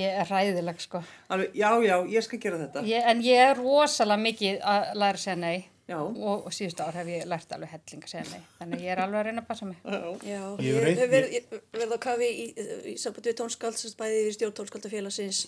ég 0.00 0.20
er 0.22 0.30
ræðileg 0.30 0.80
sko. 0.86 1.02
alveg, 1.34 1.58
já, 1.60 1.68
já, 1.84 1.96
ég 2.14 2.24
skal 2.24 2.38
gera 2.46 2.60
þetta. 2.62 2.84
Ég, 2.88 3.10
en 3.12 3.20
ég 3.26 3.42
er 3.50 3.60
rosalega 3.60 4.24
mikið 4.24 4.62
að 4.72 4.88
læra 5.02 5.18
að 5.20 5.24
segja 5.26 5.36
nei. 5.42 5.58
Já. 5.90 5.96
og, 6.06 6.44
og 6.46 6.52
síðustu 6.54 6.84
ár 6.86 6.94
hef 6.94 7.08
ég 7.10 7.24
lært 7.26 7.50
alveg 7.56 7.72
helling 7.74 8.04
að 8.06 8.10
segja 8.12 8.26
nei. 8.30 8.42
Þannig 8.60 8.76
að 8.78 8.82
ég 8.86 8.92
er 8.94 9.00
alveg 9.02 9.18
að 9.18 9.24
reyna 9.26 9.42
að 9.42 9.46
passa 9.48 9.66
mig. 9.66 9.78
Já. 9.82 9.96
Já, 10.30 10.42
Ég 10.62 11.08
verið, 11.10 11.32
ég- 11.34 11.56
verið 11.74 11.94
á 11.98 11.98
kafi 12.04 12.28
í, 12.30 12.44
í 12.92 12.94
samband 13.02 13.26
við 13.26 13.40
sagt 13.42 13.98
bæði 13.98 14.20
í 14.28 14.36
stjórn 14.36 14.54
tónskaldafélagsins, 14.60 15.40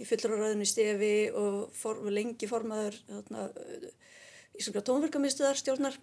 í 0.00 0.06
fulluraröðinni 0.08 0.68
stefi 0.70 1.12
og 1.36 1.58
for, 1.76 2.00
lengi 2.08 2.48
formaður 2.48 2.96
þarna, 3.10 3.44
íslenska 4.60 4.82
tónverkamistuðar 4.86 5.58
stjórnar. 5.58 5.96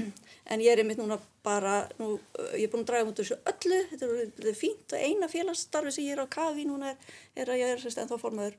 en 0.50 0.64
ég 0.64 0.72
er 0.72 0.82
einmitt 0.82 1.00
núna 1.00 1.20
bara, 1.46 1.84
nú, 2.00 2.16
uh, 2.18 2.50
ég 2.58 2.66
er 2.66 2.72
búin 2.72 2.84
að 2.84 2.90
draga 2.90 3.08
mútið 3.08 3.28
þessu 3.28 3.38
öllu, 3.52 3.80
þetta 3.92 4.08
er, 4.08 4.32
þetta 4.34 4.50
er 4.52 4.58
fínt 4.58 4.96
og 4.96 5.06
eina 5.06 5.30
félagsstarfi 5.30 5.94
sem 5.94 6.08
ég 6.08 6.18
er 6.18 6.24
á 6.24 6.26
kafi 6.30 6.66
núna 6.68 6.92
er, 6.92 7.14
er 7.38 7.54
að 7.54 7.62
ég 7.62 7.72
er 7.76 7.82
sérst 7.82 8.02
ennþá 8.02 8.20
formaður 8.20 8.58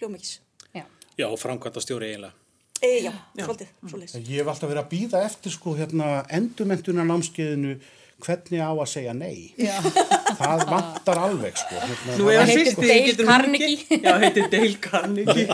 hljómikis. 0.00 0.36
Já. 0.76 0.84
Já, 1.18 1.26
framkvæmta 1.40 1.82
stjóri 1.84 2.12
eiginlega. 2.12 2.36
E, 2.82 2.88
já, 3.04 3.12
svolítið, 3.38 3.68
svolítið. 3.86 4.22
Ég 4.26 4.40
hef 4.42 4.48
alltaf 4.50 4.70
verið 4.70 4.82
að 4.82 4.88
býða 4.90 5.18
eftir 5.22 5.52
sko 5.54 5.76
hérna 5.78 6.06
endurmentunar 6.34 7.06
námskeiðinu 7.06 7.76
hvernig 8.22 8.60
á 8.62 8.70
að 8.72 8.88
segja 8.92 9.12
nei. 9.16 9.52
Já. 9.58 9.76
Það 10.38 10.64
vantar 10.70 11.18
alveg 11.26 11.56
sko. 11.58 11.74
Hérna, 11.82 12.16
Nú 12.18 12.24
það 12.28 12.36
var- 12.38 12.46
heitir 12.46 12.66
sýsti, 12.72 13.26
Carnegie. 13.26 13.76
ekki- 13.76 14.00
Já, 14.06 14.12
heitir 14.22 14.48
Dale 14.52 14.78
Carnegie. 14.86 15.46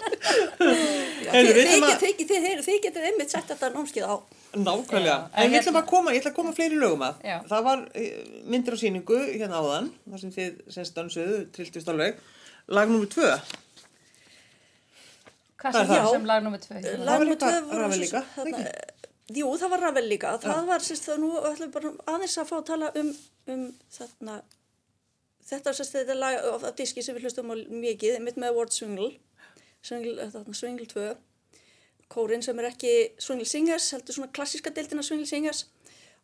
Já, 0.00 1.30
Heyrðu, 1.30 1.52
þið, 1.52 1.56
við 1.56 1.64
þið, 1.64 1.70
ætlum 1.70 1.86
að- 1.86 2.00
þið, 2.00 2.14
þið, 2.20 2.44
þið, 2.44 2.60
þið 2.66 2.78
getur 2.84 3.04
einmitt 3.08 3.30
sett 3.34 3.48
þetta 3.50 3.70
námskeið 3.74 4.06
á. 4.10 4.14
Nákvæmlega. 4.50 5.06
Já, 5.06 5.16
en 5.30 5.42
En 5.44 5.50
við 5.50 5.56
hérna- 5.60 5.80
að 5.82 5.86
koma, 5.90 6.10
ég 6.14 6.20
ætla 6.22 6.30
að 6.32 6.36
koma 6.40 6.52
fleiri 6.56 6.76
lögum 6.80 7.02
að. 7.06 7.14
Já. 7.24 7.36
Það 7.50 7.62
var 7.68 7.78
eh, 7.94 8.10
myndir 8.50 8.74
á 8.74 8.78
síningu 8.82 9.18
hérna 9.38 9.60
áðan, 9.62 9.90
þar 10.10 10.20
sem 10.24 10.32
þið 10.34 10.52
semst 10.74 10.94
dansuðu, 10.98 11.36
trilltust 11.54 11.88
alveg. 11.92 12.14
Lag 12.68 12.88
nummer 12.90 13.06
tvö. 13.06 13.30
Hvað 15.60 15.72
Hvað 15.74 15.80
er 15.80 15.86
sem, 15.86 15.94
það? 15.94 16.10
sem 16.10 16.24
lag 16.30 16.42
nummið 16.42 16.60
tvö? 16.66 16.74
Það 16.80 16.98
var 16.98 17.04
Lag 17.06 17.20
númer 17.20 17.30
líka 17.30 17.46
tvö 17.50 17.60
voru 17.68 17.80
Ravel 17.80 17.98
svo- 17.98 18.04
líka? 18.04 18.20
Jú, 19.30 19.48
það 19.60 19.72
var 19.74 19.84
Ravel 19.86 20.06
líka. 20.10 20.34
Það 20.42 20.68
var, 20.68 20.84
sérst, 20.84 21.06
það 21.06 21.20
nú 21.22 21.30
ætlum 21.50 21.72
bara 21.74 21.92
aðeins 22.10 22.36
að 22.40 22.48
fá 22.48 22.54
að 22.58 22.68
tala 22.72 22.90
um, 22.98 23.10
um 23.54 23.64
þarna, 23.94 24.36
þetta 25.50 25.74
sérst, 25.78 25.96
þetta 25.98 26.16
lag 26.18 26.38
af 26.50 26.66
af 26.70 26.78
diski 26.80 27.04
sem 27.06 27.14
við 27.16 27.28
hlustum 27.28 27.52
á 27.52 27.56
mikið, 27.70 28.18
mitt 28.24 28.40
með 28.40 28.56
Word 28.58 28.74
Swingle, 28.74 29.12
Swingle, 29.86 30.30
þarna, 30.34 30.56
Swingle 30.58 30.88
2, 30.90 31.08
kórin 32.10 32.42
sem 32.42 32.58
er 32.58 32.70
ekki 32.72 32.94
Swingle 33.22 33.46
Singers, 33.46 33.92
heldur 33.94 34.18
svona 34.18 34.32
klassíska 34.34 34.74
deildina 34.74 35.06
Swingle 35.06 35.30
Singers. 35.30 35.68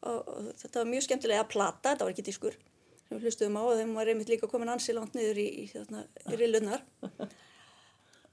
Og, 0.06 0.26
og 0.28 0.48
þetta 0.60 0.82
var 0.82 0.90
mjög 0.90 1.06
skemmtilega 1.06 1.44
að 1.46 1.52
plata, 1.54 1.92
þetta 1.92 2.04
var 2.04 2.12
ekki 2.12 2.26
diskur 2.26 2.58
sem 3.06 3.16
við 3.16 3.28
hlustum 3.28 3.56
á 3.58 3.62
og 3.62 3.76
þeim 3.78 3.92
var 3.96 4.10
einmitt 4.10 4.30
líka 4.30 4.48
komin 4.50 4.70
ansi 4.72 4.94
langt 4.94 5.14
niður 5.16 5.38
í, 5.38 5.46
í, 5.62 5.66
þarna, 5.70 6.02
í 6.26 6.38
rillunar 6.40 6.82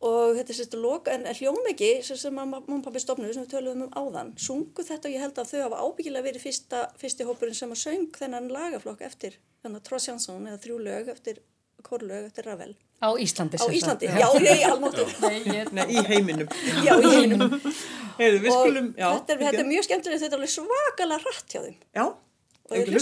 og 0.03 0.33
þetta 0.37 0.51
er 0.51 0.57
sérstu 0.57 0.79
lok, 0.83 1.07
en 1.07 1.23
hljómegi 1.37 1.91
sem, 2.03 2.17
sem 2.19 2.33
mamma 2.35 2.59
og 2.59 2.81
pappi 2.83 2.99
stopnuðu 2.99 3.33
sem 3.37 3.45
við 3.45 3.53
töluðum 3.53 3.85
um 3.87 3.93
áðan, 3.95 4.33
sungu 4.39 4.83
þetta 4.83 5.07
og 5.09 5.13
ég 5.15 5.23
held 5.23 5.37
að 5.39 5.51
þau 5.53 5.61
hafa 5.63 5.81
ábyggilega 5.85 6.27
verið 6.27 6.43
fyrsta, 6.43 6.81
fyrsti 6.99 7.27
hópurinn 7.29 7.55
sem 7.57 7.71
að 7.71 7.79
söng 7.85 8.09
þennan 8.17 8.49
lagaflokk 8.51 9.01
eftir 9.07 9.37
þannig 9.63 9.79
að 9.79 9.85
Trois 9.87 10.07
Jansson 10.09 10.47
eða 10.49 10.59
þrjú 10.65 10.77
lög 10.89 11.05
eftir 11.13 11.39
kórlög 11.83 12.27
eftir 12.29 12.43
Ravel 12.47 12.73
Á 13.03 13.09
Íslandi. 13.19 13.59
á. 13.59 13.65
Íslandi, 13.67 14.07
já, 14.07 14.27
ég, 14.39 14.61
almáttu 14.69 15.03
Nei, 15.23 15.39
ég, 15.51 15.71
Nei, 15.75 15.87
í 15.91 16.03
heiminum. 16.07 16.47
já, 16.83 16.93
í 16.99 17.15
einum 17.23 17.57
Heyrðu, 18.19 18.39
við 18.45 18.51
skulum, 18.53 18.87
já. 18.95 19.07
þetta, 19.17 19.33
er, 19.33 19.39
þetta 19.47 19.63
er 19.63 19.67
mjög 19.71 19.83
skemmtilegt, 19.87 20.21
þetta 20.23 20.35
er 20.35 20.39
alveg 20.39 20.53
svakalega 20.53 21.19
rætt 21.25 21.49
hjá 21.55 21.61
þeim 21.65 21.77
Já, 21.97 22.05
og 22.05 22.75
Hefur 22.77 22.93
ég 22.93 23.01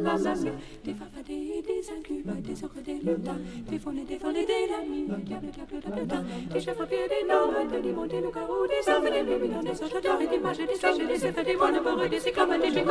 Lazami, 0.00 0.50
des 0.84 0.94
farfadés, 0.94 1.62
des 1.62 1.90
incubes, 1.96 2.42
des 2.42 2.64
ocres, 2.64 2.82
des 2.84 2.94
lutins, 2.94 3.38
des 3.68 3.78
faunés, 3.78 4.04
des 4.04 4.18
folles, 4.18 4.34
des 4.34 4.66
lamines, 4.70 5.24
diable, 5.24 5.46
diable, 5.46 5.80
diable, 5.80 6.24
des 6.52 6.60
chefs 6.60 6.80
à 6.80 6.86
pied, 6.86 6.98
des 7.08 7.28
normes, 7.28 7.68
des 7.70 7.82
limons, 7.82 8.06
des 8.06 8.20
loups-garous, 8.20 8.66
des 8.66 8.90
hommes, 8.90 9.04
des 9.04 9.22
luminants, 9.22 9.62
des 9.62 9.74
sautateurs, 9.74 10.18
des 10.18 10.38
mages, 10.38 10.58
des 10.58 10.74
sages, 10.74 10.98
des 10.98 11.26
effets, 11.26 11.44
des 11.44 11.56
moines 11.56 11.74
des 11.74 12.08
des 12.08 12.18
des 12.18 12.70
des 12.70 12.80
des 12.80 12.86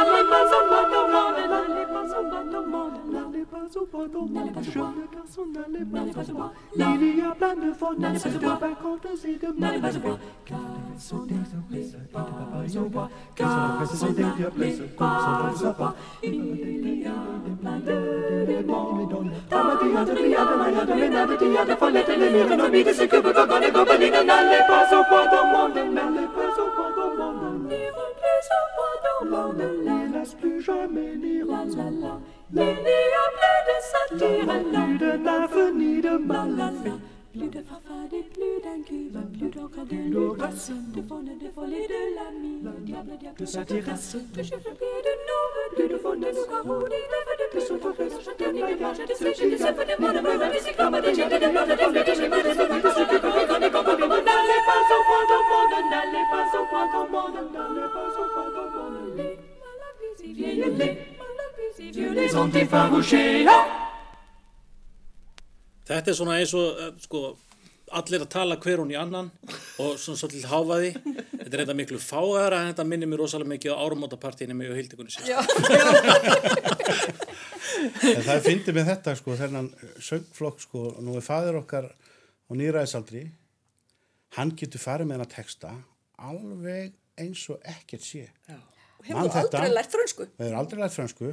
n'allez 0.00 0.24
pas 0.26 0.44
au 0.44 0.66
bout 0.68 0.96
au 0.96 1.06
monde, 1.10 1.40
n'allez 1.40 1.84
pas 1.84 2.06
au 2.16 2.24
bout 2.30 2.56
au 2.56 2.66
monde, 2.66 2.96
n'allez 3.12 3.44
pas 3.44 3.64
au 3.76 3.86
bout 3.86 4.18
au 4.18 4.26
monde, 4.26 4.62
jeune 4.62 4.94
garçon, 5.14 5.46
n'allez 5.52 5.84
pas 5.84 6.00
au 6.00 6.50
il 6.74 7.16
y 7.16 7.20
a 7.20 7.34
plein 7.34 7.54
de 7.54 7.72
faunés, 7.72 8.12
de 8.12 8.46
vacances 8.46 9.24
et 9.24 9.36
de 9.36 9.60
n'allez 9.60 9.80
pas 9.80 9.90
au 9.96 10.18
car 10.44 10.58
sont 10.98 11.24
des 11.24 11.34
oublis, 11.34 11.94
pas 12.12 12.20
au 12.20 13.08
car 13.34 13.86
sont 13.86 14.06
des 14.06 14.22
diables, 14.22 14.72
sont 14.72 15.49
pas. 15.76 15.94
Il 16.22 16.34
y 16.34 17.06
a 17.06 17.20
plein 17.60 17.80
pas 24.66 24.84
au 24.92 25.02
bois 25.08 25.24
au 25.30 25.44
bois 29.26 29.52
ne 29.54 30.18
laisse 30.18 30.34
plus 30.34 30.60
jamais 30.60 31.16
ni 31.16 31.42
Il 32.52 32.56
n'y 32.56 32.62
a 32.62 33.26
plus 33.36 33.60
de 33.68 33.76
satire, 33.90 34.52
ni 34.72 34.98
de 34.98 35.12
d'avenir 35.24 36.02
de 36.02 36.14
malafie. 36.18 37.09
Plus 37.32 37.46
de 37.48 37.62
farfadet, 37.62 38.24
plus 38.34 38.60
d'un 38.60 38.82
plus 38.82 39.50
d'encre 39.50 39.86
de 39.88 40.12
l'audace. 40.12 40.72
De 40.92 41.00
faune, 41.02 41.26
de 41.26 41.48
folie, 41.54 41.86
de 41.86 42.00
l'ami, 42.16 42.58
diable, 42.80 43.12
diable, 43.20 43.46
ça 43.46 43.64
terrasse. 43.64 44.16
De 44.34 44.42
chef 44.42 44.58
de 44.58 44.70
pied, 44.70 44.88
de 45.06 45.14
nôme, 45.30 45.76
plus 45.76 45.88
de 45.88 45.96
faune, 45.98 46.20
de 46.20 46.26
carreau, 46.26 46.82
des 46.82 47.06
lèvres, 47.12 47.36
de 47.38 47.46
plus, 47.52 47.68
de 47.70 47.78
forêt, 47.78 48.04
de 48.04 48.20
jeter, 48.20 48.52
des 48.52 48.74
images, 48.74 48.98
des 49.06 49.14
séchés, 49.14 49.50
des 49.50 49.58
sèvres, 49.58 49.84
des 49.84 49.96
mondes, 50.00 50.52
des 50.52 50.58
cyclomes, 50.58 51.00
des 51.00 51.14
jets, 51.14 51.28
des 51.28 51.38
plantes, 51.38 51.68
des 51.68 51.76
fleurs, 51.76 52.04
des 52.04 52.14
schémas, 52.16 52.42
des 52.42 52.54
sauvages, 52.54 52.82
des 52.82 52.90
sauvages, 52.90 53.10
des 53.10 53.18
grands, 53.20 53.60
des 53.60 53.70
grands, 53.70 53.82
des 53.84 54.00
grands, 54.00 54.22
N'allez 54.26 54.60
pas 54.66 54.80
au 54.90 55.02
point 55.06 55.24
au 55.30 55.46
monde, 55.50 55.74
n'allez 55.86 56.26
pas 56.30 56.44
au 56.50 56.64
point 56.66 56.88
au 56.90 57.06
monde, 57.14 57.38
n'allez 57.54 57.86
pas 57.94 58.10
au 58.10 58.26
point 58.34 58.50
au 58.58 58.90
monde. 58.90 59.22
Vieilles 60.24 60.64
les, 60.76 61.92
vieux 61.92 62.12
les 62.12 62.36
ont 62.36 62.50
effarouchés, 62.50 63.46
ah 63.46 63.52
hein. 63.52 63.89
Þetta 65.90 66.12
er 66.12 66.16
svona 66.18 66.36
eins 66.38 66.52
og, 66.54 66.80
eh, 66.80 66.92
sko, 67.02 67.22
allir 67.98 68.22
að 68.22 68.30
tala 68.30 68.56
hver 68.62 68.78
hún 68.78 68.92
í 68.94 68.98
annan 68.98 69.30
og 69.82 69.96
svona 69.98 70.20
svolítið 70.20 70.46
háfaði. 70.50 70.90
Þetta 71.32 71.50
er 71.50 71.62
þetta 71.64 71.78
miklu 71.80 71.98
fáæðara 71.98 72.60
en 72.60 72.70
þetta 72.70 72.86
minnir 72.86 73.10
mér 73.10 73.24
rosalega 73.24 73.52
mikið 73.54 73.74
á 73.74 73.82
árumótapartíinu 73.82 74.54
með 74.54 74.74
og 74.74 74.78
hildikunni. 74.78 75.12
En 77.80 78.22
það 78.26 78.34
er 78.34 78.42
fyndið 78.44 78.76
með 78.76 78.88
þetta 78.90 79.14
sko, 79.16 79.34
þennan 79.40 79.68
söngflokk 80.04 80.58
sko, 80.60 80.80
nú 81.00 81.14
er 81.16 81.24
fadir 81.24 81.56
okkar 81.56 81.86
á 81.88 82.52
nýræðisaldri, 82.52 83.22
hann 84.36 84.52
getur 84.58 84.82
farið 84.82 85.08
með 85.08 85.16
hennar 85.16 85.32
texta 85.32 85.70
alveg 86.20 86.92
eins 87.20 87.44
og 87.52 87.62
ekkert 87.68 88.04
sé. 88.04 88.26
og 89.00 89.08
hefur 89.08 89.38
aldrei 89.40 89.70
lært 89.72 89.94
frönsku 89.94 90.26
er 90.38 90.56
aldrei 90.58 90.82
lært 90.82 90.96
fransku, 90.96 91.32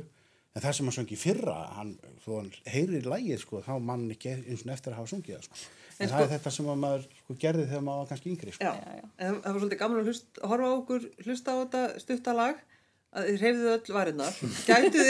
en 0.57 0.63
það 0.63 0.77
sem 0.77 0.87
hann 0.89 0.95
söngi 0.95 1.17
fyrra, 1.21 1.57
hann, 1.77 1.91
þó 2.23 2.29
hann 2.39 2.47
heyrir 2.73 3.09
lægið 3.09 3.43
sko, 3.43 3.59
þá 3.65 3.75
mann 3.89 4.07
ekki 4.13 4.33
eins 4.39 4.63
og 4.65 4.71
eftir 4.73 4.95
að 4.95 5.01
hafa 5.03 5.11
sungið 5.13 5.35
það 5.35 5.43
sko. 5.49 5.67
En, 5.97 6.09
það 6.11 6.23
er 6.23 6.31
þetta 6.35 6.53
sem 6.53 6.69
að 6.69 6.79
maður 6.81 7.05
sko, 7.19 7.35
gerði 7.41 7.67
þegar 7.69 7.85
maður 7.85 8.01
var 8.01 8.09
kannski 8.11 8.31
yngri 8.33 8.55
sko. 8.55 8.71
já. 8.71 9.05
En 9.17 9.37
það 9.43 9.53
var 9.53 9.61
svolítið 9.61 9.79
gaman 9.83 10.01
að 10.01 10.09
hlust, 10.11 10.41
horfa 10.41 10.67
á 10.69 10.73
okkur, 10.77 11.07
hlusta 11.25 11.53
á 11.53 11.57
þetta 11.61 11.85
stuttalag, 12.03 12.59
að 13.17 13.29
þið 13.29 13.43
hreyfðu 13.43 13.69
öll 13.73 13.95
varinnar. 13.95 14.39
Gætu 14.67 15.05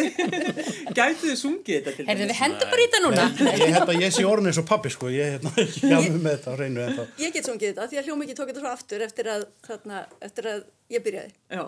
þið, 1.23 1.33
sungið 1.41 1.79
þetta 1.79 1.95
til 1.97 2.05
heyrðu 2.07 2.27
við 2.29 2.39
hendum 2.39 2.71
bara 2.71 2.83
í 2.83 2.87
þetta 2.87 3.01
núna. 3.03 3.25
Ég 3.57 3.73
held 3.75 3.91
að 3.91 4.03
ég 4.03 4.15
sé 4.15 4.27
orðin 4.27 4.51
eins 4.51 4.61
og 4.61 4.67
pappi 4.69 4.91
sko, 4.93 5.11
ég 5.11 5.27
er 5.27 5.35
hérna 5.35 5.99
með 6.27 6.37
þetta 6.37 6.53
á 6.53 6.59
reynu 6.61 6.85
en 6.85 7.01
ég 7.23 7.35
get 7.35 7.49
sungið 7.49 7.73
þetta 7.73 7.89
því 7.91 7.99
að 7.99 8.07
hljómiki 8.11 8.37
tók 8.37 8.53
þetta 8.53 8.63
svo 8.63 8.71
aftur 8.71 9.03
eftir 9.07 9.31
að, 9.33 9.45
þarna, 9.67 10.05
eftir 10.29 10.49
að 10.53 10.63
ég 10.93 11.03
byrjaði 11.03 11.33
Já, 11.57 11.65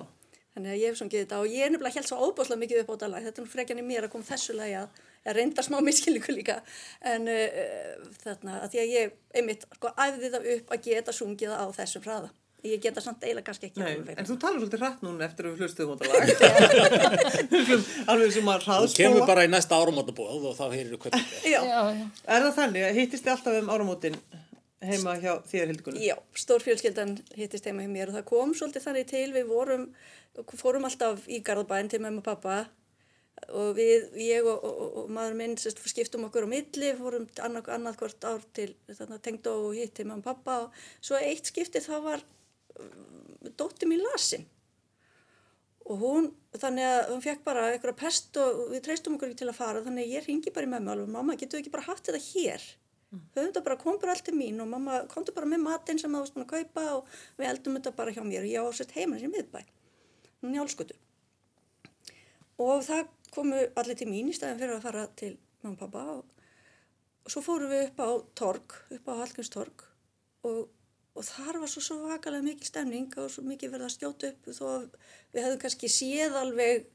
Þannig 0.55 0.73
að 0.73 0.79
ég 0.81 0.89
hef 0.91 0.97
sungið 0.99 1.21
þetta 1.23 1.39
og 1.43 1.51
ég 1.53 1.61
er 1.67 1.71
nefnilega 1.75 1.99
held 1.99 2.09
svo 2.09 2.17
óbúslega 2.25 2.61
mikið 2.63 2.81
upp 2.81 2.89
á 2.89 2.93
þetta 2.95 3.09
lag. 3.13 3.23
Þetta 3.27 3.41
er 3.41 3.45
nú 3.45 3.51
frekjan 3.53 3.79
í 3.79 3.85
mér 3.85 4.07
að 4.07 4.13
koma 4.15 4.25
þessu 4.31 4.55
lagi 4.57 4.75
að, 4.79 4.99
að 5.29 5.37
reynda 5.39 5.65
smá 5.67 5.77
miskilningu 5.87 6.35
líka. 6.35 6.57
En 7.13 7.29
uh, 7.29 8.09
þarna 8.25 8.57
að 8.65 8.73
því 8.73 8.81
að 8.83 8.93
ég 8.97 9.15
einmitt 9.39 9.65
sko 9.77 9.93
æfði 9.95 10.31
það 10.35 10.49
upp 10.57 10.73
að 10.75 10.85
geta 10.89 11.15
sungið 11.15 11.53
á 11.53 11.65
þessum 11.77 12.05
hraða. 12.07 12.31
Ég 12.67 12.81
geta 12.83 12.99
samt 12.99 13.21
eiginlega 13.23 13.45
kannski 13.47 13.69
ekki 13.69 13.79
nei, 13.79 13.93
alveg. 13.95 14.17
en 14.19 14.25
þú 14.27 14.35
talar 14.41 14.57
svolítið 14.59 14.81
hratt 14.83 15.03
núna 15.05 15.23
eftir 15.29 15.47
að 15.47 15.53
við 15.53 15.61
hlustuðum 15.63 15.93
á 15.93 15.97
þetta 16.01 16.09
lag. 16.11 17.29
Alveg 18.11 18.33
sem 18.35 18.49
að 18.51 18.65
Þú 18.65 18.73
kemur 18.73 18.89
hraðspóla. 18.89 19.27
bara 19.29 19.45
í 19.47 19.51
næsta 19.53 19.77
árumótabóð 19.79 20.49
og 20.49 20.57
þá 20.57 20.65
heyrir 20.73 20.89
þú 20.91 20.99
hvernig 21.05 21.29
þetta 21.29 21.39
er. 21.39 21.53
Já, 21.53 21.61
Já, 21.69 21.79
já. 22.01 22.09
Er 22.35 22.43
það 22.49 22.57
þannig 22.59 22.87
að 22.89 22.99
hittist 22.99 23.23
þið 23.29 23.33
alltaf 23.37 23.59
um 23.61 23.71
áramótin 23.77 24.19
heima 24.85 25.15
hjá 25.19 25.33
þér 25.49 25.71
hildikunni? 25.73 26.07
já, 26.07 26.15
stór 26.37 26.63
fjölskyldan 26.63 27.17
hittist 27.37 27.67
heima 27.67 27.85
hjá 27.85 27.91
mér 27.91 28.11
og 28.11 28.19
það 28.19 28.27
kom 28.31 28.53
svolítið 28.55 28.85
þannig 28.85 29.07
til. 29.09 29.27
Við 29.35 29.47
vorum, 29.49 29.87
fórum 30.55 30.87
alltaf 30.87 31.25
í 31.27 31.41
Garðabæn 31.45 31.91
til 31.91 32.01
mamma 32.03 32.23
og 32.23 32.27
pappa 32.27 32.59
og 33.55 33.73
við, 33.77 34.09
ég 34.19 34.47
og, 34.47 34.63
og, 34.67 34.79
og, 35.03 35.09
maður 35.15 35.37
minn 35.39 35.57
sérst, 35.59 35.79
skiptum 35.91 36.25
okkur 36.27 36.47
á 36.47 36.49
milli, 36.51 36.91
fórum 36.99 37.27
annað, 37.43 37.71
annað 37.75 37.99
hvort 38.01 38.27
ár 38.27 38.45
til 38.55 38.73
tengd 39.23 39.47
og 39.51 39.71
hitt 39.77 39.95
til 39.95 40.07
mamma 40.09 40.23
og 40.23 40.27
pappa 40.27 40.57
og 40.65 40.79
svo 40.99 41.19
eitt 41.19 41.47
skipti 41.47 41.81
þá 41.83 41.93
var 42.03 42.25
um, 42.79 43.51
dóttir 43.59 43.91
mín 43.91 44.03
lasin. 44.03 44.47
Og 45.89 46.03
hún, 46.03 46.27
þannig 46.53 46.85
að 46.85 46.99
hún 47.13 47.23
fekk 47.23 47.47
bara 47.47 47.69
eitthvað 47.71 47.97
pest 47.97 48.37
og 48.37 48.67
við 48.75 48.83
treystum 48.85 49.15
okkur 49.15 49.31
ekki 49.31 49.41
til 49.41 49.49
að 49.49 49.57
fara 49.57 49.81
þannig 49.85 50.05
að 50.05 50.17
ég 50.19 50.27
ringi 50.27 50.53
bara 50.53 50.67
í 50.67 50.73
mömmu 50.75 50.93
alveg 50.93 51.15
mamma, 51.15 51.37
getur 51.39 51.57
við 51.57 51.63
ekki 51.63 51.73
bara 51.73 51.87
haft 51.87 52.09
þetta 52.09 52.21
hér 52.27 52.67
höfum 53.35 53.63
bara, 53.65 53.77
kom 53.81 53.99
bara 54.01 54.13
allt 54.13 54.25
til 54.27 54.37
mín 54.37 54.61
og 54.61 54.69
mamma 54.69 55.03
komdu 55.09 55.33
bara 55.33 55.49
með 55.49 55.63
matinn 55.65 55.99
sem 56.01 56.11
það 56.13 56.25
varst 56.25 56.35
búin 56.35 56.45
að 56.45 56.53
kaupa 56.55 56.87
og 56.99 57.13
við 57.39 57.49
eldum 57.49 57.77
þetta 57.79 57.95
bara 57.97 58.13
hjá 58.13 58.23
mér. 58.23 58.45
Og 58.45 58.51
ég 58.51 58.61
á 58.61 58.77
sett 58.77 58.95
heima 58.97 59.19
sem 59.21 59.33
miðbæ 59.33 59.63
njálskutu 60.45 60.95
og 62.59 62.83
það 62.83 63.07
komu 63.33 63.61
allir 63.79 63.97
til 63.99 64.09
mín 64.09 64.31
í 64.31 64.35
staðin 64.35 64.59
fyrir 64.59 64.77
að 64.77 64.85
fara 64.87 65.05
til 65.19 65.33
mamma 65.63 65.75
og 65.75 65.79
pappa 65.81 66.03
og, 66.13 66.43
og 67.25 67.33
svo 67.33 67.43
fórum 67.45 67.71
við 67.71 67.85
upp 67.87 68.03
á 68.03 68.09
torg, 68.41 68.75
upp 68.95 69.09
á 69.11 69.19
Hallgrímstorg 69.21 69.83
og, 70.47 70.61
og 71.15 71.27
þar 71.27 71.59
var 71.63 71.71
svo 71.71 71.83
svakalega 71.85 72.45
mikil 72.45 72.69
stemning 72.69 73.11
og 73.19 73.29
svo 73.33 73.43
mikið 73.47 73.75
verið 73.75 73.89
að 73.89 73.95
skjóta 73.95 74.31
upp 74.31 74.49
þó 74.55 74.63
að 74.69 74.87
við 75.33 75.43
hefðum 75.43 75.61
kannski 75.65 75.91
séð 75.93 76.39
alveg 76.39 76.87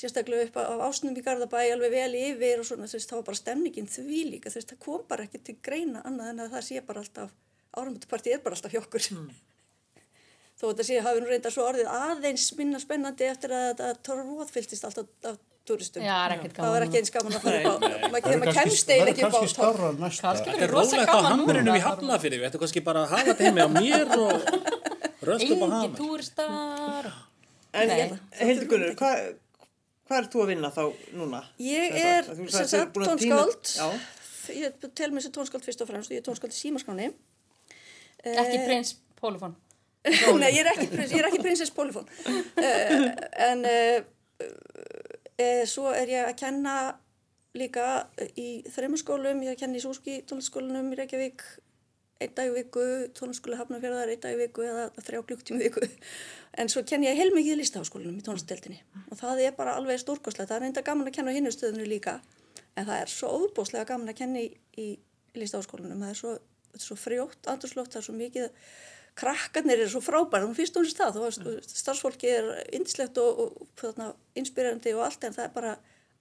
sérstaklega 0.00 0.48
upp 0.48 0.56
á 0.58 0.74
ásnum 0.88 1.14
í 1.16 1.22
Garðabæ 1.24 1.60
alveg 1.74 1.94
vel 1.94 2.14
yfir 2.18 2.60
og 2.62 2.66
svona 2.68 2.88
veist, 2.90 3.10
þá 3.10 3.16
var 3.20 3.26
bara 3.30 3.40
stemningin 3.40 3.86
því 3.90 4.20
líka 4.32 4.50
veist, 4.50 4.72
það 4.74 4.82
kom 4.86 5.06
bara 5.08 5.26
ekki 5.28 5.40
til 5.46 5.56
greina 5.62 6.02
annað 6.08 6.32
en 6.34 6.44
að 6.46 6.54
það 6.56 6.66
sé 6.68 6.82
bara 6.88 7.04
alltaf 7.04 7.34
áramötupartið 7.78 8.36
er 8.36 8.44
bara 8.44 8.58
alltaf 8.58 8.74
hjá 8.74 8.82
okkur 8.82 9.08
þó 10.58 10.64
þetta 10.70 10.86
sé 10.86 11.00
hafi 11.06 11.22
nú 11.22 11.30
reynda 11.30 11.50
svo 11.54 11.66
orðið 11.70 11.90
aðeins 11.94 12.46
minna 12.58 12.82
spennandi 12.82 13.26
eftir 13.30 13.54
að 13.54 13.66
þetta 13.72 13.92
torfóð 14.06 14.54
fylltist 14.54 14.86
alltaf 14.90 15.30
af 15.30 15.38
turistum 15.64 16.02
Já, 16.04 16.12
það 16.12 16.32
er 16.34 16.52
það 16.52 16.66
var 16.68 16.74
gaman. 16.74 16.86
ekki 16.88 17.00
eins 17.00 17.12
gaman 17.14 17.36
að 17.38 17.44
fara 17.44 17.60
upp 17.60 17.64
á 17.64 17.88
maður 18.12 18.24
Það 18.24 18.42
maður 18.42 18.58
kemst 18.58 18.90
einn 18.94 19.10
ekki 19.10 19.24
upp 19.24 19.30
á 19.30 19.38
kannski 19.38 19.56
torf 19.56 19.78
skárra 19.78 19.92
næsta. 19.96 20.24
Kannski 20.26 20.50
Þetta 20.50 20.58
verður 20.58 20.66
er 20.66 20.74
rosa 20.74 20.96
rólegt 20.98 21.08
á 21.08 21.16
gaman 21.16 21.40
núna. 21.48 21.76
í 21.78 21.84
Hafnafyrir, 21.84 22.40
við 22.42 22.48
ættum 22.50 22.62
kannski 22.64 22.82
bara 22.84 23.04
að 23.04 23.14
hafa 23.14 23.24
þetta 23.30 23.46
heimi 23.48 23.64
á 23.64 23.68
mér 23.72 24.12
og 24.18 24.34
rölt 25.24 25.46
upp 25.46 25.64
á 25.64 25.64
Engi 25.64 25.70
hamar. 25.72 25.96
túristar. 25.98 27.08
En 27.74 27.88
Nei. 27.88 28.18
Hildigunur, 28.44 28.92
hvað 29.00 29.22
hvað 30.08 30.18
er 30.20 30.30
þú 30.32 30.42
að 30.44 30.50
vinna 30.52 30.72
þá 30.74 30.82
núna? 31.18 31.44
Ég 31.62 31.98
er 32.00 32.28
sagt, 32.52 32.96
tónskáld. 32.96 33.70
Já, 33.74 33.86
ég 34.60 34.90
tel 34.92 35.10
mér 35.14 35.24
sem 35.24 35.34
tónskáld 35.34 35.66
fyrst 35.66 35.84
og 35.84 35.90
fremst 35.90 36.10
og 36.10 36.16
ég 36.16 36.22
er 36.22 36.26
tónskáld 36.26 36.54
í 36.54 36.60
símaskráni 36.60 37.12
Ekki 38.24 38.58
prins 38.64 38.96
Pólufón. 39.20 39.56
Nei, 40.40 40.50
ég 40.52 40.60
er 40.62 40.70
ekki, 40.74 40.88
prins, 40.92 41.12
ég 41.12 41.20
er 41.20 41.28
ekki 41.30 41.40
prinsess 41.44 41.72
Polifón 41.72 42.04
uh, 42.04 43.06
en 43.46 43.64
uh, 43.68 43.98
uh, 44.44 45.62
svo 45.68 45.92
er 45.96 46.12
ég 46.12 46.28
að 46.28 46.38
kenna 46.40 46.74
líka 47.56 48.06
í 48.36 48.64
þreymur 48.74 49.00
skólum, 49.00 49.44
ég 49.44 49.52
er 49.52 49.56
að 49.56 49.60
kenna 49.62 49.78
í 49.78 49.84
Súski 49.84 50.18
tónlistaskólanum 50.26 50.90
í 50.90 50.96
Reykjavík. 50.98 51.44
Einn 52.22 52.32
dag 52.34 52.50
í 52.50 52.54
viku, 52.56 52.82
tónlistaskóla 53.14 53.60
Hafnarfjörðar 53.60 54.10
einn 54.10 54.22
dag 54.22 54.34
í 54.34 54.40
viku 54.40 54.64
eða 54.66 54.88
þrjá 54.98 55.22
klukktíma 55.28 55.62
í 55.62 55.68
viku 55.68 55.86
en 56.58 56.70
svo 56.70 56.84
kenn 56.86 57.04
ég 57.06 57.18
heilmikið 57.18 57.56
í 57.56 57.60
listaháskólanum 57.60 58.20
í 58.20 58.24
tónlistadeildinni 58.26 58.80
og 59.10 59.18
það 59.20 59.44
er 59.46 59.56
bara 59.58 59.76
alveg 59.78 60.00
stórkoslega, 60.02 60.48
það 60.50 60.56
er 60.56 60.64
reynda 60.66 60.86
gaman 60.86 61.10
að 61.10 61.16
kenna 61.18 61.34
á 61.34 61.36
hinnustöðunni 61.36 61.86
líka. 61.90 62.18
En 62.74 62.88
það 62.88 63.04
er 63.04 63.12
svo 63.12 63.30
óbúslega 63.38 63.86
gaman 63.90 64.10
að 64.10 64.18
kenna 64.18 64.42
í, 64.42 64.48
í 64.78 64.88
listaháskólanum, 65.38 66.02
það 66.02 66.12
er 66.14 66.18
svo, 66.18 66.34
svo 66.86 66.98
frjótt 66.98 67.50
andurslótt, 67.50 67.92
það 67.94 68.00
er 68.00 68.06
svo 68.08 68.16
mikið 68.18 68.48
krakkarnir 69.18 69.78
eru 69.78 69.92
svo 69.92 70.02
frábæri, 70.02 70.46
hún 70.48 70.56
finnst 70.58 70.74
hún 70.74 70.88
sér 70.90 71.12
það 71.14 71.60
starfsfólki 71.70 72.30
er 72.34 72.48
indislegt 72.74 73.18
og, 73.22 73.44
og 73.44 74.14
inspirerandi 74.34 74.94
og 74.96 75.04
allt 75.06 75.28
en 75.28 75.36
það 75.36 75.46
er 75.46 75.52
bara 75.54 75.74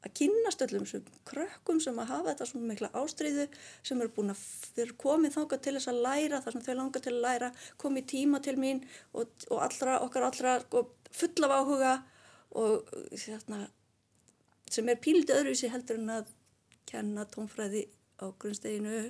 að 0.04 0.13
kynnast 0.20 0.63
öllum 0.66 0.84
þessum 0.84 1.20
krökkum 1.28 1.80
sem 1.84 2.00
að 2.02 2.10
hafa 2.12 2.32
þetta 2.32 2.48
svona 2.50 2.70
mikla 2.72 2.89
ástríðu 3.00 3.46
sem 3.86 4.02
eru 4.04 4.12
búin 4.16 4.34
að 4.34 4.42
eru 4.84 4.98
komið 5.00 5.36
þangað 5.38 5.63
til 5.63 5.76
þess 5.78 5.92
að 5.92 6.02
læra 6.06 6.42
það 6.44 6.56
sem 6.56 6.66
þau 6.66 6.76
langar 6.80 7.04
til 7.06 7.13
að 7.13 7.24
læra 7.24 7.52
komið 7.84 8.08
tíma 8.12 8.42
til 8.44 8.56
mín 8.60 8.82
og, 9.13 9.32
og 9.50 9.63
allra, 9.63 10.00
okkar 10.04 10.28
allra 10.28 10.56
sko, 10.66 10.84
full 11.13 11.48
af 11.48 11.56
áhuga 11.60 11.94
og 12.60 12.92
þarna, 13.16 13.62
sem 14.70 14.89
er 14.92 15.02
píliti 15.02 15.36
öðruvísi 15.36 15.72
heldur 15.72 16.02
en 16.02 16.16
að 16.20 16.34
kenna 16.89 17.26
tónfræði 17.32 17.86
á 18.20 18.28
grunnsteginu 18.39 19.06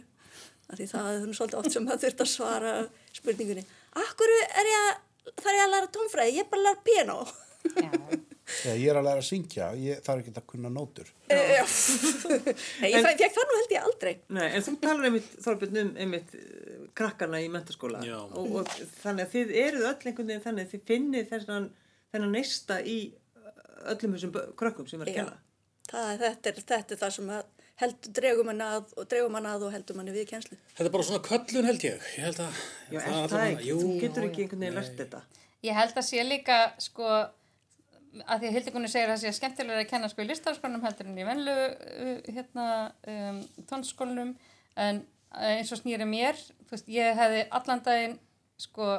af 0.70 0.78
því 0.78 0.88
það 0.94 1.10
er 1.14 1.34
svolítið 1.34 1.60
oft 1.60 1.74
sem 1.74 1.88
maður 1.88 2.04
þurft 2.06 2.22
að 2.24 2.30
svara 2.32 2.76
spurningunni. 3.14 3.66
Akkur 4.00 4.32
er 4.32 4.70
ég 4.70 4.86
að, 4.86 4.94
þarf 5.42 5.58
ég 5.58 5.66
að 5.66 5.74
læra 5.74 5.92
tónfræði, 5.98 6.38
ég 6.38 6.46
er 6.46 6.54
bara 6.54 6.62
að 6.62 6.70
læra 6.70 6.86
piano 6.88 7.18
Já. 7.64 7.90
Já, 8.64 8.72
ég 8.74 8.88
er 8.92 9.00
að 9.00 9.08
læra 9.08 9.22
að 9.24 9.28
syngja, 9.28 9.70
ég 9.80 10.02
þarf 10.06 10.22
ekki 10.24 10.34
að 10.40 10.46
kunna 10.54 10.72
nótur. 10.74 11.10
Eh, 11.34 11.54
já. 11.58 11.64
Nei, 12.84 12.90
ég 12.94 13.08
fékk 13.08 13.36
það 13.38 13.50
nú 13.50 13.58
held 13.60 13.74
ég 13.76 13.88
aldrei 13.90 14.14
Nei, 14.38 14.46
en 14.50 14.66
þú 14.66 14.74
talar 14.84 15.08
einmitt, 15.10 15.32
Þorbjörn, 15.46 15.80
um 15.82 15.92
einmitt 16.06 16.36
eh, 16.38 16.76
krakkana 16.98 17.42
í 17.42 17.50
mentaskóla 17.54 18.04
Já. 18.06 18.20
og, 18.22 18.60
og 18.60 18.70
þannig 19.02 19.26
að 19.26 19.34
þið 19.38 19.54
eruð 19.64 19.88
öll 19.90 19.96
einhvern 20.12 20.30
veginn 20.30 20.46
þannig 20.46 20.68
að 20.68 20.76
þið 20.76 20.86
finnið 20.92 21.32
þessan, 21.32 21.68
þennan 22.14 22.36
neista 22.38 22.80
í 22.84 22.98
öllum 23.94 24.16
þessum 24.18 24.36
krökkum 24.60 24.88
sem 24.92 25.02
er 25.04 25.10
að 25.12 25.18
Já. 25.18 25.20
kenna. 25.24 25.38
það, 25.90 26.12
þetta, 26.24 26.54
er, 26.54 26.64
þetta 26.74 26.98
er 26.98 27.04
það 27.04 27.16
sem 27.18 27.32
að 27.38 27.44
heldur 27.82 28.14
dregum 28.20 28.50
hann 28.52 28.62
að 28.64 28.92
og 29.02 29.08
dregum 29.10 29.38
hann 29.40 29.48
að 29.50 29.66
og 29.68 29.72
heldur 29.74 29.98
manni 29.98 30.14
við 30.16 30.28
kjenslu 30.30 30.58
Þetta 30.78 30.86
er 30.90 30.94
bara 30.94 31.08
svona 31.08 31.24
köllun 31.26 31.68
held 31.70 31.86
ég. 31.88 32.04
Ég 32.18 32.28
held 32.28 32.42
að... 32.44 32.60
Já, 32.94 33.00
er 33.00 33.08
allavega- 33.08 33.32
það 33.34 33.48
ekki? 33.48 33.70
Jú, 33.70 33.78
Þú 33.82 33.96
getur 34.04 34.28
ekki 34.28 34.44
einhvern 34.46 34.64
veginn 34.66 34.78
lært 34.78 35.00
þetta. 35.02 35.22
Ég 35.64 35.78
held 35.80 35.98
að 36.00 36.06
sé 36.10 36.26
líka, 36.28 36.58
sko, 36.84 37.10
að 38.28 38.44
því 38.44 38.50
að 38.50 38.56
Hildegunni 38.58 38.90
segir 38.92 39.10
að 39.10 39.16
það 39.16 39.22
sé 39.24 39.32
skemmtilega 39.40 39.84
að 39.84 39.90
kenna 39.90 40.10
sko 40.12 40.22
í 40.24 40.28
listafaskólanum 40.30 40.84
heldur 40.86 41.10
en 41.10 41.22
í 41.22 41.28
venlu 41.28 41.56
uh, 41.70 42.18
hérna, 42.30 42.68
um, 43.14 43.40
tónskólanum 43.70 44.36
en 44.88 45.00
uh, 45.34 45.48
eins 45.56 45.72
og 45.74 45.82
snýri 45.82 46.08
mér, 46.10 46.38
þú 46.68 46.76
veist, 46.76 46.92
ég 46.94 47.18
hefði 47.18 47.46
allan 47.60 47.82
daginn 47.86 48.20
sko 48.62 48.92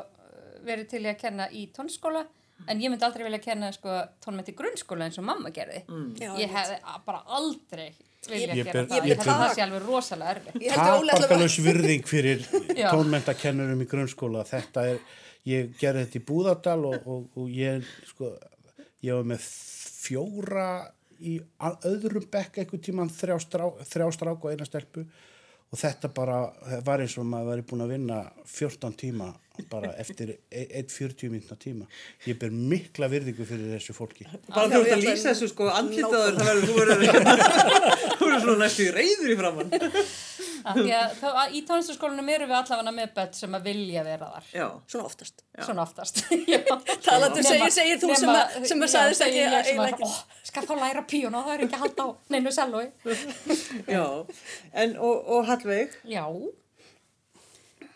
verið 0.64 0.88
til 0.94 1.04
að 1.06 1.20
kenna 1.20 1.46
í 1.52 1.66
tónskóla 1.76 2.24
en 2.70 2.80
ég 2.80 2.90
myndi 2.90 3.04
aldrei 3.06 3.26
vilja 3.26 3.42
kenna 3.44 3.70
sko 3.74 4.00
tónmynd 4.24 4.48
í 4.50 4.56
grunnskóla 4.56 5.08
eins 5.08 5.18
og 5.20 5.26
mamma 5.26 5.50
gerði. 5.54 5.82
Já, 6.20 6.30
ég 6.40 6.52
hefði 6.54 6.78
bara 7.04 7.20
aldrei 7.36 7.88
vilja 8.30 8.54
Ég 8.56 8.68
gera 8.70 8.84
það. 8.86 8.94
ég 8.96 9.10
Ég 9.10 9.18
held 9.20 9.28
að 9.34 9.42
það 9.42 9.54
sé 9.56 9.64
alveg 9.64 9.84
rosalega 9.88 10.34
erfið. 10.36 10.56
Ég 10.62 10.72
held 10.72 10.80
að 10.84 10.94
Óli 10.94 10.96
allavega- 10.96 11.20
Takbarkalös 11.26 11.58
virðing 11.66 12.08
fyrir 12.08 12.46
tónmentakennurum 12.94 13.84
í 13.84 13.88
grunnskóla. 13.90 14.44
Þetta 14.48 14.86
er, 14.92 15.00
ég 15.50 15.74
gerði 15.80 16.06
þetta 16.06 16.20
í 16.20 16.24
Búðardal 16.30 16.78
og, 16.88 16.96
og, 17.04 17.26
og 17.42 17.50
ég, 17.52 17.84
sko, 18.08 18.30
ég 19.04 19.20
var 19.20 19.28
með 19.34 19.46
fjóra 20.04 20.68
í 21.24 21.38
öðrum 21.86 22.26
bekk 22.32 22.60
einhvern 22.60 22.82
tíman 22.84 23.12
þrjá, 23.12 23.38
strá, 23.42 23.64
þrjá 23.86 24.08
strák 24.16 24.44
og 24.44 24.52
eina 24.52 24.66
stelpu 24.68 25.04
og 25.74 25.80
þetta 25.80 26.10
bara 26.14 26.38
var 26.86 27.02
eins 27.02 27.16
og 27.18 27.26
maður 27.26 27.54
væri 27.54 27.66
búin 27.70 27.84
að 27.84 27.94
vinna 27.96 28.20
14 28.46 28.94
tíma 29.00 29.32
bara 29.70 29.92
eftir 30.02 30.32
1-40 30.50 31.30
mínúna 31.30 31.56
tíma. 31.58 31.86
Ég 32.26 32.38
ber 32.38 32.50
mikla 32.50 33.06
virðingu 33.10 33.46
fyrir 33.46 33.70
þessu 33.76 33.94
fólki. 33.94 34.26
Bara 34.48 34.66
þú 34.72 34.80
ert 34.80 34.96
að 34.96 35.04
lýsa 35.04 35.30
þessu 35.30 35.50
sko 35.52 35.68
andlitaður, 35.70 36.40
það 36.40 36.48
verður, 36.50 36.66
þú 38.18 38.26
verður, 38.26 38.42
svona 38.42 38.56
næstu 38.64 38.88
í 38.88 38.92
reyður 38.94 39.34
í 39.34 39.38
framann. 39.38 39.74
Í 40.64 41.60
tónlistaskólanum 41.68 42.28
eru 42.32 42.46
við 42.48 42.56
allavega 42.56 42.92
með 42.96 43.10
börn 43.18 43.34
sem 43.36 43.56
að 43.58 43.66
vilja 43.68 44.04
vera 44.06 44.28
þar. 44.32 44.46
Já. 44.54 44.66
svona 44.88 45.08
oftast 45.10 45.42
Svona 45.58 45.84
oftast. 45.84 46.22
Já. 46.54 46.60
Nema- 46.64 47.42
segir, 47.44 47.70
segir 47.76 48.00
þú 48.00 48.10
sem, 48.14 48.28
nema- 48.30 48.40
að, 48.40 48.66
sem 48.70 48.80
að 48.80 48.88
já, 48.88 48.92
sagðist 48.94 49.24
ekki 49.28 50.08
að, 50.08 50.14
skal 50.48 50.64
þá 50.64 50.74
læra 50.80 51.04
píónu 51.10 51.40
og 51.40 51.48
það 51.48 51.54
er 51.58 51.64
ekki 51.66 51.78
að 51.78 51.84
halda 51.84 52.06
á 52.06 52.08
neinu 52.32 52.54
sellói. 52.56 52.84
Já, 53.92 54.04
en 54.84 54.96
og, 54.96 55.28
og 55.36 55.48
Hallveig, 55.50 55.98
Já. 56.08 56.24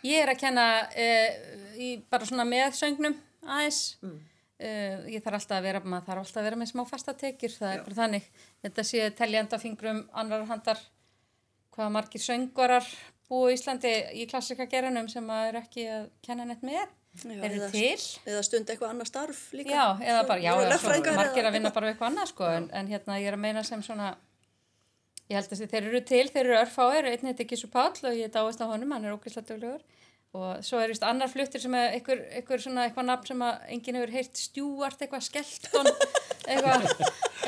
Ég 0.07 0.23
er 0.23 0.31
að 0.31 0.39
kenna 0.45 0.67
uh, 0.87 1.31
í 1.75 1.89
bara 2.11 2.29
svona 2.29 2.45
með 2.47 2.77
söngnum 2.79 3.17
aðeins. 3.49 3.81
Mm. 4.05 4.19
ég 5.09 5.23
þarf 5.23 5.37
alltaf 5.39 5.57
að 5.59 5.67
vera, 5.69 5.81
maður 5.87 6.07
þarf 6.09 6.23
alltaf 6.25 6.39
að 6.41 6.47
vera 6.49 6.57
með 6.59 6.71
smá 6.73 6.81
fasta 6.89 7.13
tekjur, 7.19 7.53
það 7.55 7.75
er 7.75 7.83
bara 7.87 7.99
þannig. 8.03 8.25
Þetta 8.67 8.85
sé 8.87 9.11
teljanda 9.19 9.59
fingrum 9.63 10.01
annar 10.19 10.47
handar 10.51 10.81
hvaða 11.79 11.95
margir 11.95 12.21
söngvarar 12.27 12.87
búi 13.31 13.53
í 13.53 13.57
Íslandi 13.57 13.95
í 14.19 14.27
klassika 14.31 14.67
geranum 14.69 15.09
sem 15.13 15.25
maður 15.29 15.55
er 15.55 15.59
ekki 15.63 15.85
að 15.95 16.07
kenna 16.27 16.45
neitt 16.49 16.63
með. 16.67 16.87
Já, 17.39 17.43
eða- 17.59 17.71
eða 18.29 18.43
stund 18.47 18.69
eitthvað 18.71 18.93
annað 18.95 19.09
starf 19.11 19.41
líka. 19.57 19.71
Já, 19.75 19.87
eða 20.11 20.27
bara, 20.29 20.41
já, 20.45 20.53
eða 20.55 20.79
svo 20.79 20.89
margir 21.19 21.45
að 21.49 21.53
vinna 21.57 21.71
bara 21.75 21.87
við 21.89 21.95
eitthvað 21.95 22.11
annað, 22.13 22.29
sko, 22.35 22.45
en, 22.59 22.69
en 22.73 22.89
hérna 22.93 23.17
ég 23.21 23.27
er 23.31 23.37
að 23.39 23.43
meina 23.47 23.65
sem 23.65 23.83
svona, 23.83 24.11
ég 25.29 25.37
held 25.37 25.53
að 25.53 25.65
þeir 25.73 25.89
eru 25.89 26.01
til, 26.09 26.25
þeir 26.33 26.45
eru 26.47 26.59
örfáir, 26.63 27.09
einn 27.11 27.27
heiti 27.31 27.45
Gísu 27.51 27.69
Páll 27.73 27.93
og 28.05 28.15
ég 28.17 28.31
dáist 28.33 28.61
á 28.63 28.67
honum, 28.71 28.93
hann 28.95 29.05
er 29.09 29.17
ógeðslega 29.17 29.49
duglegur 29.51 29.83
og 30.37 30.65
svo 30.67 30.81
er 30.83 30.91
vist 30.93 31.05
annar 31.09 31.31
fluttir 31.33 31.63
sem 31.63 31.75
er 31.79 31.95
einhver, 31.97 32.21
einhver 32.37 32.61
svona 32.61 32.85
eitthvað 32.89 33.07
nafn 33.09 33.31
sem 33.31 33.45
að 33.47 33.71
enginn 33.75 33.97
hefur 34.01 34.13
heyrt 34.13 34.41
stjúart, 34.43 35.01
eitthvað 35.01 35.25
skelton, 35.25 35.89
eitthvað, 36.45 36.85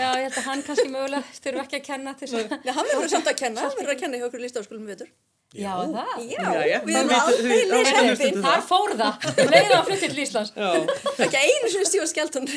já, 0.01 0.07
ég 0.07 0.24
held 0.24 0.39
að 0.41 0.47
hann 0.49 0.62
kannski 0.68 0.87
mögulega 0.93 1.35
þurfa 1.45 1.66
ekki 1.66 1.81
að 1.81 1.85
kenna 1.91 2.14
til 2.16 2.31
þess 2.31 2.39
að, 2.47 2.55
Já, 2.64 2.72
hann 2.78 2.89
verður 2.95 3.12
samt 3.12 3.28
að 3.35 3.37
kenna, 3.43 3.66
hann 3.66 3.76
verður 3.76 3.95
að 3.97 4.01
kenna 4.05 4.20
hjá 4.22 4.26
okkur 4.31 4.45
listafaskólum 4.47 4.89
viður 4.89 5.12
já, 5.61 5.72
það. 5.93 6.11
Já, 6.31 6.43
Jæja, 6.57 6.83
við 6.87 6.95
þá 6.95 7.01
erum 7.01 7.14
aldrei 7.20 7.81
þá 7.85 8.14
stundum 8.20 8.45
Þar 8.49 8.61
fór 8.70 8.93
það, 9.01 9.31
leiðið 9.51 9.72
hann 9.76 9.89
fluttir 9.91 10.14
til 10.14 10.24
Íslands. 10.24 10.53
já, 10.57 10.70
Ekki 11.26 11.41
einu 11.45 11.72
sinni 11.74 11.89
stífa 11.91 12.11
skjáltun 12.14 12.49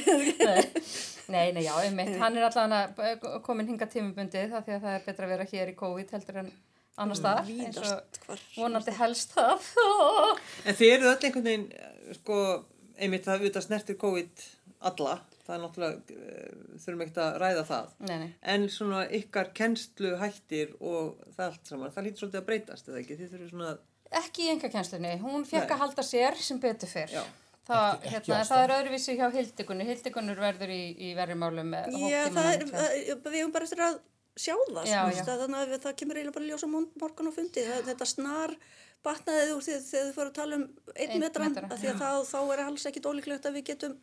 Nei, 1.34 1.48
nei, 1.56 1.64
já, 1.64 1.72
einmitt, 1.80 2.14
hann 2.20 2.36
er 2.38 2.46
allavega 2.50 3.40
komin 3.46 3.70
hinga 3.72 3.88
tímubundið 3.90 4.52
það 4.52 4.66
því 4.68 4.74
að 4.76 4.84
það 4.84 4.96
er 4.98 5.06
betra 5.08 5.28
að 5.28 5.32
vera 5.34 5.46
hér 5.54 5.72
í 5.72 5.76
COVID 5.80 6.12
heldur 6.18 6.40
en 6.44 6.50
annar 7.02 7.18
staðar, 7.18 7.48
eins 7.66 7.80
og 7.82 8.40
vonandi 8.58 8.94
helst 9.00 9.34
það. 9.34 9.70
en 10.68 10.78
þið 10.80 10.92
eruð 10.96 11.12
öll 11.14 11.28
einhvern 11.30 11.48
veginn, 11.48 11.68
eh, 11.74 12.18
sko, 12.20 12.40
einmitt 13.02 13.26
það 13.28 13.40
auðvitað 13.40 13.66
snertir 13.68 13.98
COVID 14.02 14.44
alla, 14.90 15.16
það 15.48 15.56
er 15.56 15.62
náttúrulega, 15.64 16.18
uh, 16.18 16.76
þurfum 16.84 17.06
ekkert 17.06 17.22
að 17.24 17.38
ræða 17.44 17.64
það. 17.70 17.94
Nei, 18.08 18.16
nei. 18.24 18.30
En 18.54 18.68
svona 18.72 19.06
ykkar 19.20 19.50
kennslu 19.58 20.14
hættir 20.22 20.76
og 20.80 21.18
það 21.36 21.46
allt 21.50 21.72
saman, 21.72 21.94
það 21.96 22.08
lítur 22.10 22.24
svolítið 22.24 22.42
að 22.42 22.48
breytast, 22.52 22.92
eða 22.92 23.02
ekki? 23.02 23.18
Þið 23.22 23.34
þurfum 23.36 23.52
svona, 23.56 23.74
Ekki 24.14 24.44
í 24.46 24.50
engakennslunni, 24.54 25.16
hún 25.24 25.42
fekk 25.50 25.64
Nei. 25.66 25.72
að 25.74 25.80
halda 25.82 26.04
sér 26.06 26.36
sem 26.38 26.60
betur 26.62 26.92
fyrr. 26.92 27.16
Já. 27.16 27.24
Það, 27.66 27.88
Ekki- 27.88 28.10
ekki 28.20 28.32
hérna, 28.34 28.46
það 28.46 28.64
er 28.64 28.74
öðruvísi 28.76 29.14
hjá 29.18 29.24
Hildikunni. 29.34 29.86
Hildikunnur 29.88 30.42
verður 30.44 30.74
í, 30.76 30.82
í 31.00 31.14
verjumálum 31.18 31.70
með 31.74 31.96
Já, 32.12 32.20
það 32.36 32.50
er, 32.52 32.66
það- 32.70 33.24
við 33.24 33.38
höfum 33.40 33.54
bara 33.56 33.66
eftir 33.70 33.82
að 33.88 33.96
sjá 34.38 34.56
það, 34.70 34.86
Já, 34.88 34.94
já, 34.94 35.18
já. 35.18 35.24
Það, 35.28 35.42
þannig 35.44 35.60
að 35.78 35.84
það 35.84 35.96
kemur 36.02 36.18
eiginlega 36.20 36.36
bara 36.38 36.48
ljós 36.50 36.64
á 36.66 36.70
món- 36.74 36.90
morgun 37.02 37.30
og 37.30 37.36
fundi. 37.36 37.64
Það, 37.68 37.84
þetta 37.92 38.08
snar 38.10 38.56
batnaði 39.04 39.52
úr 39.54 39.62
því 39.66 39.74
þegar 39.84 40.06
þið 40.08 40.14
fóru 40.16 40.30
að 40.32 40.38
tala 40.40 40.56
um 40.56 40.64
einn 40.96 41.10
Einn 41.14 41.20
metran, 41.24 41.54
metra, 41.54 41.78
því 41.78 41.90
að 41.92 42.00
þá, 42.00 42.10
þá 42.32 42.40
er 42.56 42.64
alls 42.66 42.86
ekkit 42.90 43.10
ólíklegt 43.12 43.46
að 43.50 43.58
við 43.60 43.66
getum 43.74 43.98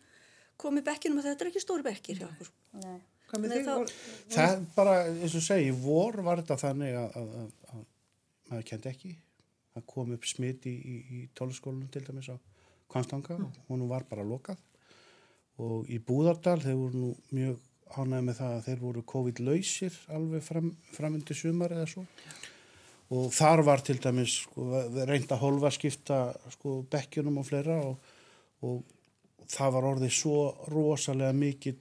komið 0.61 0.85
bekkinum 0.91 1.19
að 1.23 1.29
þetta 1.31 1.45
er 1.47 1.51
ekki 1.51 1.63
stóri 1.65 1.87
bekkir 1.87 2.21
hjá 2.21 2.27
okkur. 2.29 2.51
Nei. 2.85 2.99
hvað 3.31 3.41
með 3.41 3.49
Nei, 3.49 3.57
þig? 3.57 3.67
þá- 3.67 3.79
Vor- 3.81 3.95
Það 4.35 4.53
er 4.53 4.63
bara, 4.77 4.95
eins 5.15 5.35
og 5.41 5.43
segi, 5.47 5.71
vor 5.81 6.21
var 6.27 6.43
þetta 6.43 6.59
þannig 6.61 6.95
að, 7.01 7.17
að, 7.17 7.31
að, 7.41 7.51
að 7.73 7.85
maður 8.51 8.67
kendi 8.71 8.91
ekki. 8.93 9.13
Það 9.75 9.87
kom 9.87 10.13
upp 10.17 10.25
smit 10.27 10.67
í, 10.67 10.75
í, 10.75 10.97
í 11.17 11.19
tólaskólanum 11.39 11.91
til 11.95 12.03
dæmis 12.05 12.29
á 12.29 12.37
Kvanstanga 12.91 13.37
og 13.39 13.59
hún 13.71 13.85
var 13.89 14.03
bara 14.11 14.25
lokað. 14.27 14.59
Og 15.63 15.87
í 15.93 15.99
Búðardal, 16.03 16.59
þeir 16.61 16.77
voru 16.81 16.99
nú 17.05 17.11
mjög 17.37 17.59
ánægði 17.97 18.23
með 18.27 18.39
það 18.39 18.55
að 18.55 18.65
þeir 18.69 18.81
voru 18.85 19.03
COVID-lausir 19.13 19.99
alveg 20.17 20.47
fram, 20.47 20.71
framundi 20.95 21.37
sumar 21.37 21.75
eða 21.75 21.89
svo. 21.91 22.07
Og 23.11 23.33
þar 23.35 23.65
var 23.67 23.83
til 23.83 23.99
dæmis 23.99 24.37
sko, 24.45 24.67
reynda 25.09 25.39
hólfa 25.41 25.73
skipta 25.75 26.21
sko, 26.55 26.81
bekkjunum 26.91 27.41
og 27.43 27.49
fleira 27.49 27.81
og, 27.83 28.13
og 28.63 29.49
það 29.51 29.75
var 29.77 29.89
orðið 29.95 30.15
svo 30.15 30.45
rosalega 30.71 31.35
mikill 31.35 31.81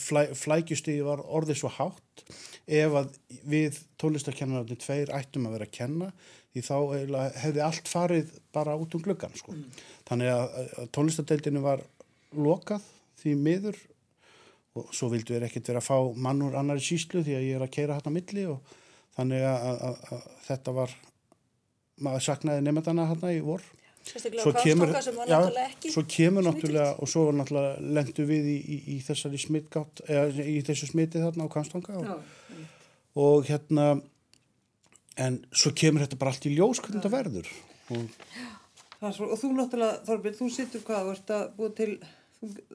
flæ, 0.00 0.26
flækjustíði 0.36 1.04
var 1.06 1.22
orðið 1.24 1.60
svo 1.62 1.70
hátt 1.78 2.24
ef 2.64 2.96
að 3.00 3.16
við 3.48 3.80
tónlistakennararnir 4.00 4.80
tveir 4.80 5.12
ættum 5.16 5.48
að 5.48 5.56
vera 5.58 5.68
að 5.68 5.76
kenna 5.78 6.10
því 6.54 6.64
þá 6.68 6.76
hefði 7.42 7.64
allt 7.64 7.90
farið 7.90 8.36
bara 8.54 8.76
út 8.78 8.94
um 8.94 9.02
gluggan 9.02 9.34
sko. 9.36 9.56
Þannig 10.08 10.30
að, 10.30 10.44
að 10.78 10.92
tónlistadeildinu 10.94 11.64
var 11.64 11.82
lokað 12.36 12.84
því 13.20 13.34
miður 13.40 13.80
og 14.74 14.90
svo 14.94 15.10
vildu 15.12 15.36
við 15.36 15.46
ekkert 15.48 15.70
vera 15.70 15.82
að 15.82 15.88
fá 15.88 16.20
mann 16.26 16.42
úr 16.42 16.56
annari 16.58 16.82
síslu 16.82 17.22
því 17.22 17.36
að 17.38 17.46
ég 17.46 17.58
er 17.58 17.64
að 17.66 17.74
keira 17.76 17.98
hérna 17.98 18.10
á 18.10 18.16
milli 18.16 18.46
og 18.50 18.76
þannig 19.14 19.46
að, 19.46 19.66
að, 19.70 19.82
að, 19.88 19.98
að 20.16 20.28
þetta 20.48 20.74
var 20.80 20.94
maður 22.04 22.24
saknaði 22.26 22.64
nefndana 22.66 23.08
hérna 23.10 23.32
í 23.34 23.42
vor. 23.44 23.66
Sérstaklega 24.04 24.44
svo 24.44 24.52
kemur, 24.60 24.90
já, 25.30 25.38
svo 25.94 26.02
kemur 26.12 26.44
náttúrulega 26.44 26.88
og 27.00 27.08
svo 27.08 27.28
náttúrulega 27.32 27.92
lendu 27.96 28.26
við 28.28 28.50
í, 28.52 28.56
í, 28.60 28.80
í 28.92 28.96
þessari 29.06 29.40
smitgátt 29.40 30.02
eða 30.04 30.44
í 30.44 30.58
þessu 30.66 30.90
smiti 30.90 31.22
þarna 31.22 31.46
á 31.48 31.52
Kvanstanga 31.54 31.96
og, 32.02 32.34
og 33.24 33.46
hérna 33.48 33.86
en 35.24 35.38
svo 35.54 35.72
kemur 35.78 36.04
þetta 36.04 36.18
bara 36.20 36.34
allt 36.34 36.50
í 36.50 36.52
ljós 36.52 36.82
hvernig 36.82 37.00
þetta 37.00 37.14
verður. 37.14 37.48
Og 37.94 38.04
það 38.98 39.08
er 39.08 39.16
svo, 39.16 39.30
og 39.30 39.40
þú 39.40 39.50
náttúrulega, 39.54 40.02
Þorbjörn, 40.08 40.38
þú 40.40 40.50
sittur 40.52 40.84
hvað, 40.84 41.08
þú 41.08 41.14
ert 41.14 41.32
að 41.38 41.44
búa 41.58 41.74
til, 41.80 41.90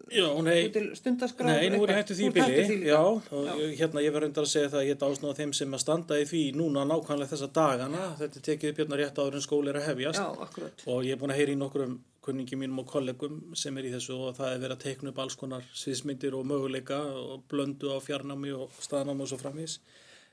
Já, 0.10 0.28
nei, 0.42 0.72
stundaskrá? 0.98 1.46
nei, 1.46 1.70
nú 1.70 1.84
er 1.86 1.92
ég 1.94 1.98
hættu 2.00 2.16
því 2.18 2.30
bili, 2.34 2.78
já, 2.90 3.00
og 3.00 3.50
ég- 3.62 3.76
hérna 3.80 4.02
ég 4.02 4.14
verður 4.16 4.30
undar 4.32 4.44
að 4.48 4.52
segja 4.54 4.70
það 4.74 4.80
að 4.82 4.88
ég 4.90 4.96
er 4.96 5.10
ásnáð 5.10 5.36
þeim 5.40 5.54
sem 5.54 5.72
að 5.78 5.84
standa 5.84 6.18
í 6.20 6.26
því 6.30 6.42
núna 6.58 6.86
nákvæmlega 6.90 7.30
þessa 7.34 7.50
dagana, 7.54 8.04
þetta 8.20 8.40
er 8.42 8.46
tekið 8.50 8.70
upp 8.74 8.78
hérna 8.84 8.98
rétt 9.02 9.22
áður 9.22 9.36
en 9.40 9.46
skóli 9.46 9.70
er 9.70 9.80
að 9.82 9.88
hefjast. 9.90 10.20
Já, 10.20 10.94
og 10.94 11.04
ég 11.06 11.12
er 11.14 11.22
búin 11.22 11.32
að 11.36 11.40
heyra 11.42 11.54
í 11.54 11.60
nokkrum 11.62 12.00
kunningi 12.26 12.58
mínum 12.60 12.80
og 12.84 12.88
kollegum 12.88 13.56
sem 13.56 13.78
er 13.78 13.84
í 13.90 13.94
þessu 13.94 14.18
og 14.18 14.36
það 14.38 14.54
er 14.56 14.60
verið 14.66 14.76
að 14.78 14.84
teikna 14.84 15.10
upp 15.14 15.20
alls 15.24 15.36
konar 15.40 15.64
sviðsmyndir 15.74 16.34
og 16.38 16.46
möguleika 16.46 17.00
og 17.00 17.44
blöndu 17.50 17.90
á 17.94 17.98
fjarnámi 18.02 18.52
og 18.54 18.70
staðnámi 18.82 19.22
og 19.22 19.30
svo 19.32 19.38
framvís. 19.40 19.78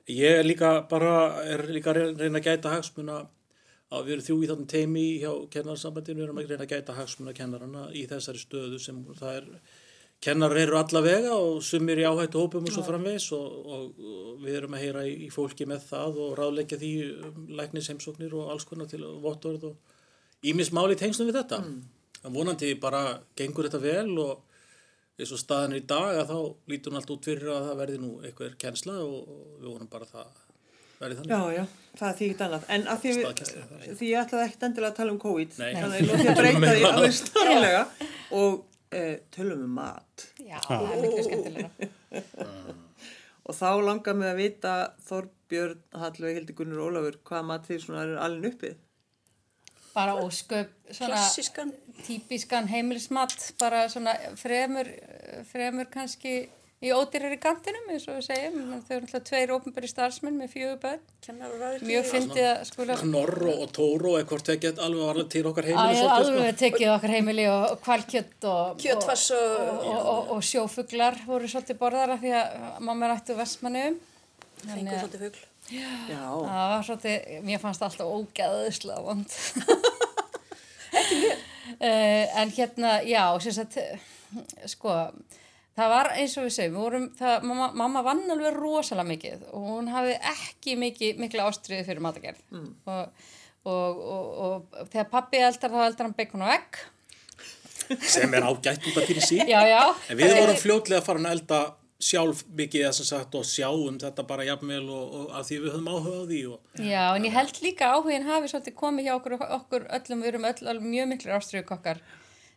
Ég 0.09 0.41
er 0.41 0.45
líka 0.45 0.89
bara, 0.89 1.43
er 1.45 1.63
líka 1.69 1.93
reyna 1.95 2.39
að 2.41 2.45
gæta 2.49 2.71
hagsmuna 2.75 3.27
að 3.95 4.07
við 4.07 4.15
erum 4.17 4.27
þrjú 4.27 4.37
í 4.43 4.49
þarna 4.51 4.69
teimi 4.71 5.05
hjá 5.23 5.33
kennararsambandinu, 5.55 6.21
við 6.21 6.27
erum 6.27 6.39
að 6.41 6.53
reyna 6.53 6.65
að 6.67 6.73
gæta 6.73 6.97
hagsmuna 6.97 7.35
kennarana 7.37 7.83
í 7.95 8.07
þessari 8.11 8.41
stöðu 8.43 8.81
sem 8.83 9.03
það 9.19 9.37
er, 9.37 9.51
kennarar 10.27 10.63
eru 10.63 10.79
allavega 10.81 11.35
og 11.37 11.61
sumir 11.63 12.01
í 12.03 12.07
áhættu 12.09 12.41
hópum 12.41 12.67
og 12.67 12.75
svo 12.75 12.83
framvegis 12.87 13.29
og, 13.37 13.59
og, 13.77 14.01
og 14.01 14.41
við 14.43 14.59
erum 14.61 14.75
að 14.75 14.83
heyra 14.83 15.05
í, 15.07 15.13
í 15.27 15.31
fólki 15.31 15.69
með 15.71 15.85
það 15.93 16.19
og 16.25 16.33
ráðleggja 16.41 16.81
því 16.81 16.93
um, 17.29 17.45
læknisheimsóknir 17.61 18.35
og 18.35 18.51
alls 18.55 18.67
konar 18.67 18.91
til 18.91 19.05
vottorð 19.23 19.69
og 19.71 20.49
ímis 20.51 20.73
máli 20.75 20.97
í 20.97 21.01
tengslum 21.01 21.31
við 21.31 21.43
þetta. 21.43 21.63
En 22.27 22.35
vonandi 22.35 22.73
bara 22.81 23.21
gengur 23.39 23.69
þetta 23.69 23.83
vel 23.85 24.19
og 24.25 24.43
eins 25.17 25.33
og 25.33 25.41
staðan 25.41 25.77
er 25.77 25.85
í 25.85 25.87
dag 25.89 26.19
að 26.25 26.33
þá 26.33 26.39
lítur 26.73 26.93
hún 26.93 27.01
allt 27.01 27.15
út 27.15 27.29
fyrir 27.31 27.53
að 27.55 27.71
það 27.71 27.81
verði 27.85 28.03
nú 28.03 28.11
eitthvað 28.27 28.59
kennsla 28.61 28.99
og, 29.05 29.31
við 29.61 29.71
vonum 29.71 29.93
bara 29.93 30.09
að 30.09 30.17
það 30.17 30.46
verði 31.01 31.19
þannig. 31.19 31.33
Já, 31.33 31.57
já, 31.57 31.65
það 32.01 32.09
er 32.13 32.17
því 32.21 32.29
ekki 32.31 32.47
annað. 32.47 32.65
En 32.77 32.87
að 32.93 33.03
því, 33.03 33.13
er- 33.17 33.99
því 34.01 34.09
ég 34.13 34.23
ætlaði 34.23 34.47
ekkert 34.49 34.67
endilega 34.69 34.93
að 34.93 34.97
tala 35.01 35.15
um 35.17 35.21
COVID, 35.27 35.59
Nei. 35.61 35.69
þannig 35.77 35.93
að 35.93 36.01
ég 36.01 36.09
lóti 36.11 36.31
að 36.33 36.41
breyta 36.41 36.73
því 36.73 36.87
alveg 36.91 37.15
starflega 37.21 37.83
og 38.41 38.57
uh, 39.01 39.15
tölum 39.37 39.65
um 39.67 39.77
mat. 39.81 40.27
Já, 40.47 40.59
það 40.67 40.91
er 40.97 41.05
miklu 41.07 41.27
skemmtilega. 41.29 41.71
Og 43.47 43.55
þá 43.55 43.69
langar 43.87 44.17
mig 44.19 44.27
að 44.27 44.41
vita, 44.41 44.71
Þorbjörn, 45.07 45.83
Hallveig, 46.03 46.35
Hildi 46.41 46.55
Gunnur 46.59 46.81
og 46.83 46.89
Ólafur, 46.91 47.19
hvað 47.29 47.45
mat 47.47 47.69
þið 47.69 47.83
svona 47.85 48.01
eru 48.03 48.17
alveg 48.25 48.57
uppið? 48.57 48.81
Bara 49.95 50.17
ósköp, 50.19 50.73
svona 50.91 51.13
Klassískan. 51.15 51.71
típiskan 52.09 52.67
heimilismat, 52.69 53.37
bara 53.61 53.85
svona 53.89 54.17
fremur, 54.37 54.91
fremur 55.53 55.87
kannski 55.95 56.33
í 56.85 56.91
ódýrari 56.93 57.39
kantinum, 57.41 57.87
eins 57.95 58.05
og 58.11 58.19
við 58.19 58.25
segjum. 58.27 58.57
Þau 58.85 58.91
eru 58.97 59.07
alltaf 59.07 59.23
tveir 59.31 59.53
ofnbæri 59.55 59.89
starfsmenn 59.89 60.37
með 60.43 60.51
fjögur 60.53 60.77
börn. 60.83 61.01
Mjög 61.89 62.05
fyndið 62.11 62.49
að 62.51 62.59
skula... 62.69 62.97
Knorr 63.01 63.39
og, 63.49 63.63
og 63.65 63.73
Tóró 63.79 64.13
eða 64.19 64.27
hvort 64.29 64.51
ekki 64.53 64.73
alveg 64.75 65.07
varlega 65.09 65.31
til 65.33 65.45
okkar 65.51 65.65
Æ, 65.67 65.71
heimili 65.73 65.97
sko. 66.03 66.11
alveg 66.19 66.59
tekið 66.61 66.93
okkar 66.99 67.15
heimili 67.17 67.47
og 67.49 67.81
kvalkjött 67.87 68.49
og, 68.53 68.85
og- 68.85 69.09
og, 69.09 69.33
og, 69.41 69.97
og, 69.97 70.31
og 70.37 70.45
sjófuglar 70.51 71.17
voru 71.27 71.49
svolítið 71.51 71.81
borðara 71.81 72.19
því 72.21 72.35
að 72.43 72.61
mamma 72.91 73.09
er 73.09 73.17
ættu 73.17 73.39
vestmannu. 73.41 73.87
fengur 74.67 75.01
svolítið 75.01 75.25
fugl. 75.27 75.45
Já, 75.67 75.83
Það 76.13 76.69
var 76.71 76.85
svolítið, 76.87 77.25
mér 77.49 77.59
fannst 77.65 77.83
alltaf 77.83 78.13
ógæðislega 78.21 79.01
vond. 79.09 79.39
Ekki 80.93 81.21
mér. 81.25 81.37
En 81.81 82.51
hérna, 82.55 83.01
já, 83.03 83.25
sem 83.43 83.53
sagt, 83.53 83.75
sko, 84.71 84.93
það 85.77 85.93
var 85.93 86.11
eins 86.17 86.35
og 86.41 86.47
við 86.47 86.55
segjum, 86.57 86.77
við 86.77 86.85
vorum, 86.87 87.07
það, 87.19 87.47
mamma, 87.51 87.71
mamma 87.83 88.05
vann 88.07 88.25
alveg 88.35 88.59
rosalega 88.59 89.11
mikið 89.13 89.47
og 89.53 89.71
hún 89.71 89.89
hafði 89.93 90.19
ekki 90.33 90.77
mikið, 90.81 91.23
mikla 91.23 91.49
ástriði 91.51 91.87
fyrir 91.89 92.05
matagerð. 92.05 92.45
Mm. 92.55 92.69
Og, 92.93 93.33
og, 93.67 94.05
og, 94.17 94.29
og 94.47 94.93
þegar 94.93 95.11
pappi 95.13 95.43
eldar, 95.43 95.75
þá 95.75 95.89
eldar 95.89 96.09
hann 96.09 96.19
bacon 96.19 96.47
og 96.47 96.55
egg. 96.57 96.85
sem 98.03 98.33
er 98.35 98.47
ágætt 98.47 98.87
út 98.89 98.97
af 98.99 99.05
fyrir 99.07 99.23
sí. 99.23 99.41
Já, 99.47 99.61
já. 99.69 99.83
En 100.11 100.19
við 100.19 100.39
vorum 100.41 100.59
fljótlega 100.59 101.03
að 101.03 101.11
fara 101.11 101.23
að 101.23 101.37
elda 101.37 101.61
sjálf 102.03 102.43
mikið 102.57 102.83
eða 102.85 102.95
sem 102.99 103.09
sagt 103.09 103.37
og 103.39 103.45
sjáum 103.49 103.97
þetta 104.01 104.25
bara 104.29 104.45
jafnvel 104.45 104.83
og, 104.93 105.15
og 105.17 105.31
að 105.39 105.47
því 105.49 105.59
við 105.63 105.75
höfum 105.75 105.89
áhuga 105.89 106.17
á 106.21 106.25
því 106.29 106.41
og 106.51 106.83
Já, 106.85 107.05
en 107.15 107.25
ég 107.25 107.37
held 107.37 107.61
líka 107.65 107.89
áhugin 107.95 108.27
hafi 108.27 108.51
svolítið 108.53 108.77
komið 108.83 109.09
hjá 109.09 109.15
okkur, 109.15 109.37
okkur 109.57 109.87
öllum, 109.99 110.25
við 110.25 110.33
erum 110.33 110.49
öll, 110.51 110.69
öll 110.73 110.83
mjög 110.85 111.09
miklu 111.15 111.33
ástriðukokkar, 111.39 112.03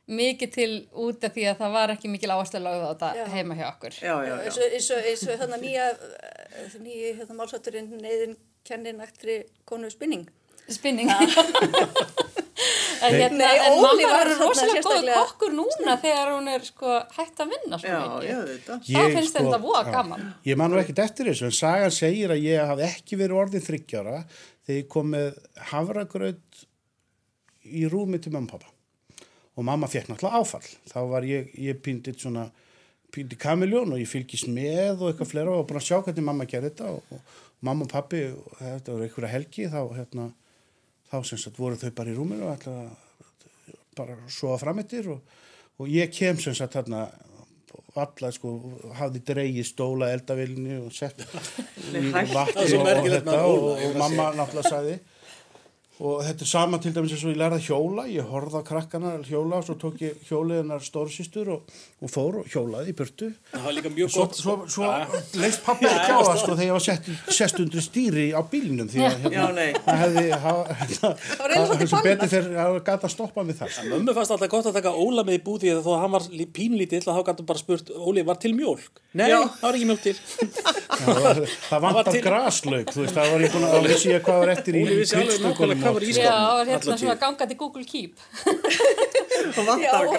mikið 0.10 0.52
til 0.56 0.72
út 1.06 1.24
af 1.28 1.36
því 1.36 1.44
að 1.52 1.60
það 1.62 1.76
var 1.78 1.94
ekki 1.94 2.10
mikil 2.12 2.32
áherslu 2.34 2.62
lögð 2.64 2.86
á 2.86 2.90
þetta 2.90 3.10
Já. 3.20 3.26
heima 3.36 3.58
hjá 3.60 3.68
okkur. 3.70 3.94
já, 4.02 4.16
já, 4.26 4.34
já. 4.34 4.68
eins 4.74 4.90
og, 5.30 5.36
þannig 5.44 5.64
nýja 5.68 5.88
eh, 5.94 6.78
nýja 6.82 7.14
hérna, 7.20 7.38
málsátturinn 7.38 7.92
neyðin 8.02 8.36
kennin 8.66 9.02
aktri 9.06 9.44
konu 9.70 9.90
spinning 9.94 10.28
Spinning. 10.70 11.10
en 13.02 13.14
hérna, 13.16 13.38
Nei, 13.38 13.58
en 13.64 13.82
mamma 13.82 14.10
var 14.12 14.28
er 14.30 14.38
rosalega 14.38 14.82
góð 14.86 15.08
kokkur 15.16 15.54
núna 15.56 15.96
þegar 16.02 16.32
hún 16.36 16.50
er 16.52 16.66
sko 16.68 16.98
hægt 17.16 17.42
að 17.42 17.54
vinna 17.56 17.80
svo 17.82 17.90
Já, 17.90 18.00
mikið. 18.04 18.28
já. 18.30 18.40
Það 18.86 19.16
finnst 19.16 19.32
sko, 19.34 19.44
þetta 19.46 19.60
voða 19.64 19.84
gaman. 19.96 20.26
Ég 20.46 20.60
man 20.60 20.74
nú 20.74 20.82
ekkert 20.82 21.02
eftir 21.08 21.32
þessu, 21.32 21.48
en 21.50 21.56
sagan 21.58 21.96
segir 21.96 22.30
að 22.36 22.44
ég 22.46 22.72
hafði 22.74 22.86
ekki 22.90 23.20
verið 23.24 23.42
orðin 23.44 23.66
þryggjára 23.66 24.18
þegar 24.28 24.78
ég 24.82 24.90
kom 24.94 25.14
með 25.16 25.40
havragraut 25.72 26.66
í 27.66 27.86
rúmi 27.90 28.22
til 28.22 28.34
mamma 28.36 28.50
og 28.52 28.60
pappa. 28.60 28.76
Og 29.60 29.68
mamma 29.68 29.90
fekk 29.92 30.08
náttúrulega 30.08 30.40
áfall. 30.40 30.72
Þá 30.88 31.00
var 31.12 31.28
ég, 31.28 31.52
ég 31.60 31.80
pýndið 31.84 32.22
svona, 32.24 32.46
pýndið 33.12 33.42
kamiljón 33.44 33.92
og 33.96 34.00
ég 34.00 34.08
fylgist 34.08 34.48
með 34.48 35.02
og 35.02 35.10
eitthvað 35.10 35.32
fleira 35.34 35.56
og 35.58 35.74
að 35.76 35.86
sjá 35.90 35.98
hvernig 36.00 36.26
mamma 36.26 36.48
gerði 36.48 36.72
þetta 36.72 36.94
og, 36.96 37.12
og 37.12 37.38
mamma 37.68 37.84
og 37.84 37.92
pappi, 37.92 38.24
og 38.32 38.56
þetta 38.62 38.96
var 38.96 39.06
einhverja 39.06 39.34
helgi, 39.34 39.68
þá, 39.68 39.82
hérna, 39.98 40.30
þá 41.12 41.18
sem 41.28 41.42
sagt 41.42 41.60
voru 41.60 41.80
þau 41.82 41.92
bara 41.98 42.14
í 42.14 42.16
rúminu 42.16 42.48
og 42.48 42.70
að 42.72 42.92
bara 44.00 44.16
sofa 44.32 44.62
framittir 44.64 45.10
og, 45.12 45.40
og 45.80 45.90
ég 45.92 46.12
kem 46.14 46.40
sem 46.40 46.56
sagt 46.56 46.78
þarna 46.78 47.08
alla 48.00 48.30
sko 48.32 48.54
hafði 49.00 49.22
dreigið 49.28 49.66
stóla 49.68 50.12
eldavilni 50.14 50.78
og 50.80 50.94
sett 50.96 51.22
svo 51.26 52.84
og, 52.84 52.92
og 52.94 53.10
þetta 53.10 53.40
og, 53.44 53.66
og 53.74 53.98
mamma 54.00 54.30
náttúrulega 54.38 54.72
sagði 54.72 55.00
og 56.00 56.22
þetta 56.24 56.46
er 56.46 56.48
sama 56.48 56.78
til 56.80 56.94
dæmis 56.96 57.12
eins 57.12 57.24
og 57.28 57.34
ég 57.34 57.40
lærði 57.42 57.58
að 57.60 57.66
hjóla, 57.68 58.04
ég 58.08 58.28
horfði 58.32 58.60
á 58.60 58.64
krakkana 58.70 59.10
að 59.18 59.26
hjóla 59.34 59.58
og 59.60 59.66
svo 59.68 59.76
tók 59.82 59.98
ég 60.06 60.22
hjólið 60.30 60.62
hennar 60.62 60.86
stórsýstur 60.86 61.50
og, 61.58 61.74
og 62.00 62.14
fór 62.14 62.38
og 62.40 62.48
hjólaði 62.54 62.94
í 62.94 62.96
burtu. 62.96 63.28
Það 63.52 63.66
var 63.68 63.76
líka 63.76 63.92
mjög 63.92 64.14
Svo, 64.14 64.24
gott. 64.30 64.40
svo, 64.40 64.56
svo 64.72 64.92
leist 65.44 65.64
pappi 65.66 65.90
ekki 65.92 66.16
á 66.16 66.20
það 66.24 66.40
sko 66.40 66.56
þegar 66.56 66.70
ég 66.70 66.76
var 66.78 66.86
sett, 66.88 67.10
sest 67.36 67.60
undir 67.60 67.84
stýri 67.84 68.28
á 68.32 68.40
bílnum 68.48 68.88
því 68.94 69.04
að 69.10 69.28
Já, 69.36 69.44
nei. 69.60 69.68
það 69.84 70.00
hefði, 70.06 70.26
það, 70.46 72.04
betur 72.08 72.32
fyrir 72.32 72.58
að 72.64 72.80
gata 72.88 73.08
að 73.10 73.14
stoppa 73.14 73.44
með 73.48 73.60
það. 73.62 73.74
sko. 73.76 73.88
Mömmu 73.94 74.16
fannst 74.18 74.34
alltaf 74.36 74.52
gott 74.56 74.70
að 74.72 74.78
taka 74.80 74.94
Óla 74.96 75.24
með 75.28 75.40
í 75.40 75.44
búði 75.46 75.76
þó 75.84 75.92
að 75.98 76.02
hann 76.06 76.16
var 76.16 76.28
lí- 76.32 76.48
pínlítill 76.56 77.04
að 77.04 77.20
þá 77.20 77.24
gætu 77.34 77.46
bara 77.52 77.60
spurt 77.62 77.92
Óli, 78.00 78.24
var 78.28 78.40
til 78.40 78.54
mjólk? 78.56 79.04
Nei, 79.20 79.28
Já. 79.32 79.40
það 79.60 79.68
var 79.68 79.78
ekki 79.80 79.90
mjólk 79.90 80.04
til. 80.08 80.16
Það, 81.00 81.20
var, 81.24 81.38
það 81.70 81.80
var 81.86 81.94
vantar 81.96 82.16
graslaug, 82.26 82.90
það 85.90 85.98
var 85.98 86.06
ég 86.06 86.10
búin 86.10 86.10
að 86.10 86.10
vissi 86.10 86.22
ég 86.22 86.30
hvað 86.30 86.50
var 86.50 86.70
eftir 86.70 86.90
í 86.90 86.90
Óli 86.90 87.00
vissi 87.00 87.10
alveg 87.10 87.20
nákvæmlega 87.20 87.20
hvað 87.20 87.20
var 87.20 87.20
í 87.20 87.20
Já, 87.20 87.20
og 87.20 87.20
hérna 87.20 87.20
svona 87.20 87.20
gangandi 87.26 87.56
Google 87.60 87.86
Keep. 87.90 88.14
Það 89.40 89.66
vantar 89.70 89.84
Já, 89.84 89.92
og- 90.00 90.16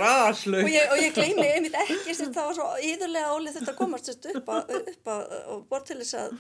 og 0.64 0.71
ég, 0.73 0.85
og 0.91 0.99
ég 1.01 1.12
gleymi 1.14 1.45
einmitt 1.47 1.75
ekki 1.77 2.14
sem 2.16 2.31
það 2.35 2.47
var 2.49 2.55
svo 2.57 2.66
íðurlega 2.89 3.33
ólið 3.37 3.57
þetta 3.59 3.73
að 3.75 3.77
komast 3.81 4.09
sérst, 4.09 4.29
upp, 4.33 4.49
að, 4.55 4.71
upp 4.81 5.11
að, 5.12 5.35
og 5.55 5.59
bort 5.71 5.85
til 5.91 5.99
þess 6.01 6.14
að 6.23 6.31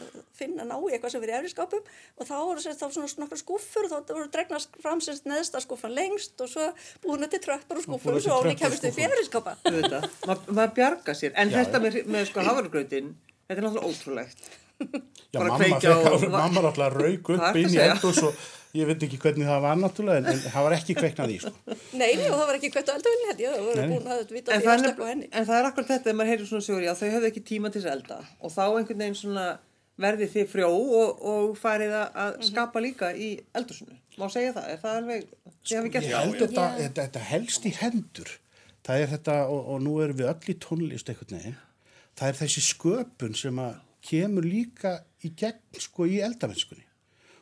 finna 0.40 0.64
ná 0.64 0.74
í 0.80 0.92
eitthvað 0.94 1.12
sem 1.14 1.22
verið 1.24 1.34
í 1.34 1.38
efri 1.40 1.52
skápum 1.52 1.82
og 1.84 2.28
þá 2.30 2.34
voru 2.40 2.64
sérst, 2.64 2.80
þá 2.80 2.94
svona 2.94 3.10
nokkra 3.24 3.40
skúffur 3.42 3.86
og 3.86 3.92
þá 3.92 4.14
voru 4.14 4.30
dregnar 4.32 4.64
fram 4.82 5.02
sérst 5.04 5.28
neðsta 5.28 5.60
skúffan 5.64 5.92
lengst 5.96 6.40
og 6.40 6.48
svo 6.54 6.70
búinu 7.04 7.28
til 7.30 7.42
tröppur 7.44 7.82
og 7.82 7.84
skúffur 7.86 8.16
og 8.16 8.24
svo 8.24 8.38
og 8.40 8.48
kemist 8.56 8.86
upp 8.88 8.96
í 8.96 9.04
skúffur. 9.04 9.12
efri 9.12 9.28
skápa 9.28 9.56
Þetta, 9.66 10.00
Ma- 10.30 10.40
maður 10.48 10.72
bjarga 10.80 11.14
sér. 11.20 11.36
En 11.36 11.52
Já, 11.52 11.60
þetta 11.60 11.82
með, 11.84 12.00
með 12.16 12.26
sko 12.32 12.46
hafargrautin, 12.48 13.12
þetta 13.46 13.58
er 13.60 13.66
náttúrulega 13.66 13.92
ótrúlegt. 13.92 14.48
Já, 14.80 15.38
mamma, 15.44 15.58
fekk, 15.60 15.84
og- 15.92 16.24
mamma 16.32 16.60
er 16.62 16.70
alltaf 16.70 16.94
rauk 16.96 17.28
upp 17.36 17.56
inn 17.60 17.74
í 17.76 17.80
eldus 17.84 18.22
og 18.24 18.34
ég 18.74 18.86
veit 18.86 19.02
ekki 19.02 19.18
hvernig 19.18 19.46
það 19.50 19.60
var 19.64 19.76
náttúrulega 19.80 20.18
en, 20.20 20.26
en 20.30 20.42
það 20.54 20.62
var 20.66 20.74
ekki 20.76 20.94
kveiknað 21.00 21.32
í 21.34 21.38
sko. 21.42 21.52
Nei, 21.98 22.12
nei, 22.14 22.28
og 22.30 22.36
það 22.38 22.46
var 22.50 22.58
ekki 22.60 22.70
kveitt 22.74 22.90
á 22.90 22.94
eldavilni 22.94 23.26
held 23.30 23.40
ég, 23.42 23.50
það 23.56 23.64
voru 23.66 23.86
búin 23.90 24.12
að 24.14 24.34
vita 24.36 24.52
En 24.54 24.60
því 24.60 24.70
að 24.70 24.84
er, 24.90 24.94
á 25.00 25.06
henni. 25.10 25.26
en 25.32 25.46
það 25.48 25.58
er 25.60 25.68
akkur 25.70 25.88
þetta, 25.90 26.10
ef 26.10 26.16
maður 26.20 26.30
heyrir 26.30 26.46
svona 26.50 26.66
sögur, 26.68 26.84
já, 26.86 26.92
þau 27.00 27.08
höfðu 27.14 27.30
ekki 27.30 27.42
tíma 27.50 27.70
til 27.74 27.80
þess 27.82 27.90
að 27.90 27.96
elda 27.98 28.18
og 28.40 28.50
þá 28.54 28.62
einhvern 28.66 29.02
veginn 29.02 29.18
svona 29.20 29.46
verðið 30.00 30.30
þið 30.36 30.46
frjó 30.52 30.68
og, 30.70 31.24
og 31.32 31.58
farið 31.60 31.92
að- 31.98 32.12
að 32.24 32.30
Mhm. 32.38 32.46
skapa 32.50 32.80
líka 32.80 33.10
í 33.16 33.30
eldusinu. 33.54 33.96
Má 34.18 34.26
segja 34.32 34.52
það, 34.56 34.68
er 34.72 34.78
það 34.84 34.94
alveg, 35.00 35.26
þið 35.66 35.76
hafi 35.80 35.90
gert 35.90 36.04
Ég 36.04 36.12
það? 36.14 36.38
þetta, 36.40 36.68
þetta, 36.78 37.02
þetta 37.02 37.20
helst 37.32 37.62
í 37.66 37.72
hendur 37.80 38.30
það 38.86 39.00
er 39.02 39.06
þetta 39.16 39.34
og, 39.48 39.60
og 39.74 39.82
nú 39.84 39.98
erum 40.04 40.16
við 40.16 40.30
öll 40.30 40.54
í 40.54 40.56
tónlist 40.62 41.08
einhvern 41.12 41.36
veginn 41.36 41.58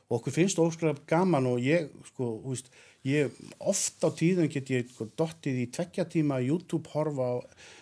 og 0.09 0.19
okkur 0.19 0.35
finnst 0.35 0.61
óskræðab 0.61 1.03
gaman 1.09 1.49
og 1.51 1.61
ég 1.65 1.91
sko, 2.09 2.31
veist, 2.45 2.71
ég 3.07 3.35
oft 3.61 4.05
á 4.05 4.09
tíðum 4.09 4.49
get 4.53 4.73
ég 4.73 4.89
sko, 4.93 5.09
dottið 5.19 5.63
í 5.65 5.67
tveggja 5.75 6.09
tíma 6.09 6.41
YouTube 6.45 6.89
horfa 6.95 7.29
á 7.29 7.37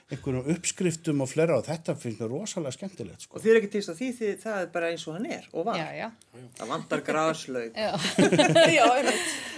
einhverjum 0.07 0.47
uppskriftum 0.55 1.21
og 1.25 1.29
flera 1.33 1.57
og 1.59 1.65
þetta 1.67 1.97
finnst 1.99 2.21
mér 2.23 2.29
rosalega 2.31 2.77
skemmtilegt 2.77 3.25
sko. 3.27 3.37
Og 3.39 3.43
þið 3.43 3.51
er 3.53 3.57
ekki 3.61 3.71
týrst 3.73 3.91
að 3.91 3.97
því, 4.01 4.11
því 4.21 4.29
það 4.45 4.59
er 4.61 4.69
bara 4.77 4.91
eins 4.93 5.07
og 5.11 5.17
hann 5.17 5.27
er 5.35 5.49
og 5.53 5.65
var. 5.67 5.81
Já, 5.81 5.89
já. 5.99 6.09
Það 6.61 6.71
vantar 6.71 7.03
graslaug. 7.09 7.75
Já. 7.75 7.91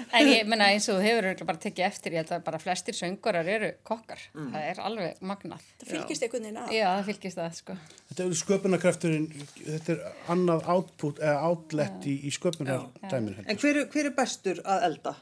En 0.09 0.25
ég 0.25 0.47
menna 0.49 0.71
eins 0.73 0.87
og 0.89 1.03
þú 1.03 1.05
hefur 1.05 1.45
bara 1.51 1.61
tekið 1.61 1.85
eftir, 1.85 2.15
ég 2.17 2.23
held 2.23 2.31
að 2.39 2.45
bara 2.47 2.59
flestir 2.63 2.97
söngurar 2.97 3.45
eru 3.53 3.69
kokkar. 3.85 4.23
Það 4.33 4.63
er 4.71 4.79
alveg 4.81 5.19
magnað. 5.29 5.67
Það 5.83 5.91
fylgist 5.93 6.25
einhvern 6.25 6.47
veginn 6.47 6.61
að. 6.63 6.71
Já, 6.79 6.87
það 6.95 7.11
fylgist 7.11 7.41
það, 7.43 7.59
sko. 7.59 7.77
Þetta 8.09 8.25
er 8.25 8.39
sköpunarkrafturinn, 8.41 9.27
þetta 9.59 9.93
er 9.99 10.01
annað 10.33 10.65
output, 10.75 11.21
eða 11.21 11.43
outlet 11.51 12.09
í, 12.09 12.15
í 12.25 12.33
sköpunardæminu. 12.39 13.45
En 13.45 13.61
hver, 13.61 13.83
er- 13.83 13.91
hver 13.93 14.09
er 14.09 14.17
bestur 14.17 14.63
að 14.65 14.89
elda? 14.89 15.15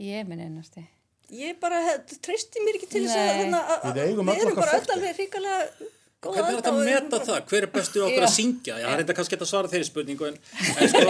Ég 0.00 0.24
minn 0.32 0.40
einasti. 0.46 0.86
Ég 1.32 1.56
bara 1.60 1.78
treysti 2.22 2.60
mér 2.66 2.76
ekki 2.78 2.88
til 2.92 3.04
þess 3.06 3.16
að, 3.16 3.28
hérna, 3.40 3.60
Við 3.84 3.94
við 3.94 4.42
erum 4.44 4.56
bara 4.58 4.78
öll 4.78 4.90
alveg 4.94 5.16
hrikalega 5.16 5.60
góða 6.24 6.34
Hvernig 6.34 6.50
er 6.50 6.58
þetta 6.58 6.70
að 6.72 6.78
við 6.78 6.88
meta 6.90 7.08
bara- 7.14 7.24
það? 7.28 7.46
Hver 7.50 7.62
er 7.62 7.70
bestur 7.74 8.04
okkur 8.06 8.22
Já. 8.22 8.26
að 8.28 8.34
syngja? 8.34 8.74
Já, 8.78 8.84
það 8.86 8.92
er 8.94 9.02
þetta 9.04 9.16
kannski 9.18 9.38
að 9.40 9.48
svara 9.50 9.68
þeirri 9.72 9.88
spurningu 9.88 10.28
en, 10.28 10.36
en 10.74 10.88
sko, 10.92 11.00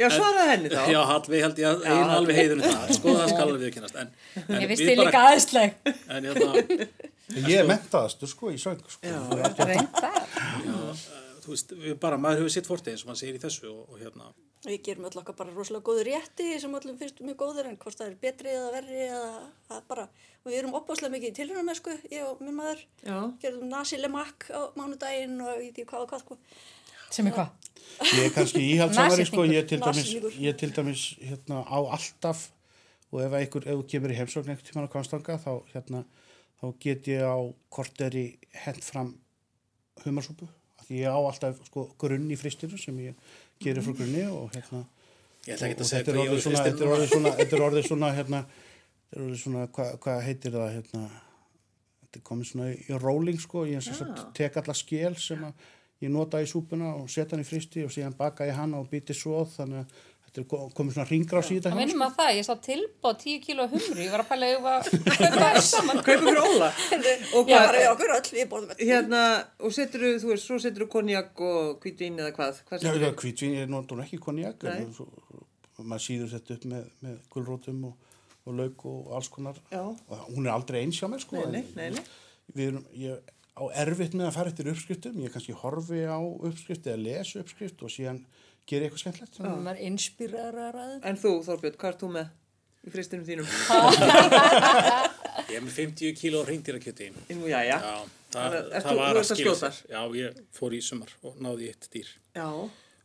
Já, 0.00 0.06
svaraði 0.14 0.48
henni 0.50 0.68
þá. 0.72 0.82
já, 0.94 1.00
Hallvi 1.10 1.40
held 1.44 1.58
ég 1.60 1.66
að 1.70 1.82
einu 1.90 2.12
alveg 2.16 2.38
heiðunum 2.40 2.64
það, 2.70 2.92
sko, 2.96 3.14
það 3.18 3.28
skal 3.34 3.44
alveg 3.48 3.64
viðkynast. 3.66 3.96
En, 4.00 4.12
en 4.46 4.60
Ég 4.62 4.68
vist 4.70 4.80
við 4.84 4.92
þið 4.92 5.00
líka 5.02 5.24
aðeinsleg. 5.28 5.74
En 6.16 6.28
hérna, 6.30 6.88
Ég 7.46 7.56
er 7.60 7.66
mentaðastur 7.68 8.30
sko 8.32 8.50
í 8.50 8.56
söng 8.58 8.80
sko. 8.90 9.00
Reyndar. 9.60 10.16
Þú 11.44 11.54
veist, 11.54 11.74
við 11.86 11.98
bara, 12.02 12.20
maður 12.20 12.44
hefur 12.44 12.54
sitt 12.56 12.70
fortið 12.70 12.94
eins 12.94 13.04
og 13.04 13.10
maður 13.10 13.22
segir 13.22 13.38
í 13.38 13.42
þessu 13.44 13.68
og, 13.70 13.82
og 13.88 14.00
hérna, 14.02 14.32
Við 14.60 14.82
gerum 14.84 15.06
öll 15.08 15.16
okkar 15.16 15.36
bara 15.38 15.52
rosalega 15.56 15.86
góður 15.86 16.08
rétti 16.10 16.46
sem 16.60 16.74
öllum 16.76 16.96
finnst 17.00 17.22
mjög 17.24 17.36
góður 17.40 17.70
en 17.70 17.78
hvort 17.80 17.96
það 17.96 18.10
er 18.10 18.16
betri 18.20 18.50
eða 18.52 18.72
verri 18.74 18.98
eða 19.06 19.78
bara 19.88 20.04
og 20.04 20.50
við 20.50 20.56
erum 20.58 20.76
opbáslega 20.76 21.14
mikið 21.14 21.30
í 21.30 21.36
tilhörnarmesku, 21.38 21.94
ég 22.12 22.26
og 22.28 22.42
minn 22.44 22.58
maður 22.58 22.82
Já. 23.00 23.16
gerðum 23.40 23.72
nasi 23.72 23.96
lemak 24.00 24.50
á 24.52 24.68
mánudaginn 24.76 25.40
og 25.40 25.64
ég 25.64 25.72
veit 25.72 25.88
hvað 25.88 26.04
og 26.04 26.12
hvað 26.12 26.22
sko. 26.26 26.38
Sem 27.08 27.30
er 27.30 27.36
hvað? 27.38 27.72
Ég 28.04 28.22
er 28.26 28.36
kannski 28.36 28.62
íhaldsamari 28.74 29.28
sko, 29.30 29.48
ég 29.48 29.72
til 29.72 29.80
dæmis, 29.80 30.12
ég 30.44 30.60
til 30.60 30.76
dæmis 30.76 31.06
hérna, 31.24 31.64
á 31.64 31.78
alltaf 31.80 32.50
og 33.10 33.24
ef 33.24 33.40
einhver, 33.40 33.64
ef 33.64 33.80
þú 33.80 33.90
kemur 33.94 34.12
í 34.12 34.20
heimsókn 34.20 34.52
einhvern 34.52 34.68
tímann 34.68 34.88
á 34.88 34.92
Kvanstanga 34.92 35.40
þá, 35.40 35.52
hérna, 35.72 36.04
þá 36.60 36.66
get 36.84 37.08
ég 37.08 37.24
á 37.24 37.40
korteri 37.72 38.28
hent 38.66 38.84
fram 38.84 39.16
humarsúpu 40.04 40.52
ég 40.90 41.06
á 41.06 41.18
alltaf 41.18 41.60
sko, 41.68 41.86
grunn 42.00 42.30
í 42.30 42.38
fristinu 42.38 42.78
sem 42.80 42.98
ég 43.04 43.32
gerir 43.62 43.84
frá 43.84 43.94
grunni 43.96 44.24
og 44.28 44.50
hérna 44.54 44.84
ég 45.46 45.54
ætla 45.54 45.70
ekki 45.70 45.84
og 45.84 45.90
segja 45.90 46.04
þetta 46.04 46.14
er 46.14 46.22
orðið 46.24 46.44
svona, 46.44 46.62
þetta 46.66 46.86
er 46.86 46.94
orðið 46.94 47.10
svona, 47.14 47.34
þetta 47.40 47.56
er 47.56 47.66
orðið 47.66 47.88
svona, 47.88 48.12
hérna, 48.18 48.40
þetta 49.00 49.18
er 49.18 49.26
orðið 49.26 49.42
svona, 49.44 49.66
hvað 49.76 49.92
hva 50.04 50.16
heitir 50.26 50.56
það, 50.56 50.72
hérna, 50.76 51.02
þetta 52.04 52.20
er 52.20 52.24
komið 52.30 52.50
svona 52.50 52.70
í 52.74 52.98
rolling, 53.04 53.42
sko, 53.42 53.66
ég 53.70 53.84
sem 53.86 53.96
sagt 53.96 54.24
tek 54.36 54.58
alla 54.60 54.76
skél 54.76 55.14
sem 55.20 55.46
að 55.48 55.68
ég 56.00 56.12
nota 56.12 56.40
í 56.40 56.48
súpuna 56.48 56.94
og 56.96 57.10
setja 57.12 57.36
hann 57.36 57.44
í 57.44 57.48
fristi 57.48 57.84
og 57.84 57.92
síðan 57.92 58.16
baka 58.16 58.48
ég 58.48 58.56
hann 58.56 58.76
og 58.76 58.88
býti 58.92 59.16
svo, 59.16 59.42
þannig 59.56 59.84
að 59.84 59.98
þetta 60.30 60.40
er 60.40 60.46
ko- 60.50 60.68
komið 60.78 60.94
svona 60.96 61.08
ringrás 61.10 61.48
í 61.50 61.56
þetta 61.58 61.70
Það 61.72 61.78
minnum 61.80 62.02
að 62.06 62.12
það, 62.20 62.30
ég 62.38 62.44
sá 62.46 62.52
tilbúð 62.66 63.16
10 63.24 63.40
kíló 63.44 63.64
humri, 63.72 64.04
ég 64.06 64.12
var 64.14 64.22
að 64.22 64.28
pæla 64.30 64.46
að 64.46 64.52
ég 64.54 64.60
var 64.62 64.90
kaupa 64.90 65.30
það 65.42 65.58
saman. 65.66 66.02
Kaupið 66.06 66.26
fyrir 66.28 66.42
Óla. 66.44 66.68
Og 67.34 67.50
Já, 67.50 67.56
hvað, 67.56 67.64
bara 67.66 67.80
við 67.80 67.88
okkur 67.90 68.14
öll, 68.16 68.30
við 68.36 68.46
borðum 68.52 68.74
öll. 68.76 68.86
hérna, 68.90 69.22
og 69.66 69.74
setur 69.74 70.04
þú, 70.06 70.12
þú 70.22 70.30
veist, 70.30 70.46
svo 70.46 70.60
setur 70.62 70.86
þú 70.86 70.88
konjak 70.94 71.42
og 71.50 71.82
hvítvín 71.82 72.20
eða 72.22 72.34
hvað? 72.38 72.62
Hvað 72.70 72.86
Já, 72.86 72.92
já, 72.94 73.50
ég 73.50 73.72
nota 73.74 73.96
hún 73.96 74.04
ekki 74.06 74.20
konjak, 74.22 74.68
en 74.70 74.94
svo, 74.94 75.08
maður 75.82 76.06
síður 76.06 76.32
þetta 76.36 76.56
upp 76.60 76.68
með, 76.74 76.86
með 77.02 77.18
gulrótum 77.34 77.82
og, 77.90 78.08
og 78.46 78.56
lauk 78.60 78.86
og 78.90 79.10
alls 79.18 79.28
konar. 79.34 79.58
Já. 79.72 79.82
Og 79.82 80.24
hún 80.36 80.46
er 80.46 80.54
aldrei 80.54 80.84
eins 80.84 80.98
hjá 81.02 81.08
mér, 81.10 81.22
sko. 81.26 81.42
Nei, 81.50 81.64
nei, 81.74 81.90
nei. 81.96 82.04
Við 82.54 82.70
erum, 82.70 82.86
ég 83.00 83.36
á 83.60 83.64
erfitt 83.82 84.14
með 84.16 84.28
að 84.30 84.36
fara 84.38 84.50
eftir 84.52 84.68
uppskriftum, 84.72 85.18
ég 85.24 85.32
kannski 85.34 85.52
horfi 85.58 86.04
á 86.06 86.16
uppskrift 86.22 86.86
eða 86.88 87.02
les 87.02 87.32
uppskrift 87.40 87.82
og 87.84 87.90
síðan 87.92 88.22
gera 88.70 88.86
eitthvað 88.88 89.02
skemmtilegt. 89.04 89.38
Það 89.40 89.64
var 89.68 89.80
inspirarar 89.90 90.78
að 90.84 90.92
En 91.10 91.18
þú, 91.20 91.32
Þorbjörn, 91.48 91.76
hvað 91.80 91.92
ert 91.94 92.04
þú 92.04 92.10
með 92.16 92.28
í 92.86 92.92
fristinum 92.94 93.26
þínum? 93.28 93.48
Ég 95.50 95.56
er 95.58 95.64
með 95.66 95.74
50 95.76 96.14
kíló 96.20 96.42
reyndýrakjöti. 96.46 97.10
Nú, 97.34 97.48
já, 97.50 97.60
já. 97.66 97.76
Já, 97.82 97.96
það, 98.34 98.54
það 98.70 98.86
þú- 98.86 98.96
var 99.00 99.18
að 99.20 99.26
skilja. 99.30 99.70
Já, 99.90 100.00
ég 100.20 100.38
fór 100.54 100.76
í 100.76 100.80
sumar 100.84 101.10
og 101.26 101.36
náði 101.42 101.70
eitt 101.72 101.88
dýr. 101.92 102.08
Já. 102.38 102.46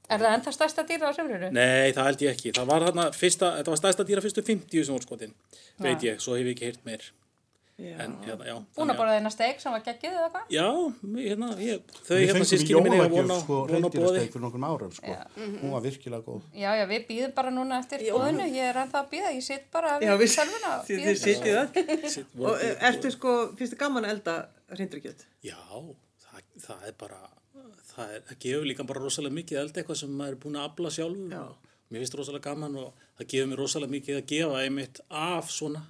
Er 0.05 0.21
það 0.21 0.33
ennþá 0.37 0.51
stærsta 0.53 0.83
dýra 0.85 1.09
á 1.09 1.11
sömrunu? 1.17 1.47
Nei, 1.55 1.89
það 1.97 2.05
held 2.11 2.19
ég 2.27 2.35
ekki. 2.35 2.51
Það 2.53 2.67
var 2.69 2.83
þarna 2.85 3.05
fyrsta, 3.17 3.47
þetta 3.57 3.71
var 3.73 3.79
stærsta 3.81 4.05
dýra 4.05 4.21
fyrstu 4.21 4.43
50 4.45 4.83
sem 4.85 4.93
voru 4.93 5.07
skotin, 5.07 5.33
veit 5.81 6.03
ég, 6.05 6.19
svo 6.21 6.35
hef 6.37 6.45
ég 6.45 6.53
ekki 6.53 6.67
heyrt 6.69 6.83
meir. 6.85 7.07
Búin 7.75 8.91
að 8.93 8.95
borða 8.95 9.15
þeirna 9.17 9.29
steik 9.33 9.57
sem 9.59 9.73
var 9.73 9.81
geggið 9.83 10.13
eða 10.15 10.27
hvað? 10.31 10.51
Já, 10.53 10.67
hérna, 11.11 11.47
ég, 11.59 11.89
þau 12.07 12.13
hérna 12.21 12.45
sískinu 12.47 12.81
minni 12.85 12.99
að 13.03 13.11
vona, 13.11 13.35
sko 13.41 13.57
vona 13.65 13.65
bóði. 13.67 13.81
reyndýrasteg 13.83 14.29
fyrir 14.31 14.43
nokkrum 14.45 14.65
árum 14.67 14.93
sko. 14.95 15.15
Hún 15.35 15.73
var 15.73 15.83
virkilega 15.83 16.23
góð. 16.23 16.45
Já, 16.55 16.69
já, 16.79 16.83
við 16.87 17.03
býðum 17.09 17.33
bara 17.35 17.51
núna 17.51 17.79
eftir 17.83 18.05
bóðinu, 18.07 18.45
ég 18.55 18.69
er 18.69 18.79
ennþá 18.79 19.01
að 19.01 19.09
býða, 19.11 19.33
ég 19.35 19.43
sitt 19.43 19.65
bara 19.75 19.97
Já, 19.99 20.13
við 20.15 20.37
og 20.39 20.85
þið, 20.87 21.09
sitið 21.19 21.59
það. 21.59 21.81
Og 22.45 22.63
eh, 22.63 22.75
ertu 22.91 23.11
sko, 23.11 23.33
finnst 23.59 23.75
þið 23.75 23.81
gaman 23.83 24.07
að 24.07 24.13
elda 24.15 24.35
reyndrikjöld? 24.79 25.25
Já, 25.43 25.59
það, 26.29 26.45
það 26.63 26.85
er 26.87 26.95
bara, 27.03 27.19
það, 27.91 28.13
er, 28.15 28.23
það 28.29 28.39
gefur 28.47 28.69
líka 28.71 28.85
bara 28.87 29.03
rosalega 29.03 29.39
mikið 29.41 29.59
elda 29.65 29.81
eitthvað 29.83 29.99
sem 30.05 30.15
maður 30.15 30.37
er 30.37 30.43
búin 30.45 30.61
að 30.61 30.69
afla 30.69 30.93
sjálfur. 30.95 31.27
Já. 31.35 31.43
og 31.43 31.91
Mér 31.91 32.01
finnst 32.05 32.15
rosalega 32.21 32.53
gaman 32.53 32.79
og 32.81 33.03
það 33.19 33.27
gefur 33.35 33.51
mér 33.51 33.61
rosalega 33.65 33.95
mikið 33.99 34.21
að 34.21 34.29
gefa 34.31 34.63
einmitt 34.63 35.03
af 35.11 35.51
svona, 35.53 35.83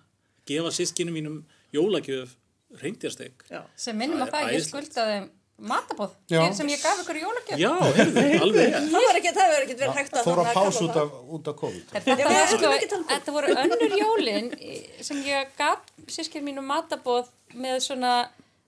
gefa 0.50 0.74
sískinu 0.76 1.14
mínum 1.14 1.38
jólagjöf 1.76 2.36
reyndjársteg. 2.82 3.48
Já. 3.52 3.64
Sem 3.80 3.98
minnum 4.00 4.24
að 4.26 4.32
Það 4.36 4.48
er 4.48 4.56
ég 4.56 4.64
skuldaði 4.66 5.18
matabóð, 5.56 6.16
fyrir 6.28 6.56
sem 6.58 6.70
ég 6.74 6.82
gaf 6.84 7.02
ykkur 7.04 7.20
jólagjöf. 7.22 7.60
Já, 7.62 7.72
heyrðu, 7.96 8.24
alveg. 8.46 8.74
Það 8.92 9.06
var 9.06 9.20
ekki, 9.20 9.34
það 9.38 9.52
var 9.54 9.66
ekki 9.66 9.78
verið 9.80 10.00
hægt 10.00 10.18
að 10.18 10.26
Fór 10.26 10.42
að 10.42 10.50
þarna 10.50 10.56
pása 10.58 10.80
kalla 10.80 10.90
út 10.90 10.98
af, 11.02 11.14
út 11.38 11.52
af 11.52 11.60
COVID. 11.62 11.94
Sko, 11.94 12.72
um 12.72 12.90
það. 12.96 13.06
þetta 13.14 13.36
voru 13.38 13.56
önnur 13.64 13.96
jólin 14.02 14.50
sem 15.08 15.22
ég 15.28 15.54
gaf 15.60 15.94
sískir 16.12 16.44
mínu 16.46 16.66
matabóð 16.66 17.32
með 17.56 17.80
svona 17.88 18.16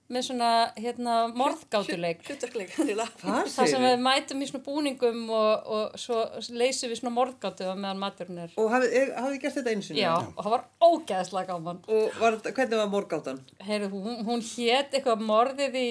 með 0.08 0.24
svona 0.30 0.50
hérna 0.78 1.16
morðgátuleik. 1.36 2.22
það 3.54 3.72
sem 3.72 3.84
við 3.84 3.96
mætum 4.04 4.40
í 4.40 4.48
svona 4.48 4.64
búningum 4.64 5.26
og, 5.36 5.68
og 5.68 5.98
svo 6.00 6.22
leysum 6.56 6.92
við 6.92 7.02
svona 7.02 7.14
morðgátu 7.16 7.68
meðan 7.74 8.00
maturinn 8.00 8.40
er. 8.46 8.54
Og 8.56 8.70
hafið 8.72 8.96
þið 9.12 9.36
gert 9.42 9.58
þetta 9.58 9.74
einu 9.74 9.84
sinni? 9.84 10.00
já, 10.00 10.14
og 10.16 10.40
það 10.40 10.54
var 10.54 10.64
ógeðslega 10.88 11.52
gaman. 11.52 11.82
Og 11.92 12.16
var, 12.22 12.40
hvernig 12.48 12.80
var 12.80 12.90
morgáttan? 12.94 13.44
Heyrðu, 13.68 13.92
hún, 14.08 14.24
hún 14.28 14.44
hét 14.54 14.96
eitthvað 14.96 15.28
morðið 15.28 15.78
í 15.82 15.88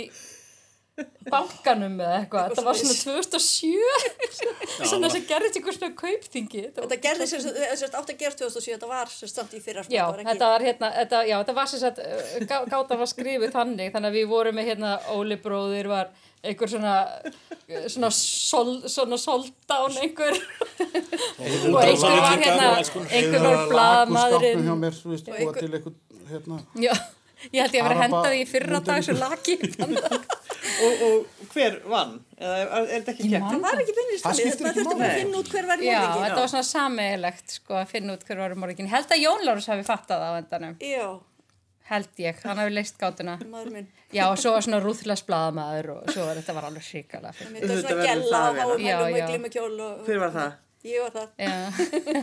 bankanum 1.32 1.98
eða 2.02 2.16
eitthvað, 2.24 2.52
þetta 2.54 2.64
var 2.66 2.78
svona 2.80 2.96
2007 2.98 4.86
svona 4.88 5.10
sem 5.14 5.26
gerðist 5.30 5.58
ykkur 5.60 5.76
svona 5.76 5.92
kaupþingi. 6.00 6.62
Þetta 6.68 6.82
var 6.82 6.88
Þetta 6.88 7.00
gerði 7.08 7.28
sem 7.32 7.42
sagt- 7.44 7.58
sem 7.62 7.78
sagt 7.84 7.98
átt 8.00 8.12
að 8.14 8.18
gera 8.22 8.38
2007, 8.40 8.72
þetta 8.78 8.90
var 8.92 9.12
sem 9.14 9.30
samt 9.32 9.54
í 9.58 9.62
fyrra 9.62 9.84
sko, 9.84 9.94
Já, 9.94 10.06
þetta 10.06 10.14
var 10.14 10.20
ekki- 10.24 10.32
þetta 10.32 10.48
var 10.54 10.62
hérna, 10.68 10.88
þetta, 11.02 11.18
já, 11.30 11.36
þetta 11.44 11.56
var 11.60 11.68
sem 11.74 11.80
sagt, 11.84 12.00
uh, 12.00 12.04
gá- 12.54 12.66
gátan 12.72 13.02
var 13.04 13.12
skrifið 13.12 13.52
þannig, 13.58 13.92
þannig 13.94 14.10
að 14.14 14.18
við 14.22 14.28
vorum 14.32 14.56
með 14.62 14.66
hérna, 14.72 14.94
Óli 15.18 15.38
bróðir 15.44 15.88
var 15.92 16.10
einhver 16.48 16.70
svona, 16.72 16.96
uh, 17.28 17.88
svona, 17.92 18.10
sol, 18.14 18.74
svona 18.88 19.18
soldán 19.20 19.98
einhver, 20.02 20.34
og 20.78 21.82
einhver 21.84 22.18
var 22.22 22.38
hérna, 22.42 22.68
einhver 23.12 23.42
var 23.44 23.54
hjá 23.54 23.68
blaðmaðurinn, 23.74 24.66
mér, 26.78 26.98
já, 27.38 27.50
ég 27.54 27.62
held 27.64 27.76
ég 27.78 27.82
að 27.84 27.88
vera 27.88 27.96
Araba- 27.96 28.06
hendað 28.08 28.36
í 28.38 28.44
fyrra 28.50 28.80
dag 28.88 29.04
svo 29.08 29.16
laki, 29.18 29.58
Og, 30.78 31.00
og 31.08 31.46
hver 31.56 31.78
vann? 31.90 32.12
Eða 32.38 32.58
er, 32.60 32.68
er 32.68 32.90
þetta 33.02 33.14
ekki 33.14 33.30
kæft? 33.32 33.46
Það 33.48 33.62
var 33.64 33.80
ekki 33.82 33.94
skiptir 34.38 34.68
þetta 34.68 34.84
máli. 34.84 34.98
bara 35.00 35.08
að 35.08 35.16
finna 35.22 35.40
út 35.40 35.48
hver 35.54 35.70
var 35.70 35.82
já, 35.82 35.96
morðingin. 36.02 36.26
þetta 36.28 36.42
var 36.44 36.52
svona 36.52 36.68
sameigilegt, 36.68 37.56
sko, 37.56 37.78
að 37.80 37.88
finna 37.94 38.18
út 38.18 38.26
hver 38.28 38.42
var 38.44 38.54
morgin. 38.62 38.90
Held 38.92 39.16
að 39.16 39.24
Jón 39.24 39.46
Lárus 39.48 39.70
hafi 39.72 39.86
fattað 39.88 40.22
það 40.22 40.36
á 40.36 40.40
endanum, 40.42 40.76
Já, 40.86 41.08
held 41.90 42.22
ég, 42.22 42.44
hann 42.44 42.62
hafi 42.62 42.76
leist 42.76 43.00
gátuna. 43.02 43.38
maður 43.48 43.74
minn. 43.78 43.88
Já, 44.14 44.24
og 44.30 44.38
svo 44.44 44.54
var 44.54 44.68
svona 44.68 44.82
rúðlas 44.84 45.24
blaðamaður 45.28 45.90
og 45.96 46.14
svo 46.14 46.28
var 46.30 46.38
þetta 46.44 46.58
var 46.60 46.70
alveg 46.70 46.86
hrikalega 46.92 47.34
fyrir. 47.40 47.68
Þetta 47.74 47.98
var 47.98 48.24
svona 48.28 48.62
háum 48.62 48.86
Já, 48.86 48.98
hælum 48.98 49.10
já. 49.10 49.18
með 49.18 49.30
glímukjól 49.34 49.76
og... 49.88 50.06
Hver 50.06 50.22
var 50.28 50.36
það? 50.38 50.52
Ég 50.86 51.02
var 51.02 51.12
það. 51.16 51.28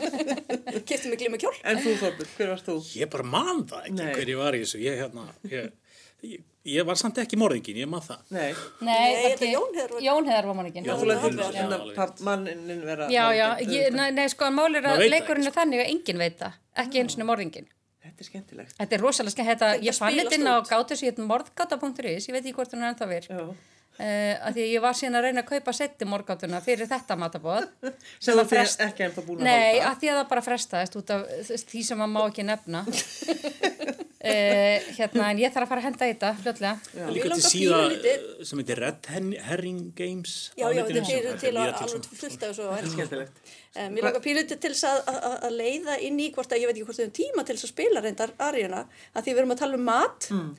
Kefti 0.88 1.08
mig 1.10 1.18
glímukjól. 1.20 1.54
En 1.66 1.80
þú 1.82 1.94
Þorbjörn, 2.00 2.30
hver 2.38 2.50
varst 2.54 2.68
þú? 2.68 2.76
Ég 3.00 3.10
bara 3.12 3.26
man 3.26 3.64
það 3.68 3.88
ekki 3.88 3.96
Nei. 3.98 4.12
hver 4.14 4.30
ég 4.34 4.38
var 4.40 4.56
í 4.56 4.60
þessu. 4.62 4.80
Ég, 4.84 5.00
hérna, 5.02 5.24
ég, 5.50 5.72
ég, 6.24 6.44
ég 6.76 6.86
var 6.88 6.98
samt 7.00 7.18
ekki 7.24 7.38
morðingin, 7.40 7.80
ég 7.82 7.90
man 7.90 8.04
það. 8.04 8.22
Nei, 8.36 8.52
Nei, 8.86 9.10
þetta 9.24 9.34
ekki- 9.34 9.50
Jón 9.52 9.74
Heiðar 9.74 9.92
var- 9.96 10.04
Jón 10.06 10.30
Heiðar 10.30 10.48
var 10.50 10.58
manningin. 10.60 10.84
Já, 10.88 10.94
þú 10.94 11.04
Já, 11.04 11.12
lættir 11.12 11.34
já, 11.34 11.44
já. 11.44 11.52
hérna 11.58 12.24
mannin 12.30 12.82
vera 12.86 13.08
Já, 13.10 13.24
já, 13.40 13.48
ég, 13.74 13.92
nei, 13.98 14.10
nei, 14.20 14.26
sko, 14.32 14.50
mál 14.54 14.70
er 14.80 14.82
að 14.94 15.04
leikurinn 15.10 15.46
er 15.50 15.56
þannig 15.58 15.84
að 15.84 15.90
enginn 15.96 16.18
veit 16.24 16.38
það, 16.38 16.52
ekki 16.84 17.02
eins 17.02 17.18
og 17.18 17.26
morðingin. 17.28 17.68
Þetta 18.04 18.20
er 18.20 18.26
skemmtilegt. 18.30 18.74
Þetta 18.78 18.92
er 18.94 19.00
rosalega 19.00 19.32
skemmt, 19.32 19.48
þetta, 19.48 19.68
Þetta 19.74 19.86
ég 19.88 19.94
fann 19.98 20.18
þetta 20.18 20.34
inn 20.38 20.46
á 20.46 20.54
út. 20.60 20.68
gátu 20.68 20.96
sem 20.96 21.08
hétt 21.08 21.20
morðgáta.is, 21.24 22.26
ég 22.28 22.32
veit 22.36 22.44
ekki 22.44 22.52
hvort 22.58 22.72
hún 22.76 22.82
er 22.84 22.90
ennþá 22.92 23.08
virk, 23.08 23.30
Já. 23.32 23.54
Uh, 23.98 24.34
að 24.48 24.56
því 24.56 24.64
að 24.64 24.72
ég 24.74 24.82
var 24.84 24.94
síðan 24.98 25.18
að 25.20 25.24
reyna 25.28 25.42
að 25.44 25.50
kaupa 25.52 25.72
setti 25.78 26.08
morðgátuna 26.10 26.60
fyrir 26.64 26.90
þetta 26.90 27.16
matabóð. 27.20 27.68
Sem 28.24 28.34
Það 28.38 28.50
frest- 28.54 28.84
ekki 28.88 29.06
ennþá 29.08 29.26
búin 29.28 29.40
að 29.40 29.48
Nei, 29.50 29.78
halda. 29.78 29.90
að 29.92 30.00
því 30.02 30.12
að 30.14 30.18
það 30.20 30.28
bara 30.34 30.46
frestaðist 30.48 30.98
út 31.00 31.14
af 31.16 31.26
því 31.70 31.84
sem 31.90 31.98
maður 32.02 32.14
má 32.16 32.22
ekki 32.30 32.46
nefna. 32.48 32.84
uh, 34.24 34.78
hérna, 34.98 35.28
en 35.30 35.42
ég 35.42 35.52
þarf 35.54 35.66
að 35.66 35.72
fara 35.72 35.82
að 35.82 35.86
henda 35.88 36.06
í 36.08 36.12
þetta, 36.14 36.30
fljótlega. 36.42 36.74
Líka 37.14 37.24
til 37.24 37.32
langar 37.34 37.50
síða 37.50 37.80
pínulítið- 37.82 38.46
sem 38.50 38.62
heitir 38.62 38.80
Red 38.84 39.10
Herring 39.48 39.82
Games. 39.98 40.34
Já, 40.58 40.66
já, 40.74 40.82
þetta 40.88 41.18
er 41.18 41.38
til 41.44 41.52
að 41.54 41.74
alveg 41.84 42.08
fullt 42.22 42.42
af 42.48 42.54
þessu. 42.54 42.70
Skemmtilegt. 42.94 43.44
Eh, 43.74 43.88
Mér 43.90 44.04
langar 44.06 44.22
píliti 44.22 44.54
til 44.62 44.70
að, 44.86 45.00
að, 45.10 45.24
að 45.48 45.54
leiða 45.58 45.96
inn 46.06 46.18
í 46.22 46.28
hvort 46.34 46.52
að 46.54 46.60
ég 46.62 46.68
veit 46.70 46.76
ekki 46.78 46.84
hvort 46.86 47.00
þau 47.00 47.08
um 47.08 47.14
tíma 47.16 47.42
til 47.48 47.56
að 47.56 47.64
spila 47.66 48.02
reyndar 48.04 48.30
aríuna 48.46 48.84
að 49.18 49.24
því 49.26 49.32
við 49.34 49.40
erum 49.42 49.54
að 49.56 49.62
tala 49.64 49.78
um 49.80 49.84
mat 49.88 50.28
Mm. 50.30 50.52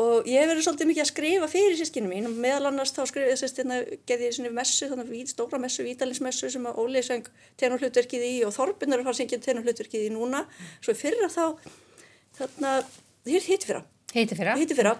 Og 0.00 0.28
ég 0.28 0.40
hef 0.40 0.50
verið 0.50 0.66
svolítið 0.66 0.90
mikið 0.90 1.04
að 1.04 1.10
skrifa 1.10 1.48
fyrir 1.50 1.78
sískinu 1.78 2.10
mín 2.10 2.28
og 2.30 2.40
meðal 2.40 2.70
annars 2.70 2.94
þá 2.96 3.02
skrifið 3.10 3.36
þess 3.36 3.62
að 3.64 3.92
gerði 4.08 4.28
ég 4.28 4.36
svona 4.36 4.52
messu, 4.56 4.88
þannig 4.88 5.12
að 5.12 5.30
stóra 5.34 5.60
messu, 5.60 5.84
vítalinsmessu 5.86 6.50
sem 6.54 6.68
að 6.70 6.80
Óli 6.80 7.04
söng 7.04 7.28
tenurhlutverkið 7.60 8.26
í 8.26 8.34
og 8.46 8.54
Þorbjörn 8.56 8.96
er 8.96 9.02
að 9.02 9.08
fara 9.08 9.16
að 9.16 9.20
syngja 9.20 9.40
tenurhlutverkið 9.44 10.08
í 10.08 10.12
núna. 10.14 10.44
Svo 10.80 10.96
fyrra 10.96 11.28
þá 11.32 11.44
þarna, 12.40 12.74
hér 13.28 13.48
hitti 13.50 13.70
fyrra 13.70 13.84
Heiti 14.10 14.34
fyrir 14.34 14.58
hitti 14.58 14.74
fyrra 14.74 14.96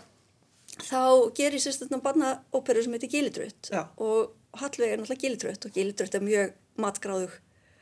þá 0.87 1.33
gerir 1.35 1.59
ég 1.59 1.65
sérstættan 1.65 2.03
barna 2.05 2.37
óperu 2.55 2.83
sem 2.85 2.93
heitir 2.95 3.11
Gilitröð. 3.11 3.57
Já. 3.73 3.89
og 3.99 4.37
Hallveig 4.61 4.93
er 4.93 5.01
náttúrulega 5.01 5.23
Gilitröð 5.25 5.67
og 5.67 5.75
Gilitröð 5.75 6.15
er 6.17 6.25
mjög 6.25 6.53
matgráðug. 6.81 7.35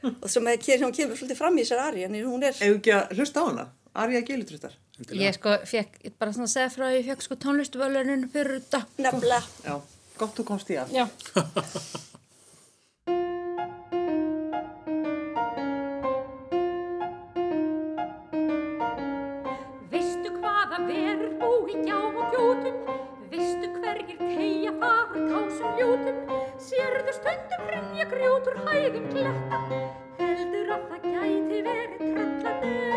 Og 0.08 0.28
sem, 0.30 0.46
er, 0.46 0.62
sem 0.62 0.94
kemur 0.94 1.18
svolítið 1.18 1.38
fram 1.38 1.58
í 1.58 1.64
þessar 1.64 1.84
ari 1.88 2.04
en 2.06 2.16
hún 2.22 2.46
er 2.46 2.54
Ef 2.54 2.76
ekki 2.78 2.94
að 2.94 3.16
hlusta 3.18 3.42
á 3.42 3.48
hana, 3.48 3.64
Arja 3.98 4.22
Gilitruttar. 4.26 4.76
Ég 5.14 5.36
sko 5.36 5.54
fekk, 5.70 6.00
bara 6.18 6.32
svona 6.34 6.48
að 6.48 6.54
segja 6.56 6.70
frá 6.74 6.84
að 6.88 6.96
ég 6.98 7.06
fekk 7.12 7.22
sko 7.22 7.36
tónlistvölunin 7.44 8.24
fyrir 8.32 8.58
þetta. 8.58 8.80
nefnilega 8.98 9.42
Já, 9.62 9.76
gott 10.18 10.34
þú 10.40 10.46
komst 10.48 10.72
í 10.74 10.78
að. 10.80 10.90
Já. 10.96 11.06
Veistu 19.92 20.32
hvaða 20.40 20.80
verur 20.88 21.32
búi 21.40 21.78
gjám 21.86 22.18
og 22.18 22.34
gjótum? 22.34 22.82
Veistu 23.30 23.70
hverjir 23.78 24.18
tegja 24.24 24.74
þar 24.82 25.14
úr 25.14 25.30
kásum 25.30 25.78
ljótum? 25.78 26.20
Sérðu 26.68 27.14
stundum 27.20 27.70
hrinja 27.70 28.10
grjótur 28.10 28.58
hæðum 28.66 29.08
kletta? 29.14 29.62
Heldur 30.18 30.74
að 30.76 30.86
það 30.90 31.08
gæti 31.14 31.62
verið 31.70 32.04
tröllanetta? 32.04 32.87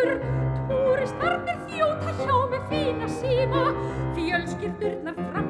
Lengur 0.00 0.20
Túristarnir 0.68 1.58
þjóta 1.68 2.12
hjá 2.20 2.36
með 2.52 2.62
fína 2.70 3.08
síma 3.18 3.64
Fjölskyldurnar 4.16 5.14
fram 5.18 5.49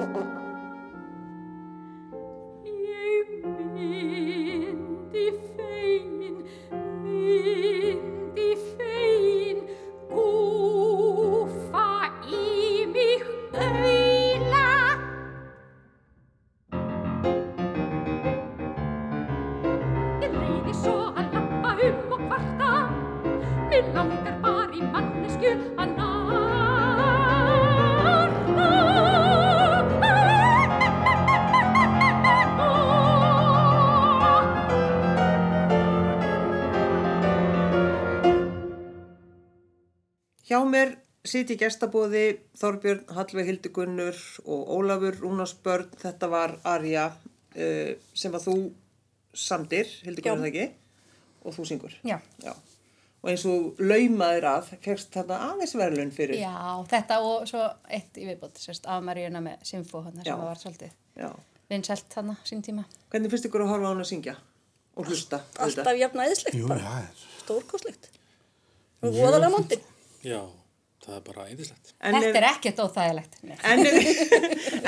Oh, 0.00 0.08
oh, 0.14 0.32
oh. 0.34 0.39
Í 41.38 41.56
gestabóði 41.60 42.24
Þorbjörn 42.58 43.12
Hallveig 43.14 43.48
Hildigunnur 43.50 44.18
og 44.44 44.72
Ólafur 44.76 45.18
Rúnarsbörn, 45.20 45.92
þetta 46.00 46.28
var 46.32 46.56
Arja 46.66 47.10
uh, 47.12 47.92
sem 48.14 48.34
að 48.34 48.46
þú 48.48 48.56
samdir, 49.36 49.90
Hildigunnur 50.06 50.46
það 50.46 50.50
ekki, 50.50 50.66
og 51.44 51.56
þú 51.56 51.68
syngur. 51.70 51.94
Já. 52.06 52.18
Já. 52.42 52.52
Og 53.20 53.28
eins 53.28 53.44
og 53.48 53.80
laumaðir 53.84 54.46
að, 54.48 54.70
fegst 54.80 55.10
þarna 55.12 55.40
aðeins 55.50 55.74
verðlun 55.76 56.12
fyrir. 56.14 56.38
Já, 56.40 56.54
þetta 56.88 57.18
og 57.22 57.48
svo 57.50 57.66
eitt 57.92 58.16
í 58.16 58.24
viðbót, 58.24 58.60
sérst, 58.62 58.88
af 58.88 59.02
Maríuna 59.04 59.42
með 59.44 59.66
Sinfo, 59.68 60.00
hann 60.06 60.22
sem 60.24 60.40
var 60.40 60.60
svolítið 60.60 60.94
Já. 61.20 61.28
vinsælt 61.68 62.16
hann 62.16 62.32
sín 62.48 62.64
tíma. 62.64 62.86
Hvernig 63.12 63.34
finnst 63.34 63.50
ykkur 63.50 63.66
að 63.66 63.74
horfa 63.74 63.86
á 63.86 63.90
hann 63.92 64.00
að 64.06 64.08
syngja 64.08 64.38
og 64.96 65.10
hlusta? 65.10 65.42
Alltaf 65.60 66.00
jafn 66.00 66.24
æðislegt 66.24 66.56
Jú, 66.56 66.70
bara, 66.72 66.94
það 66.96 67.28
stórkostlegt. 67.42 68.08
Og 69.04 69.14
voðalega 69.16 69.52
mondin. 69.52 69.84
Já, 70.24 70.40
það 71.04 71.14
er 71.16 71.22
bara. 71.26 71.44
En 71.50 72.16
Þetta 72.16 72.38
er 72.40 72.46
ekkert 72.50 72.80
óþægilegt. 72.84 73.36
En, 73.70 73.80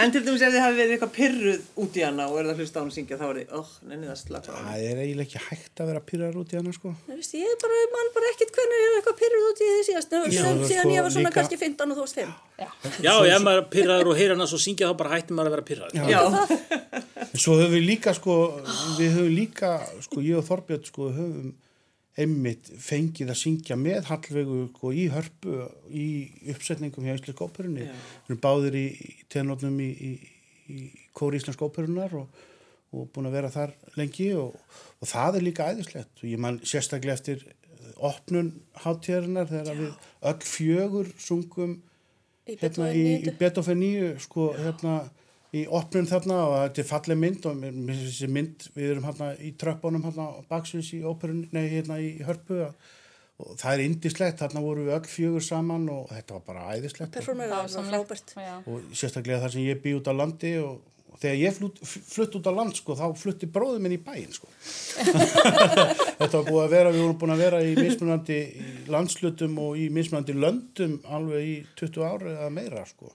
en 0.03 0.13
til 0.15 0.23
dæmis 0.27 0.43
ef 0.45 0.53
þið 0.55 0.63
hafi 0.63 0.77
verið 0.79 0.93
eitthvað 0.97 1.13
pyrruð 1.17 1.65
út 1.83 1.97
í 1.99 2.05
hana 2.05 2.27
og 2.31 2.39
er 2.41 2.49
það 2.51 2.61
hlusta 2.63 2.81
á 2.81 2.83
að 2.83 2.91
syngja 2.97 3.19
þá 3.21 3.25
er 3.29 3.39
þið, 3.41 3.55
oh, 3.59 3.71
nenni 3.91 4.09
það 4.11 4.19
slaka. 4.23 4.57
Það 4.59 4.85
er 4.89 5.01
eiginlega 5.03 5.27
ekki 5.29 5.43
hægt 5.49 5.83
að 5.83 5.91
vera 5.93 6.03
pyrrar 6.13 6.39
út 6.43 6.53
í 6.53 6.59
hana 6.61 6.75
sko. 6.77 6.93
Þú 7.09 7.19
veist, 7.19 7.37
ég 7.39 7.53
er 7.53 7.59
bara, 7.65 7.81
man 7.97 8.13
bara 8.17 8.31
ekkert 8.33 8.55
hvernig 8.59 8.83
ég 8.83 8.89
er 8.91 8.97
eitthvað 9.01 9.19
pyrruð 9.23 9.49
út 9.51 9.63
í 9.63 9.71
því 9.73 9.83
síðast. 9.89 10.13
Já, 10.13 10.21
síðan, 10.37 10.63
sko 10.69 10.95
ég 10.97 11.07
var 11.07 11.15
svona 11.17 11.29
líka- 11.29 11.37
kannski 11.41 11.61
15 11.61 11.93
og 11.93 11.97
þú 11.97 12.07
varst 12.07 12.21
5. 12.21 12.35
Já, 13.03 13.13
ef 13.13 13.43
maður 13.43 13.63
er 13.63 13.69
pyrraður 13.73 14.13
og 14.13 14.19
heyrir 14.21 14.37
hana 14.37 14.47
svo 14.51 14.61
syngja 14.63 14.91
þá 14.93 14.97
bara 15.03 15.15
hættir 15.17 15.35
maður 15.39 15.51
að 15.51 15.57
vera 15.57 15.69
pyrraður. 15.73 15.93
Já, 16.13 16.21
En 17.33 17.41
Svo 17.41 17.55
höfum 17.57 17.73
við 17.73 17.87
líka 17.89 18.13
sko, 18.13 18.35
við 18.99 19.15
höfum 19.17 19.33
líka, 19.33 19.71
og 22.13 22.21
einmitt 22.21 22.69
fengið 22.83 23.33
að 23.33 23.39
syngja 23.41 23.77
með 23.81 24.09
Hallvegu 24.11 24.67
sko, 24.69 24.93
í 24.93 25.07
hörpu 25.13 25.63
í 25.89 26.07
uppsetningum 26.53 27.07
hjá 27.07 27.15
Íslensk 27.17 27.41
óperunni. 27.41 27.87
Við 27.89 28.29
erum 28.29 28.43
báðir 28.43 28.77
í, 28.77 28.87
tenotnum 29.33 29.79
í, 29.81 29.89
í, 29.89 30.11
í 30.69 30.81
kóri 31.17 31.41
Íslensk 31.41 31.63
óperunar 31.65 32.13
og, 32.19 32.43
og 32.93 33.09
búin 33.15 33.31
að 33.31 33.39
vera 33.39 33.53
þar 33.55 33.73
lengi 33.97 34.29
og, 34.37 34.59
og 35.01 35.09
það 35.09 35.39
er 35.39 35.47
líka 35.49 35.71
æðislegt. 35.73 36.13
Og 36.21 36.29
ég 36.29 36.43
man 36.45 36.61
sérstaklega 36.61 37.17
eftir 37.17 37.47
opnun 38.03 38.53
hátíðarinnar 38.85 39.49
þegar 39.49 39.81
við 39.81 40.13
öll 40.33 40.47
fjögur 40.53 41.11
sungum 41.21 41.81
Í 42.43 42.57
hérna 42.59 42.89
Beethoven 42.91 42.93
í, 42.93 43.03
í 43.03 43.09
níundu. 43.09 43.35
Beethoven 43.39 43.83
9 43.87 44.15
sko 44.25 44.49
hérna 44.59 44.95
í 45.53 45.67
opnun 45.69 46.07
þarna 46.09 46.37
og 46.47 46.55
þetta 46.63 46.81
er 46.81 46.89
falleg 46.89 47.19
mynd 47.21 47.47
og 47.51 47.59
þessi 47.91 48.29
mynd 48.33 48.69
við 48.77 48.91
erum 48.95 49.05
hérna 49.11 49.33
í 49.37 49.51
tröppunum 49.61 50.05
hérna 50.07 50.29
baksins 50.49 50.93
í 50.97 51.03
óperun, 51.05 51.43
nei 51.53 51.67
hérna 51.75 51.99
í 52.01 52.15
hörpu 52.25 52.63
að- 52.69 52.91
og 53.43 53.57
það 53.59 53.73
er 53.75 53.83
indislegt, 53.89 54.39
þarna 54.39 54.61
voru 54.63 54.85
við 54.87 54.95
öll 54.97 55.09
fjögur 55.11 55.43
saman 55.43 55.89
og 55.91 56.09
þetta 56.13 56.37
var 56.37 56.43
bara 56.47 56.65
æðislegt. 56.77 57.09
Og, 57.11 57.13
Performera, 57.17 57.63
það 57.67 57.77
var 57.81 57.89
frábært. 57.91 58.35
Og 58.71 58.83
sérstaklega 58.95 59.41
þar 59.43 59.53
sem 59.57 59.65
ég 59.67 59.81
bý 59.83 59.95
út 59.99 60.07
á 60.07 60.15
landi 60.15 60.53
og, 60.63 60.77
og 61.11 61.19
þegar 61.19 61.41
ég 61.41 61.57
flutt, 61.57 61.81
flutt 61.83 62.37
út 62.39 62.47
á 62.47 62.53
land 62.55 62.77
sko 62.79 62.95
þá 62.95 63.05
flutti 63.19 63.49
bróður 63.51 63.83
minn 63.83 63.97
í 63.97 64.01
bæinn 64.05 64.31
sko. 64.37 64.47
Þetta 65.03 66.31
var 66.39 66.47
búið 66.47 66.63
að 66.63 66.71
vera, 66.77 66.93
við 66.95 67.03
vorum 67.03 67.19
búin 67.25 67.35
að 67.35 67.43
vera 67.45 67.61
í 67.67 67.75
mismunandi 67.77 68.39
í 68.39 68.71
landslutum 68.95 69.59
og 69.65 69.81
í 69.81 69.89
mismunandi 69.93 70.37
löndum 70.39 70.97
alveg 71.11 71.49
í 71.49 71.57
20 71.83 72.07
ári 72.09 72.33
eða 72.37 72.51
meira 72.55 72.85
sko 72.89 73.11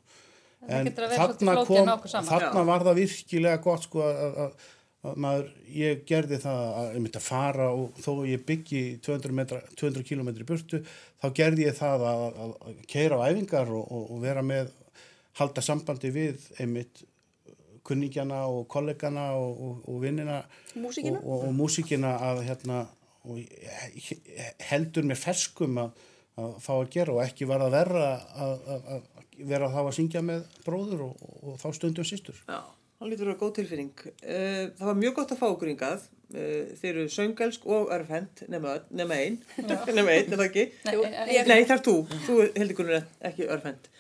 en 0.66 0.90
þarna, 0.90 1.54
saman. 1.62 2.28
þarna 2.28 2.64
var 2.68 2.86
það 2.88 3.00
virkilega 3.02 3.62
gott 3.64 3.86
sko 3.86 4.02
að, 4.04 4.22
að, 4.46 4.66
að 5.06 5.20
maður, 5.24 5.52
ég 5.72 6.02
gerði 6.10 6.40
það 6.44 6.64
að 6.68 6.90
ég 6.90 7.04
myndi 7.04 7.22
að 7.22 7.28
fara 7.28 7.68
og 7.76 8.00
þó 8.04 8.12
ég 8.28 8.48
byggi 8.48 8.82
200, 9.06 9.36
metra, 9.38 9.62
200 9.78 10.08
km 10.08 10.32
í 10.34 10.48
burtu 10.48 10.82
þá 11.22 11.28
gerði 11.38 11.68
ég 11.68 11.78
það 11.78 12.08
að, 12.10 12.26
að, 12.28 12.56
að 12.72 12.82
keira 12.90 13.22
á 13.22 13.28
æfingar 13.30 13.72
og, 13.72 13.86
og, 13.86 14.10
og 14.16 14.26
vera 14.26 14.44
með 14.46 14.74
halda 15.38 15.64
sambandi 15.64 16.12
við 16.14 16.50
einmitt 16.58 17.06
kunningjana 17.88 18.44
og 18.52 18.66
kollegana 18.72 19.30
og, 19.40 19.62
og, 19.64 19.76
og 19.88 20.02
vinnina 20.04 20.42
Músíkina. 20.76 21.22
og, 21.22 21.28
og, 21.30 21.48
og 21.48 21.56
músíkina 21.56 22.18
að 22.32 22.44
hérna 22.50 22.84
heldur 24.70 25.08
mér 25.08 25.20
ferskum 25.20 25.80
að, 25.82 26.04
að 26.40 26.58
fá 26.64 26.74
að 26.78 26.90
gera 26.96 27.16
og 27.16 27.24
ekki 27.26 27.48
var 27.50 27.64
að 27.66 27.76
vera 27.76 28.10
að, 28.16 28.68
að, 28.76 28.92
að 28.96 29.08
vera 29.38 29.70
þá 29.74 29.80
að 29.84 29.96
syngja 29.98 30.24
með 30.26 30.46
bróður 30.66 31.08
og, 31.08 31.24
og, 31.24 31.38
og 31.52 31.58
þá 31.62 31.68
stundum 31.78 32.08
sýstur. 32.08 32.40
já, 32.48 32.60
hann 33.00 33.12
lítur 33.12 33.28
að 33.28 33.34
vera 33.34 33.42
góð 33.42 33.54
tilfinning. 33.60 33.92
Uh, 34.24 34.64
það 34.80 34.86
var 34.90 35.02
mjög 35.02 35.18
gott 35.20 35.34
að 35.36 35.42
fá 35.42 35.48
okkur 35.50 35.72
hingað. 35.74 36.08
Uh, 36.28 36.74
þeir 36.80 36.92
eru 36.94 37.06
söngelsk 37.14 37.68
og 37.72 37.94
örfhend, 37.96 38.44
nema, 38.52 38.78
nema 38.90 39.20
ein, 39.22 39.38
nema 39.98 40.16
ein, 40.16 40.26
er 40.28 40.34
það 40.34 40.48
ekki? 40.50 40.66
Nei, 40.88 40.96
eh, 41.08 41.44
Nei, 41.48 41.62
það 41.62 41.76
er 41.78 41.86
þú, 41.86 41.96
þú 42.26 42.40
heldur 42.58 42.96
er 42.98 43.06
ekki 43.32 43.48
örfend. 43.54 43.92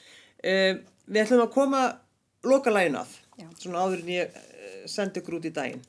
Uh, 0.41 0.81
við 1.07 1.23
ætlum 1.23 1.45
að 1.45 1.53
koma 1.55 1.83
loka 2.47 2.73
lægin 2.73 2.99
að, 2.99 3.13
Já. 3.37 3.47
svona 3.61 3.85
áður 3.85 4.03
en 4.03 4.11
ég 4.15 4.35
uh, 4.41 4.81
sendi 4.89 5.21
ykkur 5.21 5.39
út 5.39 5.47
í 5.47 5.53
daginn. 5.55 5.85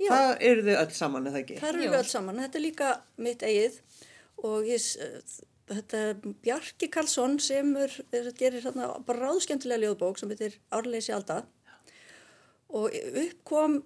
Já. 0.00 0.08
Það 0.08 0.30
eru 0.48 0.62
þau 0.64 0.76
öll 0.80 0.92
saman, 0.96 1.26
er 1.26 1.34
það 1.34 1.42
ekki? 1.42 1.56
Það 1.60 1.70
eru 1.70 1.80
við 1.82 1.96
öll 1.98 2.08
saman. 2.08 2.38
Þetta 2.40 2.58
er 2.58 2.64
líka 2.64 2.90
mitt 3.20 3.42
eigið 3.44 3.74
og 4.48 4.68
ég, 4.68 4.84
eh, 5.04 5.34
þetta 5.70 6.02
Bjarki 6.44 6.88
Karlsson 6.92 7.38
sem 7.42 7.70
er, 7.78 7.94
er, 8.14 8.28
gerir 8.36 8.64
hérna 8.64 8.90
bara 9.06 9.30
ráðskemmtilega 9.30 9.84
ljóðbók 9.84 10.20
sem 10.20 10.32
heitir 10.32 10.58
Árleysi 10.74 11.14
Alda. 11.14 11.40
Og 12.74 12.92
upp 12.94 13.40
kom 13.46 13.80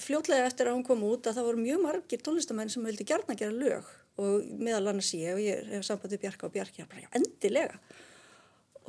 fljótlega 0.00 0.48
eftir 0.48 0.68
að 0.68 0.78
hún 0.78 0.86
kom 0.86 1.02
út 1.04 1.26
að 1.28 1.38
það 1.38 1.48
voru 1.48 1.64
mjög 1.64 1.82
margir 1.82 2.22
tónlistamenn 2.24 2.72
sem 2.72 2.84
vildi 2.86 3.06
gjarna 3.08 3.36
gera 3.38 3.52
lög 3.52 3.90
og 4.20 4.48
meðal 4.60 4.92
annars 4.92 5.12
ég 5.16 5.36
og 5.36 5.42
ég 5.42 5.68
hef 5.72 5.84
sambandið 5.86 6.22
Bjarka 6.24 6.48
og 6.48 6.54
Bjarki 6.54 6.84
bara, 6.88 7.08
endilega. 7.16 7.78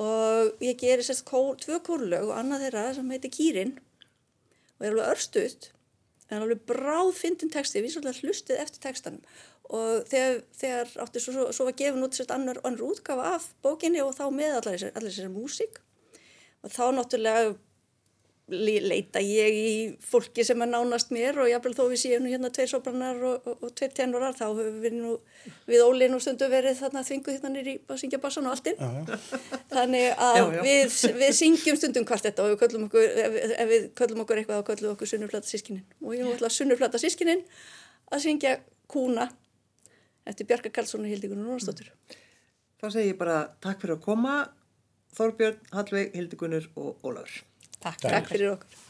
Og 0.00 0.64
ég 0.64 0.76
gerir 0.80 1.04
sérst 1.06 1.24
kór, 1.28 1.54
tvö 1.60 1.78
kórlög 1.86 2.28
og 2.28 2.36
annað 2.38 2.66
þeirra 2.66 2.84
sem 2.96 3.12
heitir 3.14 3.32
Kýrin 3.32 3.76
og 3.78 4.84
er 4.84 4.92
alveg 4.92 5.12
örstuðt 5.14 5.70
en 6.32 6.42
alveg 6.42 6.64
bráð 6.68 7.12
fyndin 7.18 7.52
texti, 7.52 7.82
við 7.84 7.94
svolítið 7.94 8.24
hlustið 8.24 8.62
eftir 8.64 8.82
textanum 8.82 9.22
og 9.70 10.04
þegar, 10.10 10.40
þegar 10.60 10.90
átti 11.06 11.20
svo, 11.24 11.32
svo, 11.38 11.44
svo 11.56 11.64
var 11.70 11.76
gefin 11.78 12.04
út 12.04 12.16
sérst 12.18 12.34
annar, 12.34 12.58
annar 12.68 12.84
útgafa 12.84 13.30
af 13.38 13.46
bókinni 13.64 14.02
og 14.04 14.12
þá 14.18 14.26
með 14.34 14.58
allar 14.58 14.74
þessar, 14.76 14.92
allar 14.98 15.10
þessar 15.14 15.32
músík. 15.32 15.78
Og 16.64 16.72
þá 16.72 16.84
náttúrulega 16.96 17.54
le- 18.52 18.82
leita 18.84 19.22
ég 19.24 19.54
í 19.56 19.68
fólki 20.04 20.44
sem 20.44 20.60
er 20.60 20.68
nánast 20.68 21.08
mér 21.16 21.38
og 21.40 21.48
jáfnvel 21.48 21.72
þó 21.78 21.86
við 21.88 22.00
séum 22.02 22.26
nú 22.26 22.28
hérna 22.32 22.50
tveir 22.52 22.68
sopranar 22.68 23.16
og, 23.24 23.46
og, 23.48 23.62
og 23.64 23.70
tveir 23.76 23.94
tenorar 23.96 24.36
þá 24.36 24.42
hefur 24.50 24.74
við 24.84 24.96
nú 24.98 25.14
við 25.70 25.80
Óli 25.86 26.08
nú 26.12 26.18
stundu 26.20 26.50
verið 26.52 26.76
þarna 26.82 27.02
þvinguð 27.08 27.38
hérna 27.38 27.52
nýri 27.54 27.74
að 27.88 28.02
syngja 28.02 28.20
bassan 28.20 28.44
og 28.50 28.52
alltinn 28.52 28.76
þannig 29.72 30.10
að 30.12 30.36
Já, 30.36 30.44
já. 30.44 30.60
Við, 30.66 30.98
við 31.22 31.32
syngjum 31.40 31.78
stundum 31.80 32.04
hvart 32.10 32.28
þetta 32.28 32.44
og 32.44 32.52
við 32.52 32.60
köllum 32.66 32.84
okkur, 32.90 33.06
ef, 33.24 33.38
ef 33.64 33.72
við 33.72 33.86
köllum 34.02 34.20
okkur 34.26 34.42
eitthvað 34.42 34.60
þá 34.60 34.68
köllum 34.74 34.92
okkur 34.98 35.12
sunnuflata 35.14 35.48
sískinin 35.54 35.84
og 36.04 36.12
ég 36.12 36.20
er 36.20 36.28
nú 36.28 36.34
alltaf 36.36 36.52
sunnuflata 36.58 37.00
sískinin 37.00 37.44
að 38.12 38.24
syngja 38.28 38.58
kúna 38.92 39.30
eftir 40.28 40.48
Bjarka 40.48 40.72
Karlsson 40.74 41.04
og 41.04 41.12
Hildigunum 41.12 41.48
Nónastóttur 41.50 41.92
Þá 42.84 42.90
segi 42.92 43.12
ég 43.12 43.20
bara 43.20 43.36
takk 43.64 43.78
fyrir 43.80 43.96
að 43.96 44.02
koma, 44.04 44.32
Þorbjörn, 45.16 45.60
Hallveig, 45.72 46.10
Hildigunnur 46.18 46.66
og 46.76 47.06
Ólafur. 47.06 47.44
Takk. 47.78 48.02
Takk 48.02 48.26
fyrir 48.28 48.50
okkur 48.56 48.82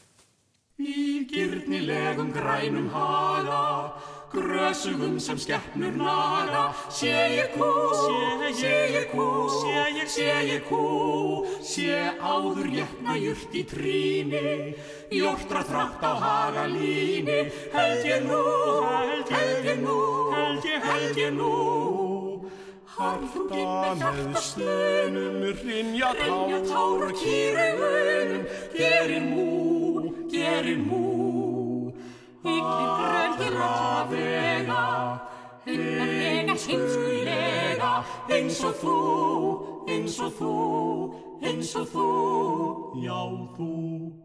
Í 0.75 1.23
gyrnilegum 1.31 2.33
grænum 2.35 2.89
haga, 2.91 3.95
grösugum 4.27 5.13
sem 5.23 5.37
skeppnur 5.39 5.93
naga, 5.95 6.75
sé 6.91 7.13
ég 7.31 7.53
kú, 7.55 7.69
sé 8.59 8.73
ég 8.91 9.07
kú, 9.07 9.27
sé 10.11 10.25
ég 10.51 10.67
kú, 10.67 11.45
sé 11.63 11.95
áður 12.19 12.67
jötna 12.75 13.15
jurt 13.15 13.55
í 13.55 13.63
tríni, 13.63 14.75
jórtra 15.15 15.63
þrátt 15.63 16.03
á 16.03 16.11
haga 16.25 16.67
líni, 16.67 17.45
held 17.71 18.03
ég 18.11 18.27
nú, 18.27 18.43
held 19.31 19.31
ég 19.71 19.79
nú, 19.79 20.01
held 20.91 21.23
ég 21.23 21.31
nú. 21.39 22.04
Harða 22.95 24.11
með 24.15 24.37
stunum, 24.39 25.41
rinja 25.59 26.13
tár 26.15 27.01
og 27.03 27.11
kýraugunum, 27.19 28.45
gerir 28.71 29.25
mú, 29.27 30.13
gerir 30.31 30.79
mú. 30.79 31.91
Yklir 32.45 32.91
gröndir 33.01 33.57
vega, 34.13 34.83
hunnarlega, 35.65 36.55
heimskulega, 36.67 37.93
eins 38.31 38.61
og 38.63 38.77
þú, 38.79 38.99
eins 39.89 40.19
og 40.23 40.37
þú, 40.39 40.53
eins 41.43 41.75
og 41.75 41.89
þú, 41.91 42.11
já 43.03 43.19
þú. 43.57 44.24